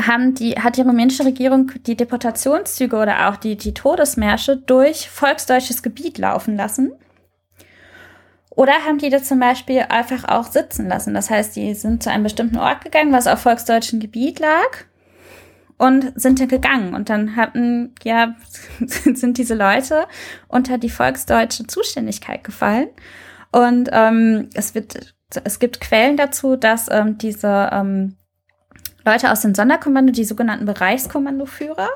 haben 0.00 0.34
die, 0.34 0.52
hat 0.52 0.76
die 0.76 0.82
rumänische 0.82 1.24
Regierung 1.24 1.72
die 1.86 1.96
Deportationszüge 1.96 2.96
oder 2.96 3.28
auch 3.28 3.36
die, 3.36 3.56
die 3.56 3.74
Todesmärsche 3.74 4.56
durch 4.56 5.10
volksdeutsches 5.10 5.82
Gebiet 5.82 6.18
laufen 6.18 6.56
lassen. 6.56 6.92
Oder 8.50 8.72
haben 8.86 8.98
die 8.98 9.10
das 9.10 9.24
zum 9.24 9.38
Beispiel 9.38 9.86
einfach 9.88 10.24
auch 10.24 10.44
sitzen 10.44 10.88
lassen? 10.88 11.14
Das 11.14 11.30
heißt, 11.30 11.54
die 11.54 11.74
sind 11.74 12.02
zu 12.02 12.10
einem 12.10 12.24
bestimmten 12.24 12.58
Ort 12.58 12.84
gegangen, 12.84 13.12
was 13.12 13.26
auf 13.26 13.40
volksdeutschem 13.40 14.00
Gebiet 14.00 14.40
lag 14.40 14.84
und 15.78 16.12
sind 16.20 16.40
dann 16.40 16.48
gegangen. 16.48 16.94
Und 16.94 17.08
dann 17.08 17.36
hatten, 17.36 17.94
ja, 18.02 18.34
sind 18.80 19.38
diese 19.38 19.54
Leute 19.54 20.06
unter 20.48 20.76
die 20.76 20.90
volksdeutsche 20.90 21.66
Zuständigkeit 21.66 22.44
gefallen. 22.44 22.88
Und 23.50 23.88
ähm, 23.92 24.50
es 24.54 24.74
wird, 24.74 25.14
es 25.44 25.58
gibt 25.58 25.80
Quellen 25.80 26.16
dazu, 26.16 26.56
dass 26.56 26.90
ähm, 26.90 27.18
diese 27.18 27.70
ähm, 27.72 28.16
Leute 29.04 29.32
aus 29.32 29.40
dem 29.40 29.54
Sonderkommando, 29.54 30.12
die 30.12 30.24
sogenannten 30.24 30.66
Bereichskommandoführer, 30.66 31.88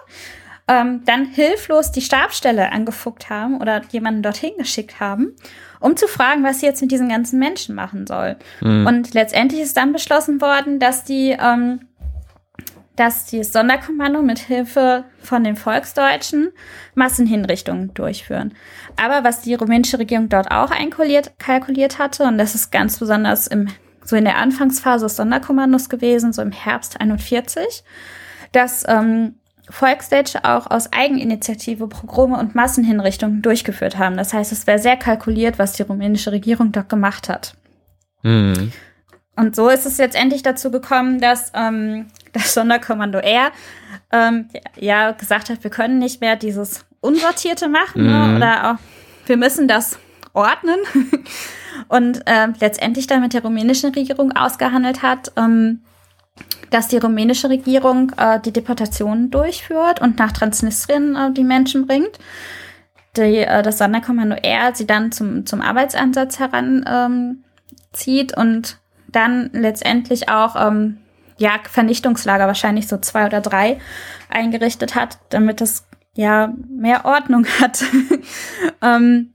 ähm, 0.69 1.03
dann 1.05 1.27
hilflos 1.27 1.91
die 1.91 2.01
Stabstelle 2.01 2.73
angefuckt 2.73 3.29
haben 3.31 3.61
oder 3.61 3.83
jemanden 3.91 4.23
dorthin 4.23 4.53
geschickt 4.57 5.01
haben, 5.01 5.35
um 5.81 5.97
zu 5.97 6.07
fragen, 6.07 6.45
was 6.45 6.61
sie 6.61 6.67
jetzt 6.67 6.81
mit 6.81 6.93
diesen 6.93 7.09
ganzen 7.09 7.39
Menschen 7.39 7.75
machen 7.75 8.07
soll. 8.07 8.37
Mhm. 8.61 8.87
Und 8.87 9.15
letztendlich 9.15 9.61
ist 9.61 9.77
dann 9.77 9.93
beschlossen 9.93 10.41
worden, 10.41 10.79
dass 10.79 11.05
die 11.05 11.37
ähm, 11.39 11.81
dass 12.97 13.31
das 13.31 13.53
Sonderkommando 13.53 14.23
mit 14.23 14.39
Hilfe 14.39 15.05
von 15.21 15.45
den 15.45 15.57
Volksdeutschen 15.57 16.53
Massenhinrichtungen 16.95 17.95
durchführen. 17.95 18.55
Aber 18.97 19.25
was 19.25 19.41
die 19.41 19.55
rumänische 19.55 19.99
Regierung 19.99 20.29
dort 20.29 20.51
auch 20.51 20.71
einkalkuliert 20.71 21.39
kalkuliert 21.39 21.99
hatte, 21.99 22.25
und 22.25 22.39
das 22.39 22.55
ist 22.55 22.71
ganz 22.71 22.99
besonders 22.99 23.47
im, 23.47 23.69
so 24.05 24.17
in 24.17 24.25
der 24.25 24.37
Anfangsphase 24.37 25.07
des 25.07 25.17
Sonderkommandos 25.17 25.89
gewesen, 25.89 26.33
so 26.33 26.43
im 26.43 26.53
Herbst 26.53 27.01
41, 27.01 27.83
dass 28.53 28.85
ähm, 28.87 29.37
Volksdeutsche 29.71 30.45
auch 30.45 30.71
aus 30.71 30.93
Eigeninitiative 30.93 31.89
Pogrome 31.89 32.39
und 32.39 32.55
Massenhinrichtungen 32.55 33.41
durchgeführt 33.41 33.97
haben. 33.97 34.17
Das 34.19 34.35
heißt, 34.35 34.53
es 34.53 34.67
wäre 34.67 34.79
sehr 34.79 34.97
kalkuliert, 34.97 35.59
was 35.59 35.73
die 35.73 35.83
rumänische 35.83 36.33
Regierung 36.33 36.73
dort 36.73 36.91
gemacht 36.91 37.31
hat. 37.31 37.55
Mhm. 38.23 38.73
Und 39.35 39.57
so 39.57 39.69
ist 39.69 39.87
es 39.87 39.99
letztendlich 39.99 40.43
dazu 40.43 40.71
gekommen, 40.71 41.21
dass 41.21 41.53
ähm, 41.55 42.07
das 42.33 42.55
Sonderkommando 42.55 43.19
R 43.19 43.53
ähm, 44.11 44.49
ja 44.79 45.13
gesagt 45.13 45.51
hat, 45.51 45.63
wir 45.63 45.71
können 45.71 45.99
nicht 45.99 46.21
mehr 46.21 46.37
dieses 46.37 46.85
Unsortierte 47.01 47.69
machen 47.69 48.05
ne, 48.05 48.29
mhm. 48.29 48.37
oder 48.37 48.73
auch, 48.73 48.79
wir 49.27 49.37
müssen 49.37 49.69
das 49.69 49.99
ordnen. 50.33 50.79
Und 51.89 52.23
äh, 52.27 52.49
letztendlich 52.61 53.07
dann 53.07 53.23
mit 53.23 53.35
der 53.35 53.43
rumänischen 53.43 53.95
Regierung 53.95 54.33
ausgehandelt 54.33 55.03
hat, 55.03 55.33
ähm, 55.37 55.83
dass 56.71 56.89
die 56.89 56.99
rumänische 56.99 57.51
Regierung 57.51 58.13
äh, 58.17 58.41
die 58.41 58.53
Deportationen 58.53 59.31
durchführt 59.31 60.01
und 60.01 60.19
nach 60.19 60.33
Transnistrien 60.33 61.17
äh, 61.17 61.33
die 61.33 61.45
Menschen 61.45 61.87
bringt. 61.87 62.19
Die, 63.17 63.39
äh, 63.39 63.63
das 63.63 63.79
Sonderkommando 63.79 64.37
R 64.37 64.75
sie 64.75 64.87
dann 64.87 65.13
zum, 65.13 65.45
zum 65.45 65.61
Arbeitsansatz 65.61 66.39
heranzieht 66.39 68.33
ähm, 68.37 68.37
und 68.37 68.79
dann 69.09 69.51
letztendlich 69.53 70.31
auch 70.31 70.57
ähm, 70.57 70.99
ja, 71.43 71.59
Vernichtungslager, 71.69 72.47
wahrscheinlich 72.47 72.87
so 72.87 72.99
zwei 72.99 73.27
oder 73.27 73.41
drei, 73.41 73.81
eingerichtet 74.29 74.95
hat, 74.95 75.19
damit 75.31 75.61
es 75.61 75.85
ja 76.15 76.55
mehr 76.69 77.05
Ordnung 77.05 77.47
hat. 77.61 77.83
ähm, 78.81 79.35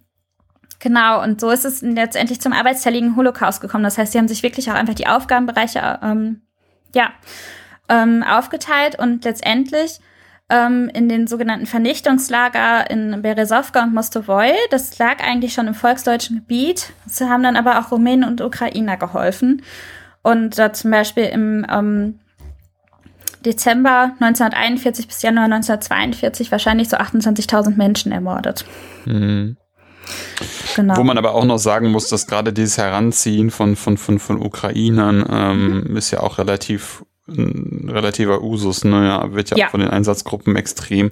genau, 0.80 1.22
und 1.22 1.42
so 1.42 1.52
ist 1.52 1.66
es 1.66 1.82
letztendlich 1.82 2.40
zum 2.40 2.54
arbeitsteiligen 2.54 3.18
Holocaust 3.18 3.60
gekommen. 3.60 3.84
Das 3.84 3.98
heißt, 3.98 4.14
sie 4.14 4.20
haben 4.20 4.30
sich 4.30 4.42
wirklich 4.42 4.72
auch 4.72 4.76
einfach 4.76 4.94
die 4.94 5.08
Aufgabenbereiche 5.08 6.00
ähm, 6.02 6.44
ja, 6.96 7.12
ähm, 7.90 8.24
aufgeteilt 8.24 8.98
und 8.98 9.26
letztendlich 9.26 10.00
ähm, 10.50 10.90
in 10.94 11.10
den 11.10 11.28
sogenannten 11.28 11.66
Vernichtungslager 11.66 12.90
in 12.90 13.22
Berezovka 13.22 13.84
und 13.84 13.94
Mostovoy. 13.94 14.54
Das 14.72 14.98
lag 14.98 15.22
eigentlich 15.22 15.54
schon 15.54 15.68
im 15.68 15.74
volksdeutschen 15.74 16.38
Gebiet. 16.38 16.94
Sie 17.06 17.26
haben 17.26 17.44
dann 17.44 17.58
aber 17.58 17.80
auch 17.80 17.92
Rumänen 17.92 18.24
und 18.24 18.40
Ukrainer 18.40 18.96
geholfen. 18.96 19.62
Und 20.28 20.60
da 20.60 20.74
zum 20.74 20.92
Beispiel 20.92 21.24
im 21.24 21.66
ähm, 21.72 22.20
Dezember 23.46 24.12
1941 24.20 25.08
bis 25.08 25.22
Januar 25.22 25.46
1942 25.46 26.52
wahrscheinlich 26.52 26.90
so 26.90 26.98
28.000 26.98 27.78
Menschen 27.78 28.12
ermordet. 28.12 28.66
Mhm. 29.06 29.56
Genau. 30.76 30.98
Wo 30.98 31.06
man 31.06 31.18
aber 31.18 31.34
auch 31.34 31.46
noch 31.46 31.60
sagen 31.60 31.92
muss, 31.92 32.10
dass 32.10 32.28
gerade 32.28 32.52
dieses 32.52 32.78
Heranziehen 32.78 33.52
von, 33.52 33.78
von, 33.78 33.98
von, 33.98 34.20
von 34.20 34.42
Ukrainern 34.42 35.26
ähm, 35.30 35.84
mhm. 35.88 35.96
ist 35.96 36.12
ja 36.12 36.20
auch 36.20 36.40
relativ 36.40 37.06
ein 37.28 37.90
relativer 37.90 38.42
Usus, 38.42 38.84
ne? 38.84 39.06
ja, 39.06 39.34
wird 39.34 39.50
ja, 39.50 39.58
ja. 39.58 39.70
Von 39.70 39.82
den 39.82 39.90
Einsatzgruppen 39.90 40.56
extrem 40.56 41.12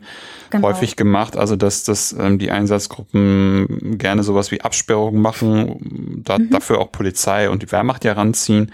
genau. 0.50 0.68
häufig 0.68 0.96
gemacht. 0.96 1.38
Also 1.38 1.56
dass, 1.56 1.84
dass 1.84 2.14
ähm, 2.14 2.40
die 2.40 2.52
Einsatzgruppen 2.52 3.98
gerne 3.98 4.24
sowas 4.24 4.52
wie 4.52 4.62
Absperrungen 4.62 5.22
machen, 5.22 6.22
da, 6.24 6.38
mhm. 6.38 6.50
dafür 6.50 6.80
auch 6.80 6.92
Polizei 6.92 7.50
und 7.50 7.64
die 7.64 7.72
Wehrmacht 7.72 8.06
ja 8.06 8.14
ranziehen, 8.14 8.72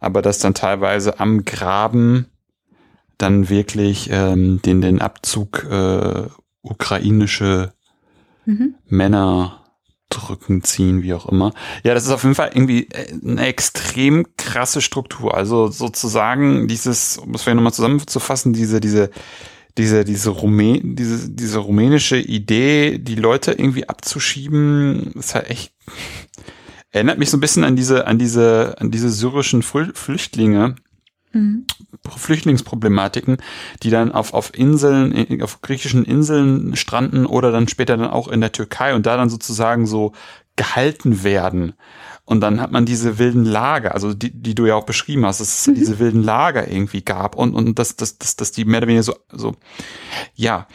aber 0.00 0.22
dass 0.22 0.38
dann 0.38 0.54
teilweise 0.54 1.20
am 1.20 1.44
Graben 1.44 2.26
dann 3.18 3.48
wirklich 3.48 4.08
ähm, 4.10 4.60
den, 4.62 4.80
den 4.80 5.00
Abzug 5.00 5.64
äh, 5.70 6.22
ukrainische 6.62 7.72
mhm. 8.46 8.74
Männer 8.88 9.59
drücken, 10.10 10.62
ziehen, 10.62 11.02
wie 11.02 11.14
auch 11.14 11.26
immer. 11.26 11.52
Ja, 11.82 11.94
das 11.94 12.04
ist 12.04 12.10
auf 12.10 12.22
jeden 12.22 12.34
Fall 12.34 12.50
irgendwie 12.52 12.88
äh, 12.90 13.14
eine 13.24 13.46
extrem 13.46 14.26
krasse 14.36 14.82
Struktur. 14.82 15.34
Also 15.34 15.68
sozusagen 15.68 16.68
dieses, 16.68 17.18
um 17.18 17.34
es 17.34 17.42
vielleicht 17.42 17.56
nochmal 17.56 17.72
zusammenzufassen, 17.72 18.52
diese, 18.52 18.80
diese, 18.80 19.10
diese, 19.78 20.04
diese, 20.04 20.30
Rumä 20.30 20.80
diese, 20.82 21.30
diese 21.30 21.58
rumänische 21.58 22.18
Idee, 22.18 22.98
die 22.98 23.14
Leute 23.14 23.52
irgendwie 23.52 23.88
abzuschieben, 23.88 25.12
ist 25.14 25.34
halt 25.34 25.48
echt, 25.48 25.72
erinnert 26.90 27.18
mich 27.18 27.30
so 27.30 27.36
ein 27.36 27.40
bisschen 27.40 27.64
an 27.64 27.76
diese, 27.76 28.06
an 28.06 28.18
diese, 28.18 28.74
an 28.78 28.90
diese 28.90 29.10
syrischen 29.10 29.62
Flüchtlinge, 29.62 30.74
Mhm. 31.32 31.66
Flüchtlingsproblematiken, 32.08 33.38
die 33.82 33.90
dann 33.90 34.12
auf, 34.12 34.34
auf 34.34 34.56
Inseln, 34.56 35.42
auf 35.42 35.60
griechischen 35.60 36.04
Inseln 36.04 36.76
stranden 36.76 37.26
oder 37.26 37.52
dann 37.52 37.68
später 37.68 37.96
dann 37.96 38.10
auch 38.10 38.28
in 38.28 38.40
der 38.40 38.52
Türkei 38.52 38.94
und 38.94 39.06
da 39.06 39.16
dann 39.16 39.30
sozusagen 39.30 39.86
so 39.86 40.12
gehalten 40.56 41.22
werden. 41.22 41.74
Und 42.24 42.40
dann 42.40 42.60
hat 42.60 42.70
man 42.70 42.84
diese 42.86 43.18
wilden 43.18 43.44
Lager, 43.44 43.94
also 43.94 44.14
die, 44.14 44.30
die 44.30 44.54
du 44.54 44.66
ja 44.66 44.74
auch 44.74 44.84
beschrieben 44.86 45.26
hast, 45.26 45.40
dass 45.40 45.60
es 45.60 45.66
mhm. 45.66 45.74
diese 45.74 45.98
wilden 45.98 46.22
Lager 46.22 46.70
irgendwie 46.70 47.02
gab 47.02 47.34
und, 47.34 47.54
und 47.54 47.78
dass, 47.78 47.96
dass, 47.96 48.18
dass, 48.18 48.36
dass 48.36 48.52
die 48.52 48.64
mehr 48.64 48.78
oder 48.78 48.86
weniger 48.86 49.02
so, 49.02 49.16
so, 49.32 49.56
ja, 50.34 50.66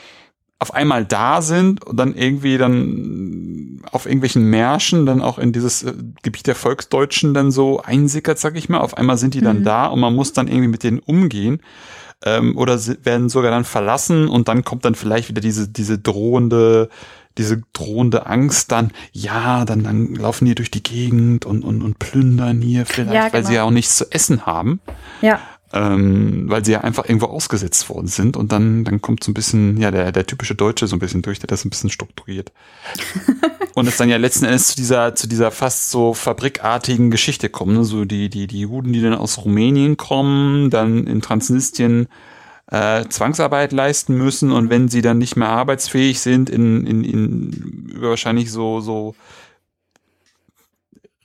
auf 0.60 0.74
einmal 0.74 1.06
da 1.06 1.42
sind 1.42 1.84
und 1.86 1.98
dann 1.98 2.16
irgendwie 2.16 2.58
dann 2.58 3.82
auf 3.92 4.06
irgendwelchen 4.06 4.50
Märschen 4.50 5.06
dann 5.06 5.22
auch 5.22 5.38
in 5.38 5.52
dieses 5.52 5.84
äh, 5.84 5.94
Gebiet 6.24 6.48
der 6.48 6.56
Volksdeutschen 6.56 7.34
dann 7.34 7.52
so 7.52 7.82
einsickert, 7.82 8.40
sag 8.40 8.56
ich 8.56 8.70
mal. 8.70 8.80
Auf 8.80 8.98
einmal 8.98 9.18
sind 9.18 9.34
die 9.34 9.42
dann 9.42 9.60
mhm. 9.60 9.64
da 9.64 9.88
und 9.88 10.00
man 10.00 10.16
muss 10.16 10.34
dann 10.34 10.48
irgendwie 10.48 10.70
mit 10.70 10.84
denen 10.84 11.00
umgehen 11.00 11.62
ähm, 12.24 12.58
oder 12.58 12.80
werden 13.04 13.30
sogar 13.30 13.52
dann 13.52 13.66
verlassen 13.66 14.28
und 14.28 14.48
dann 14.48 14.64
kommt 14.64 14.86
dann 14.86 14.96
vielleicht 14.96 15.30
wieder 15.30 15.42
diese 15.42 15.68
diese 15.68 16.00
drohende 16.00 16.90
diese 17.38 17.62
drohende 17.74 18.28
Angst 18.28 18.72
dann, 18.72 18.92
ja, 19.12 19.66
dann, 19.66 19.84
dann 19.84 20.16
laufen 20.16 20.46
die 20.46 20.56
durch 20.56 20.72
die 20.72 20.82
Gegend 20.82 21.46
und, 21.46 21.66
und, 21.66 21.82
und 21.82 22.00
plündern 22.00 22.62
hier 22.62 22.86
vielleicht, 22.86 23.14
ja, 23.14 23.22
genau. 23.24 23.34
weil 23.34 23.44
sie 23.44 23.50
genau. 23.50 23.60
ja 23.60 23.68
auch 23.68 23.72
nichts 23.72 23.98
zu 23.98 24.10
essen 24.10 24.46
haben. 24.46 24.80
Ja 25.22 25.42
ähm, 25.74 26.50
weil 26.50 26.64
sie 26.64 26.74
ja 26.74 26.82
einfach 26.82 27.06
irgendwo 27.06 27.28
ausgesetzt 27.28 27.90
worden 27.90 28.08
sind 28.08 28.38
und 28.38 28.52
dann, 28.52 28.84
dann 28.84 29.02
kommt 29.02 29.24
so 29.24 29.32
ein 29.32 29.34
bisschen, 29.34 29.78
ja, 29.78 29.92
der, 29.92 30.12
der 30.12 30.26
typische 30.26 30.56
Deutsche 30.56 30.88
so 30.88 30.96
ein 30.96 31.00
bisschen 31.00 31.22
durch, 31.22 31.40
der 31.40 31.48
das 31.48 31.66
ein 31.66 31.70
bisschen 31.70 31.90
strukturiert. 31.90 32.52
und 33.74 33.88
es 33.88 33.98
dann 33.98 34.10
ja 34.10 34.18
letzten 34.18 34.46
Endes 34.46 34.68
zu 34.68 34.76
dieser, 34.76 35.16
zu 35.16 35.28
dieser 35.28 35.52
fast 35.52 35.90
so 35.90 36.14
fabrikartigen 36.14 37.12
Geschichte 37.12 37.50
kommt, 37.50 37.74
ne? 37.74 37.84
so 37.84 38.06
die, 38.06 38.30
die, 38.30 38.48
die 38.48 38.62
Juden, 38.62 38.94
die 38.94 39.02
dann 39.02 39.16
aus 39.16 39.44
Rumänien 39.44 39.98
kommen, 39.98 40.70
dann 40.70 41.08
in 41.08 41.22
Transnistrien 41.22 42.08
äh, 42.72 43.06
Zwangsarbeit 43.10 43.72
leisten 43.72 44.16
müssen 44.16 44.52
und 44.52 44.70
wenn 44.70 44.88
sie 44.88 45.02
dann 45.02 45.18
nicht 45.18 45.36
mehr 45.36 45.50
arbeitsfähig 45.50 46.20
sind, 46.20 46.50
in, 46.50 46.86
in, 46.86 47.04
in 47.04 47.92
wahrscheinlich 48.02 48.52
so, 48.52 48.82
so 48.82 49.16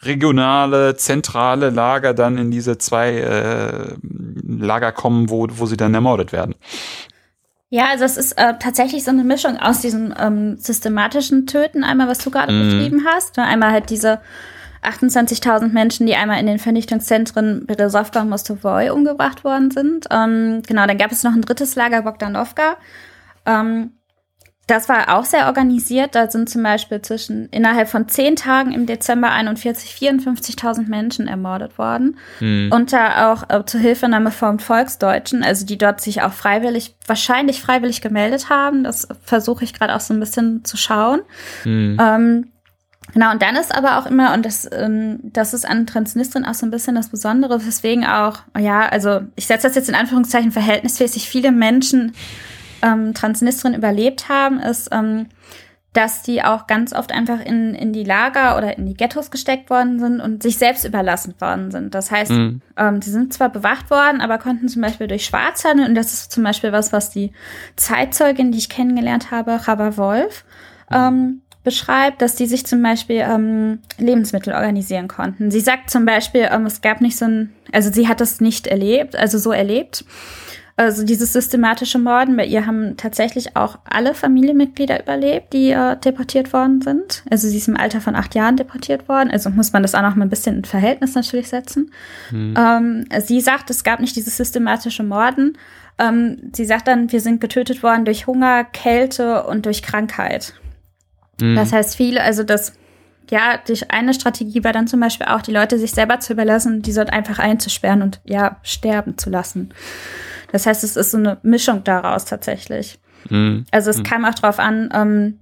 regionale, 0.03 0.96
zentrale 0.96 1.70
Lager 1.70 2.14
dann 2.14 2.38
in 2.38 2.51
diese 2.51 2.78
zwei 2.78 3.12
äh, 3.18 3.96
Lager 4.46 4.92
kommen, 4.92 5.30
wo, 5.30 5.46
wo 5.51 5.66
sie 5.66 5.76
dann 5.76 5.94
ermordet 5.94 6.32
werden. 6.32 6.55
Ja, 7.68 7.86
also 7.90 8.05
es 8.05 8.16
ist 8.16 8.32
äh, 8.32 8.55
tatsächlich 8.59 9.05
so 9.05 9.11
eine 9.11 9.22
Mischung 9.22 9.57
aus 9.59 9.80
diesem 9.80 10.12
ähm, 10.18 10.57
systematischen 10.57 11.46
Töten, 11.46 11.84
einmal 11.84 12.09
was 12.09 12.18
du 12.18 12.30
gerade 12.30 12.53
mm. 12.53 12.64
beschrieben 12.64 13.07
hast, 13.07 13.38
und 13.38 13.44
einmal 13.44 13.70
halt 13.70 13.90
diese 13.90 14.20
28.000 14.82 15.68
Menschen, 15.68 16.07
die 16.07 16.16
einmal 16.16 16.40
in 16.40 16.46
den 16.46 16.59
Vernichtungszentren 16.59 17.66
Berezovka 17.66 18.22
und 18.22 18.30
Mostovoy 18.30 18.90
umgebracht 18.90 19.44
worden 19.44 19.70
sind. 19.70 20.07
Ähm, 20.11 20.62
genau, 20.66 20.86
dann 20.86 20.98
gab 20.98 21.12
es 21.12 21.22
noch 21.22 21.32
ein 21.32 21.42
drittes 21.42 21.76
Lager, 21.76 22.03
Bogdanovka. 22.03 22.76
Ähm, 23.46 23.92
das 24.71 24.89
war 24.89 25.16
auch 25.16 25.25
sehr 25.25 25.47
organisiert. 25.47 26.14
Da 26.14 26.31
sind 26.31 26.49
zum 26.49 26.62
Beispiel 26.62 27.03
zwischen 27.03 27.49
innerhalb 27.51 27.89
von 27.89 28.09
zehn 28.09 28.37
Tagen 28.37 28.73
im 28.73 28.87
Dezember 28.87 29.31
41 29.33 29.93
54.000 29.93 30.89
Menschen 30.89 31.27
ermordet 31.27 31.77
worden. 31.77 32.18
Mhm. 32.39 32.71
Unter 32.73 33.33
auch 33.33 33.51
äh, 33.51 33.64
zur 33.66 33.81
Hilfenahme 33.81 34.31
vom 34.31 34.59
Volksdeutschen, 34.61 35.43
also 35.43 35.66
die 35.66 35.77
dort 35.77 36.01
sich 36.01 36.23
auch 36.23 36.33
freiwillig, 36.33 36.95
wahrscheinlich 37.07 37.61
freiwillig 37.61 38.01
gemeldet 38.01 38.49
haben. 38.49 38.85
Das 38.85 39.09
versuche 39.25 39.64
ich 39.64 39.75
gerade 39.75 39.95
auch 39.95 40.01
so 40.01 40.14
ein 40.14 40.21
bisschen 40.21 40.64
zu 40.64 40.77
schauen. 40.77 41.21
Mhm. 41.64 41.99
Ähm, 42.01 42.47
Genau, 43.12 43.33
und 43.33 43.43
dann 43.43 43.57
ist 43.57 43.75
aber 43.75 43.99
auch 43.99 44.07
immer, 44.07 44.35
und 44.35 44.47
das, 44.47 44.68
ähm, 44.71 45.18
das 45.23 45.53
ist 45.53 45.68
an 45.68 45.85
Transnistrien 45.85 46.45
auch 46.45 46.55
so 46.55 46.64
ein 46.64 46.71
bisschen 46.71 46.95
das 46.95 47.09
Besondere, 47.09 47.66
weswegen 47.66 48.07
auch, 48.07 48.39
ja, 48.57 48.87
also 48.89 49.23
ich 49.35 49.47
setze 49.47 49.66
das 49.66 49.75
jetzt 49.75 49.89
in 49.89 49.97
Anführungszeichen 49.97 50.53
verhältnismäßig 50.53 51.29
viele 51.29 51.51
Menschen 51.51 52.12
ähm, 52.83 53.14
Transnistrien 53.14 53.74
überlebt 53.74 54.28
haben, 54.28 54.61
ist, 54.61 54.89
ähm, 54.93 55.26
dass 55.93 56.22
die 56.22 56.43
auch 56.43 56.68
ganz 56.68 56.93
oft 56.93 57.11
einfach 57.11 57.41
in, 57.45 57.74
in 57.74 57.93
die 57.93 58.05
Lager 58.05 58.57
oder 58.57 58.78
in 58.78 58.87
die 58.87 58.95
Ghettos 58.95 59.33
gesteckt 59.33 59.70
worden 59.70 59.99
sind 59.99 60.20
und 60.20 60.43
sich 60.43 60.57
selbst 60.57 60.85
überlassen 60.85 61.35
worden 61.41 61.72
sind. 61.72 61.95
Das 61.95 62.12
heißt, 62.12 62.31
mhm. 62.31 62.62
ähm, 62.76 63.01
die 63.01 63.11
sind 63.11 63.33
zwar 63.33 63.49
bewacht 63.49 63.91
worden, 63.91 64.20
aber 64.20 64.39
konnten 64.39 64.68
zum 64.68 64.83
Beispiel 64.83 65.09
durch 65.09 65.24
Schwarzhandel, 65.24 65.89
und 65.89 65.97
das 65.97 66.12
ist 66.12 66.31
zum 66.31 66.45
Beispiel 66.45 66.70
was, 66.70 66.93
was 66.93 67.11
die 67.11 67.33
Zeitzeugin, 67.74 68.53
die 68.53 68.59
ich 68.59 68.68
kennengelernt 68.68 69.33
habe, 69.33 69.59
Chava 69.59 69.97
Wolf, 69.97 70.45
ähm, 70.93 71.43
beschreibt, 71.64 72.22
dass 72.22 72.37
die 72.37 72.47
sich 72.47 72.64
zum 72.64 72.83
Beispiel 72.83 73.24
ähm, 73.28 73.81
Lebensmittel 73.99 74.55
organisieren 74.55 75.09
konnten. 75.09 75.51
Sie 75.51 75.61
sagt 75.61 75.91
zum 75.91 76.05
Beispiel, 76.05 76.49
ähm, 76.51 76.66
es 76.66 76.81
gab 76.81 77.01
nicht 77.01 77.18
so 77.18 77.26
ein, 77.26 77.53
also 77.72 77.93
sie 77.93 78.09
hat 78.09 78.20
das 78.20 78.41
nicht 78.41 78.66
erlebt, 78.66 79.16
also 79.16 79.39
so 79.39 79.53
erlebt. 79.53 80.05
Also 80.77 81.05
dieses 81.05 81.33
systematische 81.33 81.99
Morden, 81.99 82.37
bei 82.37 82.47
ihr 82.47 82.66
haben 82.66 82.97
tatsächlich 82.97 83.57
auch 83.57 83.79
alle 83.85 84.14
Familienmitglieder 84.14 85.03
überlebt, 85.03 85.53
die 85.53 85.71
äh, 85.71 85.97
deportiert 85.97 86.53
worden 86.53 86.81
sind. 86.81 87.23
Also 87.31 87.49
sie 87.49 87.59
ist 87.59 87.68
im 87.68 87.77
Alter 87.77 88.01
von 88.01 88.14
acht 88.14 88.35
Jahren 88.35 88.57
deportiert 88.57 89.09
worden. 89.09 89.31
Also 89.31 89.51
muss 89.51 89.73
man 89.73 89.83
das 89.83 89.95
auch 89.95 90.03
noch 90.03 90.16
mal 90.16 90.25
ein 90.25 90.31
bisschen 90.31 90.57
in 90.57 90.64
Verhältnis 90.64 91.14
natürlich 91.14 91.49
setzen. 91.49 91.93
Mhm. 92.31 92.55
Ähm, 92.57 93.05
sie 93.21 93.41
sagt, 93.41 93.68
es 93.71 93.85
gab 93.85 94.01
nicht 94.01 94.16
dieses 94.16 94.37
systematische 94.37 95.03
Morden. 95.03 95.59
Ähm, 95.99 96.51
sie 96.55 96.64
sagt 96.64 96.89
dann, 96.89 97.12
wir 97.12 97.21
sind 97.21 97.41
getötet 97.41 97.83
worden 97.83 98.05
durch 98.05 98.27
Hunger, 98.27 98.64
Kälte 98.64 99.45
und 99.45 99.66
durch 99.66 99.83
Krankheit. 99.83 100.55
Mhm. 101.41 101.57
Das 101.57 101.73
heißt, 101.73 101.97
viele, 101.97 102.23
also 102.23 102.43
das, 102.43 102.73
ja, 103.31 103.59
durch 103.64 103.91
eine 103.91 104.12
Strategie 104.12 104.62
war 104.64 104.72
dann 104.72 104.89
zum 104.89 105.01
Beispiel 105.01 105.26
auch, 105.26 105.43
die 105.43 105.53
Leute 105.53 105.78
sich 105.78 105.93
selber 105.93 106.20
zu 106.20 106.33
überlassen, 106.33 106.83
die 106.83 106.93
dort 106.93 107.12
einfach 107.12 107.39
einzusperren 107.39 108.03
und 108.03 108.20
ja, 108.24 108.57
sterben 108.62 109.16
zu 109.16 109.31
lassen. 109.31 109.72
Das 110.53 110.66
heißt, 110.66 110.83
es 110.83 110.97
ist 110.97 111.12
so 111.12 111.18
eine 111.18 111.39
Mischung 111.43 111.85
daraus 111.85 112.24
tatsächlich. 112.24 112.99
Mhm. 113.28 113.66
Also 113.70 113.91
es 113.91 113.99
mhm. 113.99 114.03
kam 114.03 114.24
auch 114.24 114.35
drauf 114.35 114.59
an, 114.59 114.91
ähm, 114.93 115.39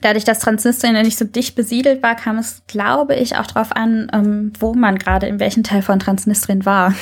dadurch, 0.00 0.24
dass 0.24 0.38
Transnistrien 0.38 0.94
ja 0.94 1.02
nicht 1.02 1.18
so 1.18 1.24
dicht 1.24 1.56
besiedelt 1.56 2.02
war, 2.02 2.14
kam 2.14 2.38
es, 2.38 2.62
glaube 2.68 3.16
ich, 3.16 3.36
auch 3.36 3.46
drauf 3.46 3.74
an, 3.74 4.08
ähm, 4.12 4.52
wo 4.58 4.74
man 4.74 4.98
gerade 4.98 5.26
in 5.26 5.40
welchem 5.40 5.64
Teil 5.64 5.82
von 5.82 5.98
Transnistrien 5.98 6.64
war. 6.64 6.94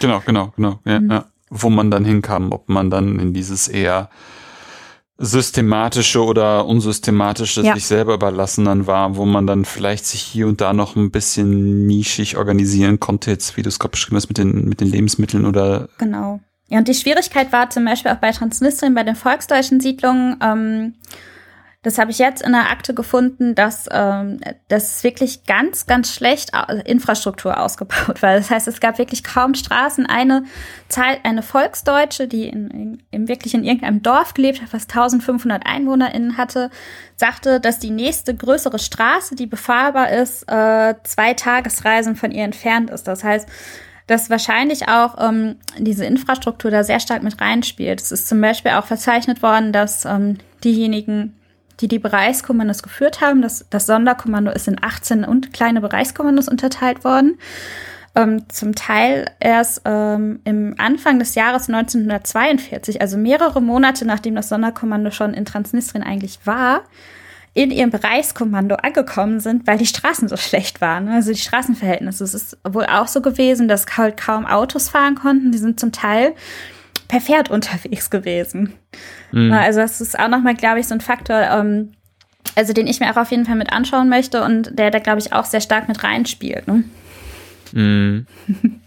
Genau, 0.00 0.22
genau, 0.24 0.52
genau. 0.54 0.78
Ja, 0.84 1.00
mhm. 1.00 1.10
ja. 1.10 1.24
Wo 1.50 1.70
man 1.70 1.90
dann 1.90 2.04
hinkam, 2.04 2.52
ob 2.52 2.68
man 2.68 2.90
dann 2.90 3.18
in 3.18 3.32
dieses 3.32 3.68
eher 3.68 4.10
systematische 5.16 6.24
oder 6.24 6.66
unsystematische 6.66 7.62
ja. 7.62 7.74
sich 7.74 7.86
selber 7.86 8.14
überlassen 8.14 8.64
dann 8.64 8.86
war, 8.86 9.16
wo 9.16 9.24
man 9.24 9.46
dann 9.46 9.64
vielleicht 9.64 10.06
sich 10.06 10.22
hier 10.22 10.48
und 10.48 10.60
da 10.60 10.72
noch 10.72 10.96
ein 10.96 11.12
bisschen 11.12 11.86
nischig 11.86 12.36
organisieren 12.36 12.98
konnte, 12.98 13.30
jetzt 13.30 13.56
wie 13.56 13.62
du 13.62 13.68
es 13.68 13.78
gerade 13.78 13.92
beschrieben 13.92 14.16
hast 14.16 14.28
mit 14.28 14.38
den, 14.38 14.68
mit 14.68 14.80
den 14.80 14.88
Lebensmitteln 14.88 15.46
oder. 15.46 15.88
Genau. 15.98 16.40
Ja, 16.68 16.78
und 16.78 16.88
die 16.88 16.94
Schwierigkeit 16.94 17.52
war 17.52 17.70
zum 17.70 17.84
Beispiel 17.84 18.10
auch 18.10 18.16
bei 18.16 18.32
Transnistrien, 18.32 18.94
bei 18.94 19.04
den 19.04 19.14
volksdeutschen 19.14 19.80
Siedlungen, 19.80 20.36
ähm, 20.42 20.94
das 21.84 21.98
habe 21.98 22.10
ich 22.10 22.18
jetzt 22.18 22.42
in 22.42 22.52
der 22.52 22.70
Akte 22.70 22.94
gefunden, 22.94 23.54
dass 23.54 23.86
ähm, 23.92 24.40
das 24.68 25.04
wirklich 25.04 25.44
ganz, 25.44 25.84
ganz 25.84 26.14
schlecht 26.14 26.50
Infrastruktur 26.86 27.60
ausgebaut 27.60 28.22
war. 28.22 28.34
Das 28.34 28.50
heißt, 28.50 28.66
es 28.68 28.80
gab 28.80 28.96
wirklich 28.96 29.22
kaum 29.22 29.54
Straßen. 29.54 30.06
Eine 30.06 30.44
Zahl, 30.88 31.18
eine 31.24 31.42
Volksdeutsche, 31.42 32.26
die 32.26 32.48
in, 32.48 33.02
in, 33.10 33.28
wirklich 33.28 33.52
in 33.52 33.64
irgendeinem 33.64 34.02
Dorf 34.02 34.32
gelebt 34.32 34.62
hat, 34.62 34.70
fast 34.70 34.90
1500 34.90 35.66
EinwohnerInnen 35.66 36.38
hatte, 36.38 36.70
sagte, 37.16 37.60
dass 37.60 37.78
die 37.80 37.90
nächste 37.90 38.34
größere 38.34 38.78
Straße, 38.78 39.36
die 39.36 39.46
befahrbar 39.46 40.10
ist, 40.10 40.50
äh, 40.50 40.94
zwei 41.02 41.34
Tagesreisen 41.34 42.16
von 42.16 42.30
ihr 42.30 42.44
entfernt 42.44 42.88
ist. 42.88 43.04
Das 43.04 43.22
heißt, 43.22 43.46
dass 44.06 44.30
wahrscheinlich 44.30 44.88
auch 44.88 45.16
ähm, 45.18 45.56
diese 45.78 46.06
Infrastruktur 46.06 46.70
da 46.70 46.82
sehr 46.82 47.00
stark 47.00 47.22
mit 47.22 47.42
reinspielt. 47.42 48.00
Es 48.00 48.10
ist 48.10 48.26
zum 48.26 48.40
Beispiel 48.40 48.72
auch 48.72 48.86
verzeichnet 48.86 49.42
worden, 49.42 49.70
dass 49.72 50.06
ähm, 50.06 50.38
diejenigen, 50.62 51.36
die 51.80 51.88
die 51.88 51.98
Bereichskommandos 51.98 52.82
geführt 52.82 53.20
haben. 53.20 53.42
Das, 53.42 53.66
das 53.70 53.86
Sonderkommando 53.86 54.50
ist 54.50 54.68
in 54.68 54.76
18 54.80 55.24
und 55.24 55.52
kleine 55.52 55.80
Bereichskommandos 55.80 56.48
unterteilt 56.48 57.04
worden. 57.04 57.38
Ähm, 58.16 58.48
zum 58.48 58.76
Teil 58.76 59.26
erst 59.40 59.82
ähm, 59.84 60.40
im 60.44 60.76
Anfang 60.78 61.18
des 61.18 61.34
Jahres 61.34 61.68
1942, 61.68 63.00
also 63.00 63.16
mehrere 63.16 63.60
Monate 63.60 64.06
nachdem 64.06 64.36
das 64.36 64.48
Sonderkommando 64.48 65.10
schon 65.10 65.34
in 65.34 65.44
Transnistrien 65.44 66.04
eigentlich 66.04 66.38
war, 66.44 66.84
in 67.54 67.70
ihrem 67.70 67.90
Bereichskommando 67.90 68.76
angekommen 68.76 69.40
sind, 69.40 69.66
weil 69.66 69.78
die 69.78 69.86
Straßen 69.86 70.28
so 70.28 70.36
schlecht 70.36 70.80
waren, 70.80 71.08
also 71.08 71.32
die 71.32 71.38
Straßenverhältnisse. 71.38 72.22
Es 72.22 72.34
ist 72.34 72.58
wohl 72.64 72.86
auch 72.86 73.08
so 73.08 73.20
gewesen, 73.20 73.66
dass 73.66 73.86
halt 73.96 74.16
kaum 74.16 74.46
Autos 74.46 74.88
fahren 74.88 75.14
konnten. 75.16 75.50
Die 75.50 75.58
sind 75.58 75.78
zum 75.78 75.90
Teil 75.90 76.34
per 77.08 77.20
Pferd 77.20 77.50
unterwegs 77.50 78.10
gewesen. 78.10 78.74
Mhm. 79.32 79.52
Also 79.52 79.80
das 79.80 80.00
ist 80.00 80.18
auch 80.18 80.28
nochmal, 80.28 80.54
glaube 80.54 80.80
ich, 80.80 80.86
so 80.86 80.94
ein 80.94 81.00
Faktor, 81.00 81.40
ähm, 81.40 81.92
also 82.54 82.72
den 82.72 82.86
ich 82.86 83.00
mir 83.00 83.10
auch 83.10 83.16
auf 83.16 83.30
jeden 83.30 83.46
Fall 83.46 83.56
mit 83.56 83.72
anschauen 83.72 84.08
möchte 84.08 84.42
und 84.42 84.78
der 84.78 84.90
da, 84.90 84.98
glaube 84.98 85.18
ich, 85.18 85.32
auch 85.32 85.44
sehr 85.44 85.60
stark 85.60 85.88
mit 85.88 86.02
reinspielt. 86.02 86.66
Ne? 86.68 86.84
Mhm. 87.72 88.26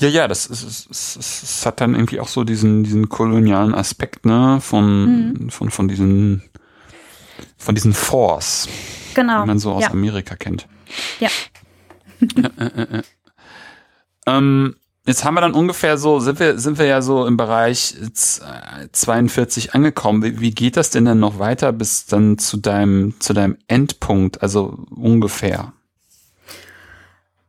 Ja, 0.00 0.08
ja, 0.08 0.28
das, 0.28 0.46
ist, 0.46 0.62
es, 0.90 1.16
es, 1.16 1.66
hat 1.66 1.80
dann 1.80 1.94
irgendwie 1.94 2.20
auch 2.20 2.28
so 2.28 2.44
diesen, 2.44 2.84
diesen 2.84 3.08
kolonialen 3.08 3.74
Aspekt, 3.74 4.26
ne, 4.26 4.60
von, 4.60 5.30
mhm. 5.32 5.50
von, 5.50 5.70
von 5.70 5.88
diesen, 5.88 6.42
von 7.56 7.74
diesen 7.74 7.94
Force. 7.94 8.68
Genau. 9.14 9.42
Die 9.42 9.48
man 9.48 9.58
so 9.58 9.72
aus 9.72 9.82
ja. 9.82 9.90
Amerika 9.90 10.36
kennt. 10.36 10.68
Ja. 11.18 11.28
äh, 12.20 12.64
äh, 12.64 12.98
äh. 12.98 13.02
Ähm, 14.26 14.76
Jetzt 15.08 15.24
haben 15.24 15.32
wir 15.32 15.40
dann 15.40 15.54
ungefähr 15.54 15.96
so, 15.96 16.20
sind 16.20 16.38
wir, 16.38 16.58
sind 16.58 16.78
wir 16.78 16.84
ja 16.84 17.00
so 17.00 17.24
im 17.24 17.38
Bereich 17.38 17.94
42 18.92 19.74
angekommen. 19.74 20.22
Wie, 20.22 20.38
wie 20.38 20.50
geht 20.50 20.76
das 20.76 20.90
denn 20.90 21.06
dann 21.06 21.18
noch 21.18 21.38
weiter 21.38 21.72
bis 21.72 22.04
dann 22.04 22.36
zu 22.36 22.58
deinem, 22.58 23.18
zu 23.18 23.32
deinem 23.32 23.56
Endpunkt? 23.68 24.42
Also 24.42 24.84
ungefähr. 24.94 25.72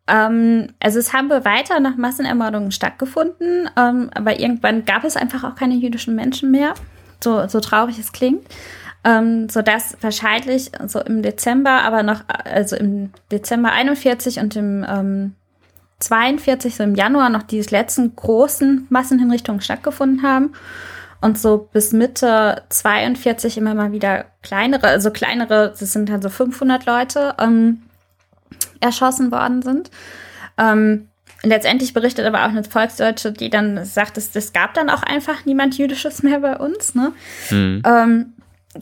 Ähm, 0.08 0.70
also 0.80 1.00
es 1.00 1.12
haben 1.12 1.30
weiter 1.30 1.82
noch 1.82 1.98
Massenermordungen 1.98 2.72
stattgefunden, 2.72 3.70
ähm, 3.76 4.10
aber 4.14 4.40
irgendwann 4.40 4.86
gab 4.86 5.04
es 5.04 5.18
einfach 5.18 5.44
auch 5.44 5.56
keine 5.56 5.76
jüdischen 5.76 6.16
Menschen 6.16 6.52
mehr. 6.52 6.76
So, 7.22 7.46
so 7.50 7.60
traurig 7.60 8.00
es 8.00 8.14
klingt. 8.14 8.48
Ähm, 9.04 9.50
so 9.50 9.62
dass 9.62 9.98
wahrscheinlich 10.00 10.72
so 10.88 11.02
im 11.02 11.24
Dezember, 11.24 11.84
aber 11.84 12.04
noch, 12.04 12.22
also 12.30 12.78
im 12.78 13.12
Dezember 13.34 13.74
41 13.74 14.40
und 14.40 14.56
im 14.56 14.86
ähm, 14.88 15.36
42, 16.00 16.76
so 16.76 16.84
im 16.84 16.96
Januar, 16.96 17.30
noch 17.30 17.44
die 17.44 17.62
letzten 17.62 18.16
großen 18.16 18.88
Massenhinrichtungen 18.90 19.62
stattgefunden 19.62 20.24
haben. 20.24 20.54
Und 21.22 21.38
so 21.38 21.70
bis 21.74 21.92
Mitte 21.92 22.64
42 22.70 23.58
immer 23.58 23.74
mal 23.74 23.92
wieder 23.92 24.26
kleinere, 24.42 24.88
also 24.88 25.12
kleinere, 25.12 25.74
das 25.78 25.92
sind 25.92 26.08
dann 26.08 26.22
so 26.22 26.30
500 26.30 26.86
Leute, 26.86 27.36
ähm, 27.40 27.82
erschossen 28.80 29.30
worden 29.32 29.62
sind. 29.62 29.92
Ähm, 30.58 31.10
letztendlich 31.44 31.94
berichtet 31.94 32.26
aber 32.26 32.46
auch 32.46 32.50
eine 32.50 32.64
Volksdeutsche, 32.64 33.34
die 33.34 33.50
dann 33.50 33.84
sagt, 33.84 34.18
es, 34.18 34.34
es 34.34 34.54
gab 34.54 34.74
dann 34.74 34.90
auch 34.90 35.04
einfach 35.04 35.46
niemand 35.46 35.78
Jüdisches 35.78 36.24
mehr 36.24 36.40
bei 36.40 36.56
uns. 36.58 36.96
Ne? 36.96 37.12
Mhm. 37.50 37.82
Ähm, 37.86 38.34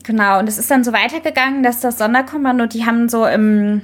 genau, 0.04 0.38
und 0.38 0.48
es 0.48 0.58
ist 0.58 0.70
dann 0.70 0.84
so 0.84 0.92
weitergegangen, 0.92 1.64
dass 1.64 1.80
das 1.80 1.98
Sonderkommando, 1.98 2.66
die 2.66 2.86
haben 2.86 3.08
so 3.08 3.26
im 3.26 3.82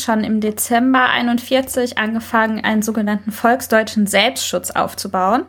schon 0.00 0.24
im 0.24 0.40
Dezember 0.40 1.08
41 1.10 1.98
angefangen, 1.98 2.64
einen 2.64 2.82
sogenannten 2.82 3.32
volksdeutschen 3.32 4.06
Selbstschutz 4.06 4.70
aufzubauen. 4.70 5.44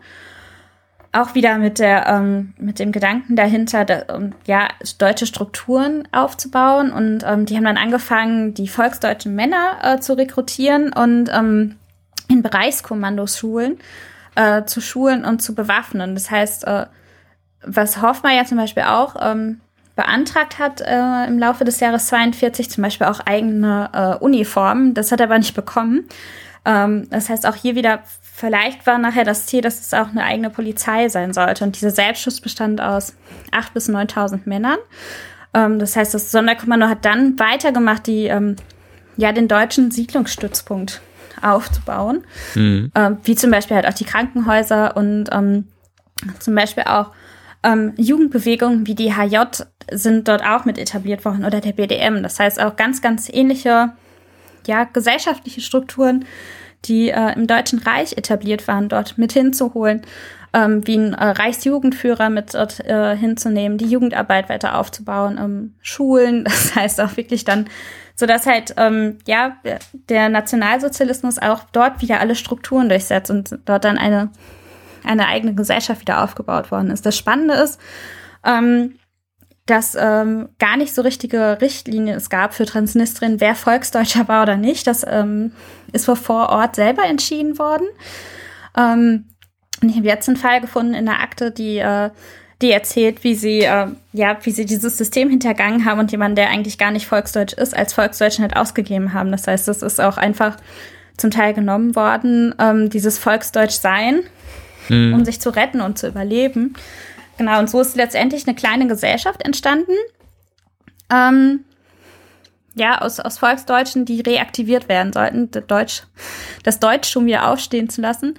Auch 1.11 1.33
wieder 1.33 1.57
mit 1.57 1.79
der 1.79 2.07
ähm, 2.07 2.53
mit 2.57 2.77
dem 2.77 2.91
Gedanken 2.91 3.37
dahinter, 3.37 3.85
da, 3.85 4.13
um, 4.13 4.33
ja 4.45 4.67
deutsche 4.97 5.25
Strukturen 5.25 6.07
aufzubauen 6.11 6.91
und 6.91 7.23
ähm, 7.25 7.45
die 7.45 7.55
haben 7.55 7.63
dann 7.63 7.77
angefangen, 7.77 8.53
die 8.53 8.67
volksdeutschen 8.67 9.33
Männer 9.33 9.77
äh, 9.81 9.99
zu 9.99 10.17
rekrutieren 10.17 10.91
und 10.91 11.29
ähm, 11.33 11.77
in 12.27 12.41
Bereichskommandos 12.41 13.37
schulen, 13.37 13.77
äh, 14.35 14.65
zu 14.65 14.81
schulen 14.81 15.23
und 15.23 15.41
zu 15.41 15.55
bewaffnen. 15.55 16.15
Das 16.15 16.31
heißt, 16.31 16.67
äh, 16.67 16.87
was 17.65 18.01
Hoffmann 18.01 18.35
ja 18.35 18.45
zum 18.45 18.57
Beispiel 18.57 18.83
auch 18.83 19.15
ähm, 19.21 19.61
beantragt 19.95 20.59
hat 20.59 20.81
äh, 20.81 21.25
im 21.27 21.39
Laufe 21.39 21.63
des 21.63 21.79
Jahres 21.79 22.07
42, 22.07 22.69
zum 22.69 22.83
Beispiel 22.83 23.07
auch 23.07 23.21
eigene 23.21 23.89
äh, 23.93 24.23
Uniformen. 24.23 24.93
Das 24.93 25.11
hat 25.11 25.19
er 25.19 25.27
aber 25.27 25.37
nicht 25.37 25.55
bekommen. 25.55 26.07
Ähm, 26.65 27.07
das 27.09 27.29
heißt 27.29 27.45
auch 27.45 27.55
hier 27.55 27.75
wieder, 27.75 28.01
vielleicht 28.21 28.85
war 28.85 28.97
nachher 28.97 29.23
das 29.23 29.45
Ziel, 29.45 29.61
dass 29.61 29.79
es 29.79 29.93
auch 29.93 30.09
eine 30.09 30.23
eigene 30.23 30.49
Polizei 30.49 31.07
sein 31.07 31.33
sollte. 31.33 31.63
Und 31.63 31.75
dieser 31.75 31.91
Selbstschutz 31.91 32.41
bestand 32.41 32.81
aus 32.81 33.13
8.000 33.51 33.73
bis 33.73 33.89
9.000 33.89 34.39
Männern. 34.45 34.77
Ähm, 35.53 35.79
das 35.79 35.95
heißt, 35.95 36.13
das 36.13 36.31
Sonderkommando 36.31 36.87
hat 36.87 37.05
dann 37.05 37.39
weitergemacht, 37.39 38.07
die, 38.07 38.25
ähm, 38.25 38.57
ja, 39.15 39.31
den 39.31 39.47
deutschen 39.47 39.91
Siedlungsstützpunkt 39.91 41.01
aufzubauen. 41.41 42.25
Mhm. 42.55 42.91
Ähm, 42.95 43.17
wie 43.23 43.35
zum 43.35 43.51
Beispiel 43.51 43.77
halt 43.77 43.87
auch 43.87 43.93
die 43.93 44.05
Krankenhäuser 44.05 44.97
und 44.97 45.29
ähm, 45.31 45.67
zum 46.39 46.55
Beispiel 46.55 46.83
auch 46.83 47.11
ähm, 47.66 47.93
Jugendbewegungen 47.97 48.88
wie 48.88 48.95
die 48.95 49.13
HJ 49.13 49.63
sind 49.91 50.28
dort 50.28 50.43
auch 50.45 50.66
mit 50.66 50.78
etabliert 50.78 51.26
worden 51.26 51.43
oder 51.43 51.61
der 51.61 51.74
BDM. 51.74 52.24
Das 52.24 52.39
heißt 52.39 52.61
auch 52.61 52.76
ganz, 52.76 53.01
ganz 53.01 53.28
ähnliche 53.32 53.93
ja, 54.68 54.84
gesellschaftliche 54.86 55.61
Strukturen, 55.61 56.26
die 56.86 57.09
äh, 57.09 57.34
im 57.34 57.47
Deutschen 57.47 57.80
Reich 57.80 58.18
etabliert 58.18 58.68
waren, 58.68 58.89
dort 58.89 59.18
mit 59.18 59.34
hinzuholen, 59.34 60.01
ähm, 60.53 60.86
wie 60.88 60.97
ein 60.97 61.13
äh, 61.13 61.26
Reichsjugendführer 61.26 62.30
mit 62.30 62.53
dort 62.53 62.80
äh, 62.82 63.16
hinzunehmen, 63.16 63.78
die 63.78 63.88
Jugendarbeit 63.89 64.49
weiter 64.49 64.78
aufzubauen, 64.78 65.39
ähm, 65.39 65.74
Schulen, 65.82 66.43
das 66.45 66.76
heißt 66.76 67.01
auch 67.01 67.18
wirklich 67.18 67.45
dann, 67.45 67.66
so 68.16 68.26
dass 68.26 68.45
halt 68.45 68.76
ähm, 68.78 69.18
ja 69.28 69.57
der 70.09 70.30
Nationalsozialismus 70.30 71.39
auch 71.39 71.63
dort 71.72 72.01
wieder 72.01 72.20
alle 72.20 72.36
Strukturen 72.36 72.89
durchsetzt 72.89 73.30
und 73.30 73.57
dort 73.66 73.84
dann 73.84 73.97
eine 73.97 74.30
eine 75.06 75.28
eigene 75.28 75.56
Gesellschaft 75.56 76.01
wieder 76.01 76.24
aufgebaut 76.24 76.72
worden 76.72 76.91
ist. 76.91 77.06
Das 77.06 77.18
Spannende 77.18 77.56
ist, 77.56 77.80
ähm, 78.45 78.95
dass 79.66 79.95
ähm, 79.99 80.49
gar 80.60 80.78
nicht 80.78 80.93
so 80.93 81.01
richtige 81.01 81.60
Richtlinien 81.60 82.18
es 82.18 82.30
gab 82.30 82.53
für 82.53 82.66
Transnistrien, 82.66 83.39
wer 83.39 83.56
Volksdeutscher 83.56 84.28
war 84.28 84.43
oder 84.43 84.58
nicht. 84.58 84.86
Das 84.86 85.06
ähm, 85.08 85.53
ist 85.91 86.06
vor 86.06 86.49
Ort 86.49 86.76
selber 86.76 87.06
entschieden 87.06 87.58
worden. 87.58 87.88
Ähm, 88.78 89.26
und 89.82 89.89
ich 89.89 89.97
habe 89.97 90.08
jetzt 90.08 90.28
einen 90.28 90.38
Fall 90.38 90.62
gefunden 90.62 90.93
in 90.93 91.06
der 91.06 91.22
Akte, 91.22 91.51
die, 91.51 91.80
äh, 91.80 92.12
die 92.62 92.72
erzählt, 92.72 93.24
wie 93.24 93.36
sie, 93.36 93.62
äh, 93.62 93.88
ja, 94.14 94.38
wie 94.43 94.51
sie 94.51 94.66
dieses 94.66 94.97
System 94.97 95.30
hintergangen 95.30 95.86
haben 95.86 95.99
und 95.99 96.12
jemand, 96.12 96.38
der 96.38 96.49
eigentlich 96.49 96.78
gar 96.78 96.91
nicht 96.91 97.08
Volksdeutsch 97.08 97.53
ist, 97.53 97.76
als 97.76 97.93
Volksdeutschen 97.93 98.43
halt 98.43 98.56
ausgegeben 98.56 99.14
haben. 99.14 99.32
Das 99.32 99.47
heißt, 99.47 99.68
das 99.68 99.82
ist 99.82 99.99
auch 99.99 100.18
einfach 100.18 100.58
zum 101.18 101.32
Teil 101.32 101.53
genommen 101.53 101.95
worden, 101.95 102.53
ähm, 102.60 102.89
dieses 102.89 103.18
Volksdeutsch-Sein, 103.18 104.22
mhm. 104.89 105.13
um 105.13 105.25
sich 105.25 105.39
zu 105.39 105.49
retten 105.49 105.81
und 105.81 105.97
zu 105.97 106.07
überleben. 106.07 106.73
Genau, 107.38 107.59
und 107.59 107.69
so 107.69 107.81
ist 107.81 107.95
letztendlich 107.95 108.47
eine 108.47 108.55
kleine 108.55 108.88
Gesellschaft 108.88 109.43
entstanden. 109.43 109.93
Ähm, 111.11 111.65
ja, 112.75 113.01
aus, 113.01 113.19
aus 113.19 113.38
Volksdeutschen, 113.38 114.05
die 114.05 114.21
reaktiviert 114.21 114.89
werden 114.89 115.13
sollten, 115.13 115.49
das 115.51 115.65
Deutsch, 115.67 116.03
das 116.63 116.79
Deutsch 116.79 117.09
schon 117.09 117.25
wieder 117.25 117.49
aufstehen 117.49 117.89
zu 117.89 118.01
lassen. 118.01 118.36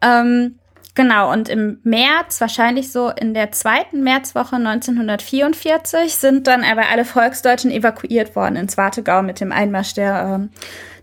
Ähm, 0.00 0.59
genau, 0.94 1.32
und 1.32 1.48
im 1.48 1.80
März, 1.82 2.40
wahrscheinlich 2.40 2.92
so 2.92 3.10
in 3.10 3.34
der 3.34 3.52
zweiten 3.52 4.02
Märzwoche 4.02 4.56
1944, 4.56 6.14
sind 6.14 6.46
dann 6.46 6.64
aber 6.64 6.88
alle 6.90 7.04
Volksdeutschen 7.04 7.70
evakuiert 7.70 8.36
worden 8.36 8.56
ins 8.56 8.76
Wartegau 8.76 9.22
mit 9.22 9.40
dem 9.40 9.52
Einmarsch 9.52 9.94
der 9.94 10.40
ähm, 10.40 10.50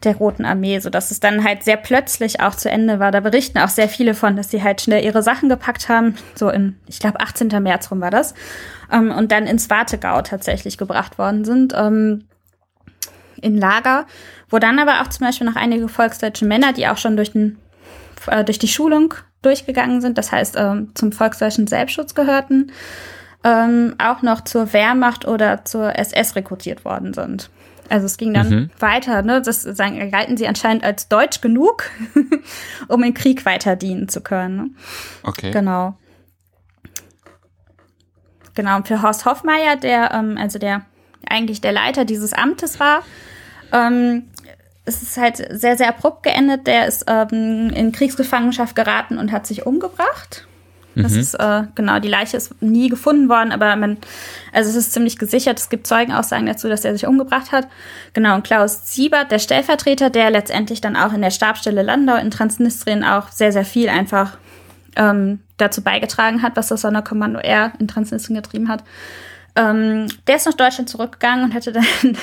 der 0.03 0.15
Roten 0.15 0.45
Armee, 0.45 0.79
so 0.79 0.89
dass 0.89 1.11
es 1.11 1.19
dann 1.19 1.43
halt 1.43 1.63
sehr 1.63 1.77
plötzlich 1.77 2.39
auch 2.39 2.55
zu 2.55 2.69
Ende 2.69 2.99
war. 2.99 3.11
Da 3.11 3.19
berichten 3.19 3.57
auch 3.57 3.69
sehr 3.69 3.89
viele 3.89 4.13
von, 4.13 4.35
dass 4.35 4.51
sie 4.51 4.63
halt 4.63 4.81
schnell 4.81 5.03
ihre 5.03 5.23
Sachen 5.23 5.49
gepackt 5.49 5.89
haben, 5.89 6.15
so 6.35 6.49
im, 6.49 6.75
ich 6.87 6.99
glaube, 6.99 7.19
18. 7.19 7.47
März 7.61 7.91
rum 7.91 8.01
war 8.01 8.11
das, 8.11 8.33
ähm, 8.91 9.11
und 9.11 9.31
dann 9.31 9.47
ins 9.47 9.69
Wartegau 9.69 10.21
tatsächlich 10.21 10.77
gebracht 10.77 11.17
worden 11.17 11.45
sind, 11.45 11.73
ähm, 11.75 12.25
in 13.41 13.57
Lager, 13.57 14.05
wo 14.49 14.59
dann 14.59 14.79
aber 14.79 15.01
auch 15.01 15.07
zum 15.07 15.25
Beispiel 15.25 15.47
noch 15.47 15.55
einige 15.55 15.87
volksdeutsche 15.87 16.45
Männer, 16.45 16.73
die 16.73 16.87
auch 16.87 16.97
schon 16.97 17.15
durch 17.15 17.31
den 17.31 17.57
äh, 18.27 18.43
durch 18.43 18.59
die 18.59 18.67
Schulung 18.67 19.13
durchgegangen 19.41 20.01
sind, 20.01 20.17
das 20.17 20.31
heißt 20.31 20.55
ähm, 20.57 20.91
zum 20.95 21.11
volksdeutschen 21.11 21.67
Selbstschutz 21.67 22.15
gehörten, 22.15 22.71
ähm, 23.43 23.95
auch 23.97 24.21
noch 24.21 24.41
zur 24.41 24.73
Wehrmacht 24.73 25.27
oder 25.27 25.63
zur 25.65 25.97
SS 25.97 26.35
rekrutiert 26.35 26.85
worden 26.85 27.13
sind. 27.13 27.49
Also 27.89 28.05
es 28.05 28.17
ging 28.17 28.33
dann 28.33 28.49
mhm. 28.49 28.69
weiter, 28.79 29.21
ne? 29.21 29.41
Das 29.41 29.61
sagen, 29.61 30.11
galten 30.11 30.35
sie 30.35 30.47
anscheinend 30.47 30.83
als 30.83 31.07
deutsch 31.07 31.39
genug, 31.39 31.89
um 32.87 33.03
im 33.03 33.13
Krieg 33.13 33.45
weiter 33.45 33.75
dienen 33.75 34.09
zu 34.09 34.21
können. 34.21 34.57
Ne? 34.57 34.69
Okay. 35.23 35.51
Genau. 35.51 35.97
Genau, 38.55 38.77
und 38.77 38.87
für 38.87 39.03
Horst 39.03 39.25
Hoffmeier, 39.25 39.75
der, 39.75 40.11
ähm, 40.11 40.37
also 40.37 40.57
der 40.57 40.85
eigentlich 41.29 41.61
der 41.61 41.71
Leiter 41.71 42.05
dieses 42.05 42.33
Amtes 42.33 42.79
war, 42.79 43.03
ähm, 43.71 44.23
es 44.87 45.03
ist 45.03 45.17
halt 45.17 45.45
sehr, 45.51 45.77
sehr 45.77 45.89
abrupt 45.89 46.23
geendet. 46.23 46.65
Der 46.65 46.87
ist 46.87 47.05
ähm, 47.07 47.69
in 47.69 47.91
Kriegsgefangenschaft 47.91 48.75
geraten 48.75 49.17
und 49.17 49.31
hat 49.31 49.45
sich 49.45 49.65
umgebracht. 49.65 50.47
Das 50.95 51.11
mhm. 51.11 51.19
ist, 51.19 51.35
äh, 51.35 51.63
genau, 51.75 51.99
die 51.99 52.07
Leiche 52.07 52.37
ist 52.37 52.59
nie 52.59 52.89
gefunden 52.89 53.29
worden, 53.29 53.51
aber 53.51 53.75
man, 53.75 53.97
also 54.51 54.69
es 54.71 54.75
ist 54.75 54.93
ziemlich 54.93 55.19
gesichert. 55.19 55.59
Es 55.59 55.69
gibt 55.69 55.85
Zeugenaussagen 55.85 56.47
dazu, 56.47 56.69
dass 56.69 56.85
er 56.85 56.93
sich 56.93 57.05
umgebracht 57.05 57.51
hat. 57.51 57.67
Genau, 58.13 58.33
und 58.33 58.43
Klaus 58.43 58.95
Siebert, 58.95 59.29
der 59.29 59.37
Stellvertreter, 59.37 60.09
der 60.09 60.31
letztendlich 60.31 60.81
dann 60.81 60.95
auch 60.95 61.13
in 61.13 61.21
der 61.21 61.29
Stabstelle 61.29 61.83
Landau 61.83 62.15
in 62.15 62.31
Transnistrien 62.31 63.03
auch 63.03 63.29
sehr, 63.29 63.51
sehr 63.51 63.65
viel 63.65 63.89
einfach 63.89 64.37
ähm, 64.95 65.41
dazu 65.57 65.83
beigetragen 65.83 66.41
hat, 66.41 66.55
was 66.55 66.69
das 66.69 66.81
Sonderkommando 66.81 67.39
R 67.39 67.73
in 67.77 67.87
Transnistrien 67.87 68.41
getrieben 68.41 68.67
hat. 68.67 68.83
Ähm, 69.57 70.07
der 70.27 70.35
ist 70.35 70.45
nach 70.45 70.53
Deutschland 70.53 70.87
zurückgegangen 70.87 71.45
und 71.45 71.53
hatte 71.55 71.71
dann 71.71 71.83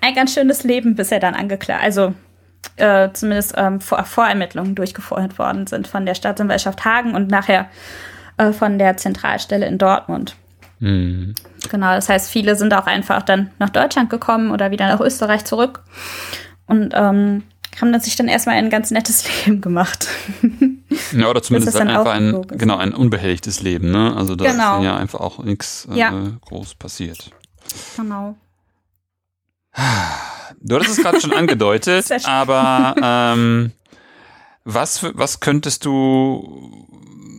ein 0.00 0.14
ganz 0.14 0.34
schönes 0.34 0.64
Leben, 0.64 0.96
bis 0.96 1.12
er 1.12 1.20
dann 1.20 1.34
angeklagt, 1.34 1.84
also 1.84 2.14
äh, 2.76 3.10
zumindest 3.12 3.54
ähm, 3.56 3.80
Vor 3.80 4.04
Vorermittlungen 4.04 4.74
durchgeführt 4.74 5.38
worden 5.38 5.68
sind 5.68 5.86
von 5.86 6.04
der 6.04 6.16
Staatsanwaltschaft 6.16 6.84
Hagen 6.84 7.14
und 7.14 7.30
nachher 7.30 7.68
äh, 8.38 8.52
von 8.52 8.78
der 8.78 8.96
Zentralstelle 8.96 9.66
in 9.66 9.78
Dortmund. 9.78 10.34
Mhm. 10.80 11.34
Genau, 11.70 11.94
das 11.94 12.08
heißt, 12.08 12.30
viele 12.30 12.56
sind 12.56 12.74
auch 12.74 12.86
einfach 12.86 13.22
dann 13.22 13.50
nach 13.60 13.70
Deutschland 13.70 14.10
gekommen 14.10 14.50
oder 14.50 14.72
wieder 14.72 14.88
nach 14.88 15.00
Österreich 15.00 15.44
zurück 15.44 15.82
und 16.66 16.92
ähm, 16.94 17.44
haben 17.80 17.92
dann 17.92 18.00
sich 18.00 18.16
dann 18.16 18.28
erstmal 18.28 18.56
ein 18.56 18.70
ganz 18.70 18.90
nettes 18.90 19.24
Leben 19.46 19.60
gemacht. 19.60 20.08
Ja, 21.12 21.28
oder 21.28 21.42
zumindest 21.42 21.78
halt 21.78 21.88
einfach 21.88 22.12
ein, 22.12 22.46
genau, 22.48 22.76
ein 22.76 22.92
unbehelligtes 22.92 23.62
Leben, 23.62 23.90
ne? 23.90 24.14
Also 24.16 24.36
da 24.36 24.50
genau. 24.50 24.78
ist 24.78 24.84
ja 24.84 24.96
einfach 24.96 25.20
auch 25.20 25.42
nichts 25.42 25.88
äh, 25.90 25.98
ja. 25.98 26.12
groß 26.40 26.74
passiert. 26.74 27.30
Genau. 27.96 28.36
Du 30.60 30.76
hattest 30.76 30.98
es 30.98 31.04
gerade 31.04 31.20
schon 31.20 31.32
angedeutet, 31.34 32.10
aber 32.26 32.94
ähm, 33.02 33.72
was, 34.64 35.04
was 35.14 35.40
könntest 35.40 35.84
du, 35.84 36.86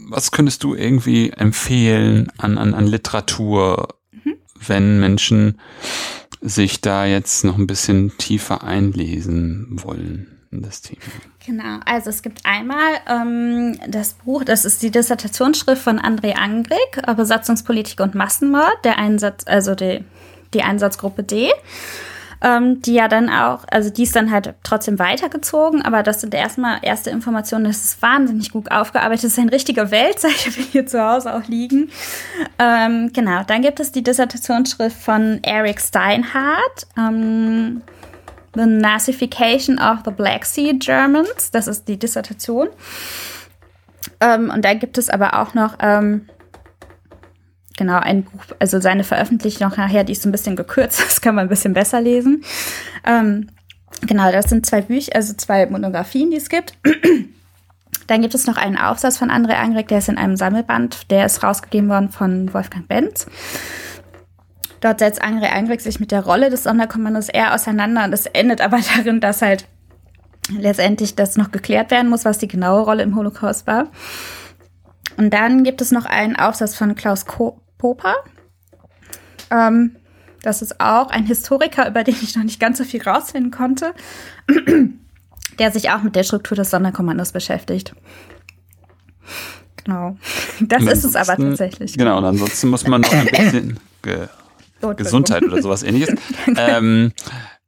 was 0.09 0.31
könntest 0.31 0.63
du 0.63 0.75
irgendwie 0.75 1.31
empfehlen 1.31 2.31
an, 2.37 2.57
an, 2.59 2.75
an 2.75 2.85
Literatur, 2.85 3.95
mhm. 4.11 4.35
wenn 4.67 4.99
Menschen 4.99 5.59
sich 6.41 6.81
da 6.81 7.05
jetzt 7.05 7.45
noch 7.45 7.57
ein 7.57 7.67
bisschen 7.67 8.15
tiefer 8.17 8.63
einlesen 8.63 9.67
wollen 9.81 10.35
das 10.51 10.81
Thema? 10.81 11.01
Genau, 11.45 11.79
also 11.85 12.09
es 12.09 12.21
gibt 12.21 12.45
einmal 12.45 12.93
ähm, 13.07 13.79
das 13.87 14.13
Buch, 14.13 14.43
das 14.43 14.65
ist 14.65 14.81
die 14.81 14.91
Dissertationsschrift 14.91 15.81
von 15.81 15.99
André 15.99 16.33
Angrig, 16.35 16.77
Besatzungspolitik 17.15 17.99
und 17.99 18.15
Massenmord, 18.15 18.83
der 18.83 18.97
Einsatz, 18.97 19.43
also 19.47 19.75
die, 19.75 20.03
die 20.53 20.61
Einsatzgruppe 20.61 21.23
D 21.23 21.51
ähm, 22.41 22.81
die 22.81 22.93
ja 22.93 23.07
dann 23.07 23.29
auch, 23.29 23.65
also 23.71 23.89
die 23.89 24.03
ist 24.03 24.15
dann 24.15 24.31
halt 24.31 24.53
trotzdem 24.63 24.99
weitergezogen, 24.99 25.81
aber 25.81 26.03
das 26.03 26.21
sind 26.21 26.33
erstmal 26.33 26.79
erste 26.81 27.09
Informationen, 27.09 27.65
das 27.65 27.83
ist 27.83 28.01
wahnsinnig 28.01 28.51
gut 28.51 28.71
aufgearbeitet, 28.71 29.25
das 29.25 29.31
ist 29.33 29.39
ein 29.39 29.49
richtiger 29.49 29.91
Weltzeichen, 29.91 30.55
wenn 30.57 30.65
hier 30.65 30.85
zu 30.85 31.01
Hause 31.03 31.33
auch 31.33 31.47
liegen. 31.47 31.89
Ähm, 32.59 33.11
genau, 33.13 33.43
dann 33.43 33.61
gibt 33.61 33.79
es 33.79 33.91
die 33.91 34.03
Dissertationsschrift 34.03 34.95
von 34.95 35.39
Eric 35.43 35.81
Steinhardt, 35.81 36.87
ähm, 36.97 37.81
The 38.55 38.65
Nazification 38.65 39.79
of 39.79 39.99
the 40.05 40.11
Black 40.11 40.45
Sea 40.45 40.73
Germans, 40.73 41.51
das 41.51 41.67
ist 41.67 41.87
die 41.87 41.97
Dissertation. 41.97 42.69
Ähm, 44.19 44.49
und 44.49 44.63
dann 44.63 44.79
gibt 44.79 44.97
es 44.97 45.09
aber 45.09 45.39
auch 45.39 45.53
noch 45.53 45.75
ähm, 45.81 46.27
genau, 47.77 47.99
ein 47.99 48.23
Buch, 48.23 48.43
also 48.59 48.79
seine 48.79 49.03
Veröffentlichung 49.03 49.71
nachher, 49.75 50.03
die 50.03 50.13
ist 50.13 50.25
ein 50.25 50.31
bisschen 50.31 50.55
gekürzt, 50.55 51.01
das 51.05 51.21
kann 51.21 51.35
man 51.35 51.45
ein 51.45 51.49
bisschen 51.49 51.73
besser 51.73 52.01
lesen. 52.01 52.43
Ähm, 53.05 53.49
genau, 54.01 54.31
das 54.31 54.49
sind 54.49 54.65
zwei 54.65 54.81
Bücher, 54.81 55.15
also 55.15 55.33
zwei 55.33 55.65
Monographien, 55.65 56.31
die 56.31 56.37
es 56.37 56.49
gibt. 56.49 56.77
Dann 58.07 58.21
gibt 58.21 58.35
es 58.35 58.45
noch 58.45 58.57
einen 58.57 58.77
Aufsatz 58.77 59.17
von 59.17 59.31
André 59.31 59.53
Angrig, 59.53 59.87
der 59.87 59.97
ist 59.97 60.09
in 60.09 60.19
einem 60.19 60.35
Sammelband, 60.35 61.09
der 61.09 61.25
ist 61.25 61.43
rausgegeben 61.43 61.89
worden 61.89 62.09
von 62.09 62.53
Wolfgang 62.53 62.87
Benz. 62.87 63.25
Dort 64.85 64.99
setzt 64.99 65.23
André 65.23 65.47
Angrig 65.47 65.81
sich 65.81 65.99
mit 65.99 66.11
der 66.11 66.23
Rolle 66.23 66.51
des 66.51 66.61
Sonderkommandos 66.61 67.29
eher 67.29 67.55
auseinander 67.55 68.03
und 68.03 68.13
es 68.13 68.27
endet 68.27 68.61
aber 68.61 68.79
darin, 68.95 69.19
dass 69.19 69.41
halt 69.41 69.67
letztendlich 70.55 71.15
das 71.15 71.37
noch 71.37 71.49
geklärt 71.49 71.89
werden 71.89 72.07
muss, 72.07 72.23
was 72.23 72.37
die 72.37 72.47
genaue 72.47 72.81
Rolle 72.81 73.01
im 73.01 73.15
Holocaust 73.15 73.65
war. 73.65 73.87
Und 75.17 75.33
dann 75.33 75.63
gibt 75.63 75.81
es 75.81 75.91
noch 75.91 76.05
einen 76.05 76.35
Aufsatz 76.35 76.75
von 76.75 76.93
Klaus 76.93 77.25
Ko 77.25 77.59
Popa. 77.79 78.13
Ähm, 79.49 79.95
das 80.43 80.61
ist 80.61 80.79
auch 80.79 81.09
ein 81.09 81.25
Historiker, 81.25 81.89
über 81.89 82.03
den 82.03 82.17
ich 82.21 82.35
noch 82.35 82.43
nicht 82.43 82.59
ganz 82.59 82.77
so 82.77 82.83
viel 82.83 83.01
rausfinden 83.01 83.49
konnte. 83.49 83.91
der 85.57 85.71
sich 85.71 85.89
auch 85.89 86.03
mit 86.03 86.15
der 86.15 86.21
Struktur 86.23 86.57
des 86.57 86.69
Sonderkommandos 86.69 87.31
beschäftigt. 87.31 87.95
Genau. 89.83 90.15
Das 90.59 90.83
ist 90.83 91.05
es 91.05 91.15
aber 91.15 91.37
tatsächlich. 91.37 91.97
Genau, 91.97 92.19
und 92.19 92.25
ansonsten 92.25 92.69
muss 92.69 92.85
man 92.85 93.01
noch 93.01 93.13
ein 93.13 93.25
bisschen 93.25 93.79
Gesundheit 94.95 95.43
oder 95.43 95.61
sowas 95.61 95.83
ähnliches. 95.83 96.15
ähm, 96.57 97.11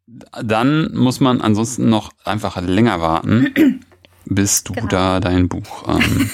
dann 0.05 0.93
muss 0.93 1.19
man 1.19 1.41
ansonsten 1.41 1.89
noch 1.89 2.11
einfach 2.23 2.61
länger 2.61 3.01
warten, 3.01 3.81
bis 4.25 4.63
du 4.63 4.73
genau. 4.73 4.87
da 4.87 5.19
dein 5.19 5.49
Buch 5.49 5.87
ähm, 5.87 6.29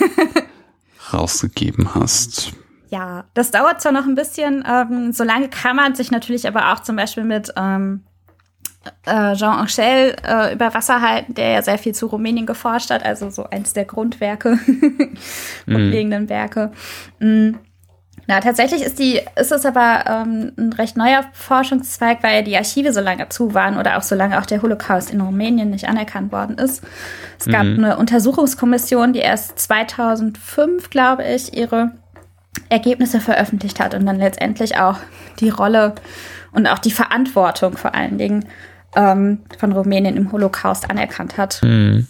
rausgegeben 1.13 1.95
hast. 1.95 2.53
Ja, 2.89 3.26
das 3.34 3.49
dauert 3.49 3.82
zwar 3.82 3.91
noch 3.91 4.05
ein 4.05 4.13
bisschen. 4.13 4.63
Ähm, 4.69 5.13
so 5.13 5.24
lange 5.24 5.49
kann 5.49 5.76
man 5.76 5.95
sich 5.95 6.11
natürlich 6.11 6.47
aber 6.47 6.71
auch 6.74 6.82
zum 6.82 6.95
Beispiel 6.95 7.24
mit 7.24 7.51
ähm, 7.57 8.03
äh, 9.05 9.34
Jean 9.36 9.59
Angel 9.59 10.15
äh, 10.24 10.53
über 10.53 10.74
Wasser 10.74 11.01
halten, 11.01 11.34
der 11.34 11.51
ja 11.51 11.61
sehr 11.61 11.78
viel 11.78 11.95
zu 11.95 12.07
Rumänien 12.07 12.45
geforscht 12.45 12.89
hat, 12.89 13.03
also 13.03 13.30
so 13.30 13.45
eins 13.45 13.74
der 13.74 13.86
Grundwerke, 13.86 14.59
grundlegenden 15.65 16.24
mhm. 16.24 16.30
Werke. 16.30 16.71
Mhm. 17.19 17.59
Na, 18.28 18.39
tatsächlich 18.39 18.82
ist 18.82 18.99
die, 18.99 19.19
ist 19.36 19.51
es 19.51 19.65
aber 19.65 20.05
ähm, 20.07 20.53
ein 20.57 20.74
recht 20.74 20.95
neuer 20.95 21.26
Forschungszweig, 21.34 22.24
weil 22.24 22.43
die 22.43 22.55
Archive 22.55 22.93
so 22.93 23.01
lange 23.01 23.28
zu 23.30 23.53
waren 23.53 23.78
oder 23.78 23.97
auch 23.97 24.01
so 24.01 24.15
lange 24.15 24.39
auch 24.39 24.45
der 24.45 24.61
Holocaust 24.61 25.11
in 25.11 25.19
Rumänien 25.19 25.69
nicht 25.69 25.89
anerkannt 25.89 26.32
worden 26.32 26.57
ist. 26.57 26.84
Es 27.38 27.47
gab 27.47 27.65
mhm. 27.65 27.84
eine 27.84 27.97
Untersuchungskommission, 27.97 29.11
die 29.11 29.19
erst 29.19 29.59
2005, 29.59 30.89
glaube 30.89 31.24
ich, 31.24 31.57
ihre 31.57 31.91
Ergebnisse 32.69 33.19
veröffentlicht 33.19 33.80
hat 33.80 33.93
und 33.93 34.05
dann 34.05 34.17
letztendlich 34.17 34.78
auch 34.78 34.97
die 35.39 35.49
Rolle 35.49 35.95
und 36.53 36.67
auch 36.67 36.80
die 36.80 36.91
Verantwortung 36.91 37.78
vor 37.78 37.93
allen 37.93 38.17
Dingen 38.17 38.45
ähm, 38.95 39.39
von 39.57 39.71
Rumänien 39.71 40.15
im 40.15 40.32
Holocaust 40.32 40.89
anerkannt 40.89 41.38
hat. 41.38 41.61
Mhm. 41.63 42.07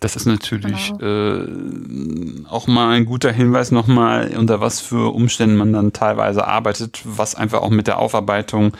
Das 0.00 0.16
ist 0.16 0.26
natürlich 0.26 0.92
genau. 0.98 1.44
äh, 1.44 2.46
auch 2.48 2.66
mal 2.66 2.90
ein 2.90 3.06
guter 3.06 3.32
Hinweis 3.32 3.70
nochmal, 3.70 4.36
unter 4.36 4.60
was 4.60 4.80
für 4.80 5.14
Umständen 5.14 5.56
man 5.56 5.72
dann 5.72 5.92
teilweise 5.92 6.46
arbeitet, 6.46 7.00
was 7.04 7.34
einfach 7.34 7.62
auch 7.62 7.70
mit 7.70 7.86
der 7.86 7.98
Aufarbeitung 7.98 8.72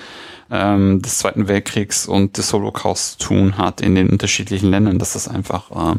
ähm, 0.51 1.01
des 1.01 1.19
Zweiten 1.19 1.49
Weltkriegs 1.49 2.07
und 2.07 2.37
des 2.37 2.53
Holocaust 2.53 3.21
zu 3.21 3.29
tun 3.29 3.59
hat 3.59 3.81
in 3.81 3.95
den 3.95 4.11
unterschiedlichen 4.11 4.71
Ländern, 4.71 4.99
dass 4.99 5.15
das 5.15 5.29
einfach, 5.29 5.71
äh, 5.71 5.99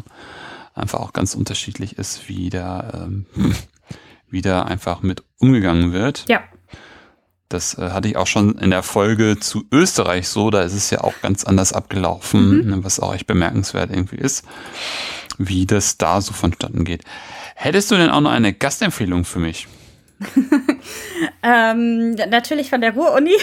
einfach 0.74 1.00
auch 1.00 1.12
ganz 1.12 1.34
unterschiedlich 1.34 1.98
ist, 1.98 2.28
wie 2.28 2.50
da, 2.50 3.06
ähm, 3.06 3.26
wie 4.30 4.42
da 4.42 4.62
einfach 4.62 5.02
mit 5.02 5.24
umgegangen 5.38 5.92
wird. 5.92 6.24
Ja. 6.28 6.40
Das 7.48 7.78
äh, 7.78 7.90
hatte 7.90 8.08
ich 8.08 8.16
auch 8.16 8.26
schon 8.26 8.58
in 8.58 8.70
der 8.70 8.82
Folge 8.82 9.38
zu 9.38 9.64
Österreich 9.70 10.28
so, 10.28 10.50
da 10.50 10.62
ist 10.62 10.74
es 10.74 10.90
ja 10.90 11.02
auch 11.02 11.14
ganz 11.22 11.44
anders 11.44 11.72
abgelaufen, 11.72 12.58
mhm. 12.58 12.70
Ne, 12.70 12.84
was 12.84 13.00
auch 13.00 13.14
echt 13.14 13.26
bemerkenswert 13.26 13.90
irgendwie 13.90 14.16
ist, 14.16 14.44
wie 15.38 15.66
das 15.66 15.96
da 15.96 16.20
so 16.20 16.32
vonstatten 16.32 16.84
geht. 16.84 17.02
Hättest 17.54 17.90
du 17.90 17.96
denn 17.96 18.10
auch 18.10 18.20
noch 18.20 18.32
eine 18.32 18.52
Gastempfehlung 18.52 19.24
für 19.24 19.38
mich? 19.38 19.68
ähm, 21.42 22.14
natürlich 22.14 22.70
von 22.70 22.80
der 22.80 22.94
Ruhr-Uni, 22.94 23.34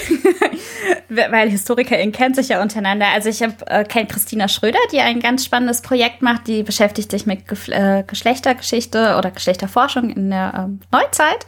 weil 1.10 1.50
HistorikerInnen 1.50 2.12
kennen 2.12 2.34
sich 2.34 2.50
ja 2.50 2.62
untereinander. 2.62 3.08
Also 3.14 3.30
ich 3.30 3.44
habe 3.44 3.56
äh, 3.68 3.84
kenne 3.84 4.08
Christina 4.08 4.48
Schröder, 4.48 4.80
die 4.92 5.00
ein 5.00 5.20
ganz 5.20 5.46
spannendes 5.46 5.82
Projekt 5.82 6.24
macht, 6.24 6.48
die 6.48 6.64
beschäftigt 6.64 7.12
sich 7.12 7.26
mit 7.28 7.48
Ge 7.48 7.58
äh, 7.72 8.04
Geschlechtergeschichte 8.04 9.18
oder 9.18 9.30
Geschlechterforschung 9.30 10.10
in 10.10 10.32
der 10.32 10.68
äh, 10.68 10.96
Neuzeit 10.96 11.46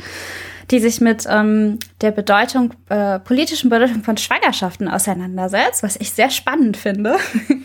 die 0.71 0.79
sich 0.79 1.01
mit 1.01 1.25
ähm, 1.29 1.79
der 2.01 2.11
Bedeutung, 2.11 2.73
äh, 2.89 3.19
politischen 3.19 3.69
Bedeutung 3.69 4.03
von 4.03 4.17
Schwangerschaften 4.17 4.87
auseinandersetzt, 4.87 5.83
was 5.83 5.95
ich 5.95 6.11
sehr 6.11 6.29
spannend 6.29 6.77
finde. 6.77 7.17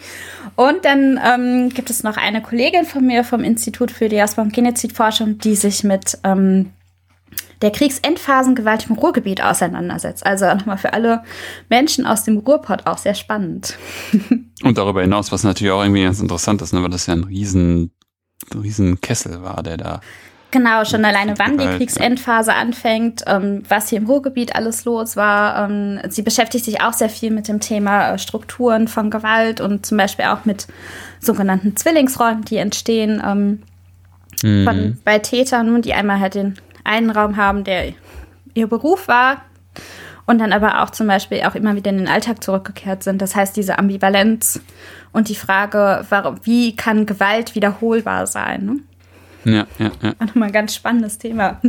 Und 0.57 0.85
dann 0.85 1.19
ähm, 1.25 1.69
gibt 1.71 1.91
es 1.91 2.03
noch 2.03 2.17
eine 2.17 2.43
Kollegin 2.43 2.85
von 2.85 3.07
mir 3.07 3.25
vom 3.25 3.43
Institut 3.43 3.91
für 3.91 4.09
Diaspora 4.09 4.47
und 4.47 4.53
Genozidforschung, 4.53 5.39
die 5.39 5.55
sich 5.55 5.85
mit 5.85 6.19
ähm, 6.25 6.73
der 7.63 7.71
Kriegsendphasengewalt 7.71 8.89
im 8.89 8.97
Ruhrgebiet 8.97 9.43
auseinandersetzt. 9.43 10.25
Also 10.25 10.47
nochmal 10.55 10.79
für 10.79 10.93
alle 10.93 11.23
Menschen 11.69 12.07
aus 12.07 12.25
dem 12.25 12.39
Ruhrpott 12.39 12.87
auch 12.87 12.99
sehr 12.99 13.15
spannend. 13.15 13.79
Und 14.63 14.79
darüber 14.79 15.03
hinaus, 15.03 15.31
was 15.33 15.45
natürlich 15.45 15.73
auch 15.73 15.83
irgendwie 15.83 16.03
ganz 16.03 16.21
interessant 16.21 16.63
ist, 16.63 16.73
ne, 16.73 16.83
weil 16.83 16.91
das 16.91 17.07
ja 17.07 17.15
ein 17.15 17.25
riesen, 17.25 17.93
riesen 18.55 19.01
Kessel 19.01 19.43
war, 19.43 19.63
der 19.63 19.77
da 19.77 20.01
Genau, 20.51 20.85
schon 20.85 21.05
alleine 21.05 21.39
wann 21.39 21.59
die 21.59 21.67
Kriegsendphase 21.67 22.53
anfängt, 22.53 23.23
ähm, 23.27 23.63
was 23.69 23.89
hier 23.89 23.99
im 23.99 24.07
Ruhrgebiet 24.07 24.57
alles 24.57 24.85
los 24.85 25.17
war. 25.17 25.71
Ähm, 25.71 26.01
sie 26.09 26.23
beschäftigt 26.23 26.65
sich 26.65 26.83
auch 26.83 26.93
sehr 26.93 27.09
viel 27.09 27.31
mit 27.31 27.47
dem 27.47 27.61
Thema 27.61 28.13
äh, 28.13 28.19
Strukturen 28.19 28.89
von 28.89 29.11
Gewalt 29.11 29.61
und 29.61 29.87
zum 29.87 29.97
Beispiel 29.97 30.25
auch 30.25 30.45
mit 30.45 30.67
sogenannten 31.21 31.77
Zwillingsräumen, 31.77 32.45
die 32.45 32.57
entstehen 32.57 33.23
ähm, 33.25 33.63
mhm. 34.43 34.65
von, 34.65 34.99
bei 35.05 35.19
Tätern, 35.21 35.83
die 35.83 35.95
einmal 35.95 36.19
halt 36.19 36.35
den 36.35 36.57
einen 36.83 37.11
Raum 37.11 37.37
haben, 37.37 37.63
der 37.63 37.93
ihr 38.55 38.67
Beruf 38.67 39.07
war 39.07 39.43
und 40.27 40.39
dann 40.39 40.53
aber 40.53 40.83
auch 40.83 40.91
zum 40.91 41.07
Beispiel 41.07 41.43
auch 41.43 41.55
immer 41.55 41.77
wieder 41.77 41.91
in 41.91 41.99
den 41.99 42.09
Alltag 42.09 42.43
zurückgekehrt 42.43 43.05
sind. 43.05 43.23
Das 43.23 43.37
heißt, 43.37 43.57
diese 43.57 43.79
Ambivalenz 43.79 44.61
und 45.13 45.29
die 45.29 45.35
Frage, 45.37 46.05
wie 46.43 46.75
kann 46.75 47.07
Gewalt 47.07 47.55
wiederholbar 47.55 48.27
sein? 48.27 48.65
Ne? 48.65 48.77
Ja, 49.45 49.67
ja, 49.79 49.91
ja. 50.03 50.15
War 50.19 50.27
nochmal 50.27 50.49
ein 50.49 50.53
ganz 50.53 50.75
spannendes 50.75 51.19
Thema. 51.19 51.61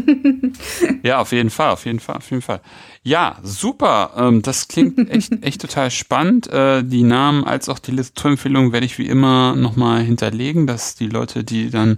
ja, 1.03 1.19
auf 1.19 1.32
jeden 1.32 1.49
Fall, 1.49 1.69
auf 1.69 1.86
jeden 1.86 1.99
Fall, 1.99 2.17
auf 2.17 2.30
jeden 2.30 2.41
Fall. 2.41 2.59
Ja, 3.04 3.38
super. 3.41 4.12
Ähm, 4.16 4.43
das 4.43 4.68
klingt 4.68 4.97
echt, 5.10 5.43
echt 5.43 5.62
total 5.62 5.89
spannend. 5.89 6.47
Äh, 6.52 6.84
die 6.84 7.02
Namen 7.02 7.43
als 7.43 7.68
auch 7.68 7.80
die 7.80 7.91
Literaturempfehlungen 7.91 8.72
werde 8.72 8.86
ich 8.86 8.99
wie 8.99 9.08
immer 9.08 9.56
nochmal 9.56 10.04
hinterlegen, 10.04 10.68
dass 10.68 10.93
die 10.95 11.08
Leute, 11.08 11.43
die 11.43 11.72
dann 11.72 11.97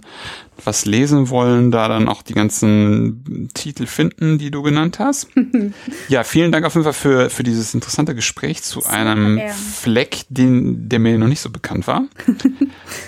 was 0.64 0.86
lesen 0.86 1.28
wollen, 1.28 1.70
da 1.70 1.88
dann 1.88 2.08
auch 2.08 2.22
die 2.22 2.32
ganzen 2.32 3.50
Titel 3.52 3.86
finden, 3.86 4.38
die 4.38 4.50
du 4.50 4.62
genannt 4.62 4.98
hast. 4.98 5.28
ja, 6.08 6.24
vielen 6.24 6.52
Dank 6.52 6.64
auf 6.64 6.74
jeden 6.74 6.84
Fall 6.84 6.92
für, 6.94 7.28
für 7.28 7.42
dieses 7.42 7.74
interessante 7.74 8.14
Gespräch 8.14 8.62
zu 8.62 8.80
sehr 8.80 8.92
einem 8.92 9.36
gern. 9.36 9.52
Fleck, 9.52 10.24
den, 10.30 10.88
der 10.88 11.00
mir 11.00 11.18
noch 11.18 11.28
nicht 11.28 11.40
so 11.40 11.50
bekannt 11.50 11.86
war. 11.86 12.04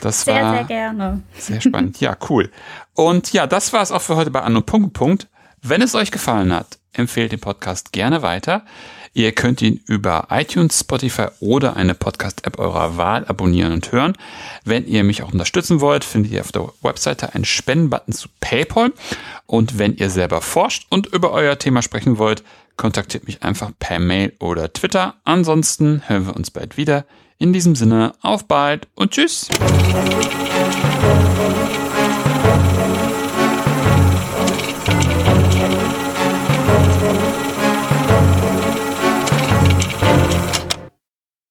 Das 0.00 0.22
sehr, 0.22 0.42
war 0.42 0.54
sehr 0.54 0.64
gerne. 0.64 1.22
Sehr 1.36 1.60
spannend. 1.60 2.00
Ja, 2.00 2.16
cool. 2.28 2.50
Und 2.94 3.32
ja, 3.32 3.46
das 3.46 3.72
war 3.72 3.82
es 3.82 3.92
auch 3.92 4.02
für 4.02 4.16
heute 4.16 4.30
bei 4.30 4.40
Anno 4.40 4.60
Punkt, 4.60 4.94
Punkt. 4.94 5.28
Wenn 5.62 5.82
es 5.82 5.94
euch 5.94 6.10
gefallen 6.10 6.52
hat, 6.52 6.78
empfehlt 6.96 7.32
den 7.32 7.40
Podcast 7.40 7.92
gerne 7.92 8.22
weiter. 8.22 8.64
Ihr 9.16 9.32
könnt 9.32 9.62
ihn 9.62 9.80
über 9.86 10.26
iTunes, 10.30 10.80
Spotify 10.80 11.28
oder 11.40 11.74
eine 11.74 11.94
Podcast-App 11.94 12.58
eurer 12.58 12.98
Wahl 12.98 13.24
abonnieren 13.24 13.72
und 13.72 13.90
hören. 13.90 14.12
Wenn 14.64 14.86
ihr 14.86 15.04
mich 15.04 15.22
auch 15.22 15.32
unterstützen 15.32 15.80
wollt, 15.80 16.04
findet 16.04 16.32
ihr 16.32 16.42
auf 16.42 16.52
der 16.52 16.68
Webseite 16.82 17.34
einen 17.34 17.46
Spendenbutton 17.46 18.12
zu 18.12 18.28
PayPal. 18.40 18.92
Und 19.46 19.78
wenn 19.78 19.96
ihr 19.96 20.10
selber 20.10 20.42
forscht 20.42 20.86
und 20.90 21.06
über 21.06 21.32
euer 21.32 21.58
Thema 21.58 21.80
sprechen 21.80 22.18
wollt, 22.18 22.44
kontaktiert 22.76 23.26
mich 23.26 23.42
einfach 23.42 23.70
per 23.78 23.98
Mail 23.98 24.34
oder 24.38 24.70
Twitter. 24.70 25.14
Ansonsten 25.24 26.02
hören 26.06 26.26
wir 26.26 26.36
uns 26.36 26.50
bald 26.50 26.76
wieder. 26.76 27.06
In 27.38 27.54
diesem 27.54 27.74
Sinne, 27.74 28.12
auf 28.20 28.44
bald 28.46 28.86
und 28.94 29.12
tschüss. 29.12 29.48